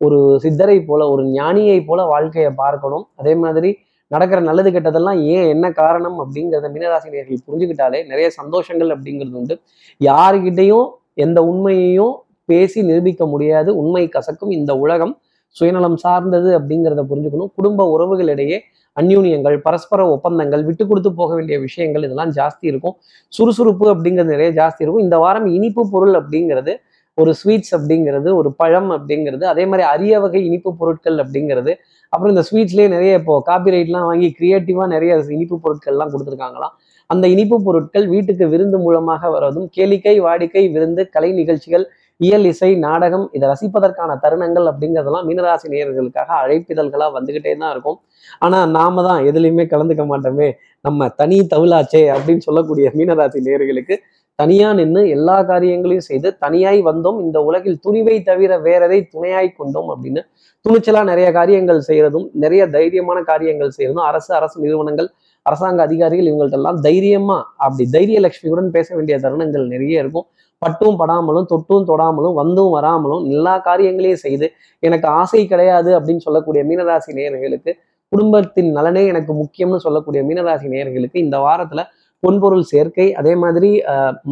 ஒரு 0.00 0.18
சித்தரை 0.42 0.78
போல 0.86 1.02
ஒரு 1.10 1.22
ஞானியை 1.38 1.78
போல 1.86 2.00
வாழ்க்கையை 2.12 2.50
பார்க்கணும். 2.62 3.04
அதே 3.16 3.34
மாதிரி 3.44 3.70
நடக்கிற 4.14 4.38
நல்லது 4.40 4.70
கெட்டதெல்லாம் 4.70 5.18
ஏன் 5.34 5.48
என்ன 5.54 5.66
காரணம் 5.80 6.16
அப்படிங்கிறத 6.22 6.68
மீனராசி 6.74 7.08
நேர்கள் 7.14 7.44
புரிஞ்சுக்கிட்டாலே 7.48 8.00
நிறைய 8.06 8.28
சந்தோஷங்கள் 8.40 8.90
அப்படிங்கிறது 8.94 9.38
உண்டு. 9.40 9.56
யாருக்கிட்டையும் 10.00 10.86
எந்த 11.24 11.38
உண்மையையும் 11.42 12.14
பேசி 12.44 12.82
நிரூபிக்க 12.82 13.22
முடியாது. 13.26 13.70
உண்மை 13.76 14.04
கசக்கும் 14.16 14.52
இந்த 14.58 14.72
உலகம் 14.78 15.14
சுயநலம் 15.56 15.96
சார்ந்தது 15.96 16.50
அப்படிங்கிறத 16.58 17.02
புரிஞ்சுக்கணும். 17.10 17.52
குடும்ப 17.56 17.86
உறவுகளிடையே 17.94 18.58
அந்யூனியங்கள் 18.96 19.56
பரஸ்பர 19.66 20.00
ஒப்பந்தங்கள் 20.10 20.62
விட்டு 20.64 20.84
கொடுத்து 20.86 21.10
போக 21.12 21.34
வேண்டிய 21.34 21.56
விஷயங்கள் 21.58 22.04
இதெல்லாம் 22.06 22.32
ஜாஸ்தி 22.32 22.64
இருக்கும். 22.70 22.94
சுறுசுறுப்பு 23.32 23.86
அப்படிங்கிறது 23.94 24.34
நிறைய 24.36 24.50
ஜாஸ்தி 24.60 24.82
இருக்கும். 24.84 25.04
இந்த 25.06 25.18
வாரம் 25.18 25.46
இனிப்பு 25.46 25.82
பொருள் 25.90 26.14
அப்படிங்கிறது 26.20 26.74
ஒரு 27.18 27.34
ஸ்வீட்ஸ் 27.40 27.72
அப்படிங்கிறது 27.76 28.30
ஒரு 28.40 28.50
பழம் 28.52 28.90
அப்படிங்கிறது 28.90 29.44
அதே 29.44 29.64
மாதிரி 29.66 29.84
அரிய 29.88 30.20
வகை 30.20 30.40
இனிப்பு 30.44 30.70
பொருட்கள் 30.80 31.16
அப்படிங்கிறது 31.16 31.72
அப்புறம் 32.12 32.32
இந்த 32.34 32.42
ஸ்வீட்ஸ்லேயே 32.48 32.88
நிறைய 32.96 33.20
இப்போ 33.20 33.34
காப்பிரைட்லாம் 33.48 34.06
வாங்கி 34.10 34.28
கிரியேட்டிவாக 34.38 34.88
நிறைய 34.94 35.12
இனிப்பு 35.36 35.56
பொருட்கள்லாம் 35.64 36.12
கொடுத்துருக்காங்களாம். 36.14 36.74
அந்த 37.10 37.24
இனிப்பு 37.34 37.56
பொருட்கள் 37.66 38.06
வீட்டுக்கு 38.14 38.44
விருந்து 38.52 38.78
மூலமாக 38.84 39.30
வர்றதும் 39.34 39.68
கேளிக்கை 39.76 40.14
வாடிக்கை 40.26 40.64
விருந்து 40.74 41.02
கலை 41.14 41.30
நிகழ்ச்சிகள் 41.40 41.86
இயல் 42.20 42.46
இசை 42.50 42.68
நாடகம் 42.84 43.24
இதை 43.36 43.46
ரசிப்பதற்கான 43.50 44.10
தருணங்கள் 44.22 44.66
அப்படிங்கிறதெல்லாம் 44.70 45.26
மீனராசி 45.28 45.66
நேயர்களுக்காக 45.74 46.30
அழைப்பிதழ்களாக 46.42 47.10
வந்துக்கிட்டே 47.16 47.52
தான் 47.60 47.72
இருக்கும். 47.74 47.98
ஆனால் 48.44 48.66
நாம 48.76 49.02
தான் 49.08 49.20
எதுலேயுமே 49.30 49.64
கலந்துக்க 49.72 50.04
மாட்டோமே. 50.12 50.48
நம்ம 50.84 51.08
தனி 51.20 51.38
தவிழாச்சே 51.52 52.02
அப்படின்னு 52.14 52.44
சொல்லக்கூடிய 52.48 52.90
மீனராசி 52.98 53.40
நேயர்களுக்கு 53.48 53.96
தனியா 54.38 54.66
நின்று 54.72 55.00
எல்லா 55.14 55.36
காரியங்களையும் 55.42 56.06
செய்து 56.08 56.28
தனியாய் 56.42 56.80
வந்தோம். 56.88 57.16
இந்த 57.24 57.38
உலகில் 57.48 57.78
துணிவை 57.86 58.16
தவிர 58.22 58.58
வேறதை 58.66 58.98
துணையாய் 59.14 59.56
கொண்டோம் 59.56 59.88
அப்படின்னு 59.94 60.22
துணிச்சலா 60.64 61.00
நிறைய 61.08 61.28
காரியங்கள் 61.32 61.80
செய்யறதும் 61.88 62.26
நிறைய 62.42 62.62
தைரியமான 62.76 63.18
காரியங்கள் 63.22 63.74
செய்யறதும் 63.76 64.06
அரசு 64.10 64.30
அரசு 64.38 64.56
நிறுவனங்கள் 64.64 65.08
அரசாங்க 65.46 65.80
அதிகாரிகள் 65.82 66.28
இவங்கள்ட்ட 66.30 66.60
எல்லாம் 66.60 66.80
தைரியமா 66.80 67.38
அப்படி 67.56 67.84
தைரிய 67.90 68.18
லட்சுமியுடன் 68.20 68.70
பேச 68.70 68.88
வேண்டிய 68.96 69.16
தருணங்கள் 69.18 69.66
நிறைய 69.66 70.02
இருக்கும். 70.02 70.26
பட்டும் 70.62 70.96
படாமலும் 71.00 71.50
தொட்டும் 71.50 71.84
தொடாமலும் 71.90 72.38
வந்தும் 72.40 72.72
வராமலும் 72.76 73.26
எல்லா 73.34 73.54
காரியங்களையும் 73.58 74.24
செய்து 74.26 74.46
எனக்கு 74.82 75.06
ஆசை 75.20 75.42
கிடையாது 75.46 75.90
அப்படின்னு 75.98 76.24
சொல்லக்கூடிய 76.24 76.62
மீனராசி 76.70 77.12
நேயர்களுக்கு 77.18 77.72
குடும்பத்தின் 78.12 78.70
நலனே 78.72 79.02
எனக்கு 79.06 79.32
முக்கியம்னு 79.32 79.84
சொல்லக்கூடிய 79.86 80.20
மீனராசி 80.28 80.68
நேயர்களுக்கு 80.74 81.18
இந்த 81.26 81.38
வாரத்துல 81.38 81.82
பொன்பொருள் 82.22 82.64
சேர்க்கை 82.72 83.06
அதே 83.12 83.34
மாதிரி 83.34 83.70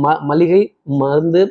ம 0.04 0.14
மளிகை 0.30 0.62
மருந்து 1.02 1.42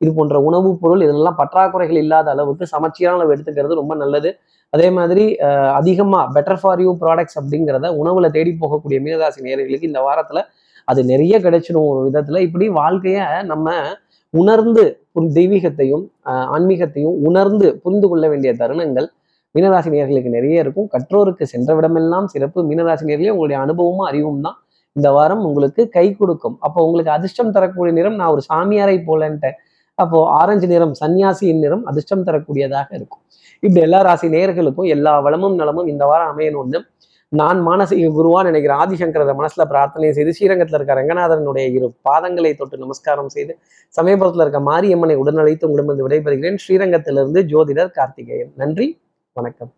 இது 0.00 0.10
போன்ற 0.14 0.36
உணவுப் 0.40 0.80
பொருள் 0.80 1.02
இதெல்லாம் 1.06 1.36
பற்றாக்குறைகள் 1.40 2.00
இல்லாத 2.04 2.28
அளவுக்கு 2.30 2.64
சமச்சீரான 2.66 3.16
அளவு 3.18 3.34
எடுத்துக்கிறது 3.34 3.80
ரொம்ப 3.80 3.94
நல்லது. 3.94 4.30
அதே 4.72 4.88
மாதிரி 4.90 5.24
அதிகமாக 5.40 5.78
அதிகமா 5.80 6.20
பெட்டர் 6.36 6.60
ஃபார் 6.62 6.80
யூ 6.84 6.90
ப்ராடக்ட்ஸ் 7.02 7.38
அப்படிங்கிறத 7.40 7.88
உணவுல 8.02 8.26
தேடி 8.36 8.52
போகக்கூடிய 8.62 8.98
மீனராசி 9.04 9.40
நேயர்களுக்கு 9.46 9.90
இந்த 9.90 10.00
வாரத்துல 10.08 10.40
அது 10.88 11.00
நிறைய 11.04 11.34
கிடைச்சிடும் 11.38 11.88
ஒரு 11.90 12.00
விதத்துல. 12.08 12.38
இப்படி 12.46 12.66
வாழ்க்கையை 12.80 13.22
நம்ம 13.52 13.66
உணர்ந்து 14.34 14.84
தெய்வீகத்தையும் 15.38 16.04
ஆஹ் 16.30 16.48
ஆன்மீகத்தையும் 16.56 17.16
உணர்ந்து 17.28 17.66
புரிந்து 17.82 18.08
கொள்ள 18.08 18.24
வேண்டிய 18.28 18.52
தருணங்கள் 18.62 19.08
மீனராசினியர்களுக்கு 19.54 20.30
நிறைய 20.30 20.64
இருக்கும். 20.64 20.88
கற்றோருக்கு 20.94 21.44
சென்ற 21.54 21.70
விடமெல்லாம் 21.78 22.28
சிறப்பு 22.34 22.60
மீனராசினியர்களே 22.70 23.34
உங்களுடைய 23.36 23.58
அனுபவமும் 23.64 24.08
அறிவும் 24.10 24.42
தான். 24.46 24.58
இந்த 24.96 25.08
வாரம் 25.16 25.42
உங்களுக்கு 25.48 25.82
கை 25.96 26.06
கொடுக்கும். 26.20 26.56
அப்போ 26.66 26.78
உங்களுக்கு 26.86 27.12
அதிர்ஷ்டம் 27.18 27.52
தரக்கூடிய 27.56 27.92
நிறம் 27.98 28.16
நான் 28.20 28.32
ஒரு 28.36 28.42
சாமியாரை 28.50 28.96
போலன்ட்டேன் 29.08 29.58
அப்போ 29.98 30.18
ஆரஞ்சு 30.40 30.66
நிறம் 30.72 30.94
சன்னியாசியின் 31.02 31.62
நிறம் 31.64 31.84
அதிர்ஷ்டம் 31.90 32.26
தரக்கூடியதாக 32.28 32.88
இருக்கும். 32.98 33.22
இப்படி 33.64 33.82
எல்லா 33.88 34.00
ராசி 34.08 34.28
நேயர்களுக்கும் 34.34 34.88
எல்லா 34.96 35.12
வளமும் 35.26 35.56
நலமும் 35.60 35.90
இந்த 35.92 36.04
வாரம் 36.10 36.30
அமையணும்னு 36.32 36.80
நான் 37.40 37.60
மானசீக 37.66 38.08
குருவா 38.16 38.40
நினைக்கிற 38.46 38.72
ஆதிசங்கரரை 38.82 39.34
மனசுல 39.38 39.64
பிரார்த்தனை 39.70 40.08
செய்து 40.16 40.34
ஸ்ரீரங்கத்தில் 40.36 40.76
இருக்க 40.78 40.96
ரங்கநாதனுடைய 40.98 41.66
இரு 41.76 41.88
பாதங்களை 42.08 42.52
தொட்டு 42.58 42.82
நமஸ்காரம் 42.84 43.32
செய்து 43.36 43.54
சமயபுரத்தில் 43.98 44.44
இருக்க 44.44 44.60
மாரியம்மனை 44.70 45.16
உடனழைத்து 45.22 45.66
உங்களிடமிருந்து 45.68 46.08
விடைபெறுகிறேன். 46.08 46.60
ஸ்ரீரங்கத்திலிருந்து 46.64 47.42
ஜோதிடர் 47.52 47.94
கார்த்திகேயன். 47.98 48.52
நன்றி 48.62 48.88
வணக்கம். 49.36 49.72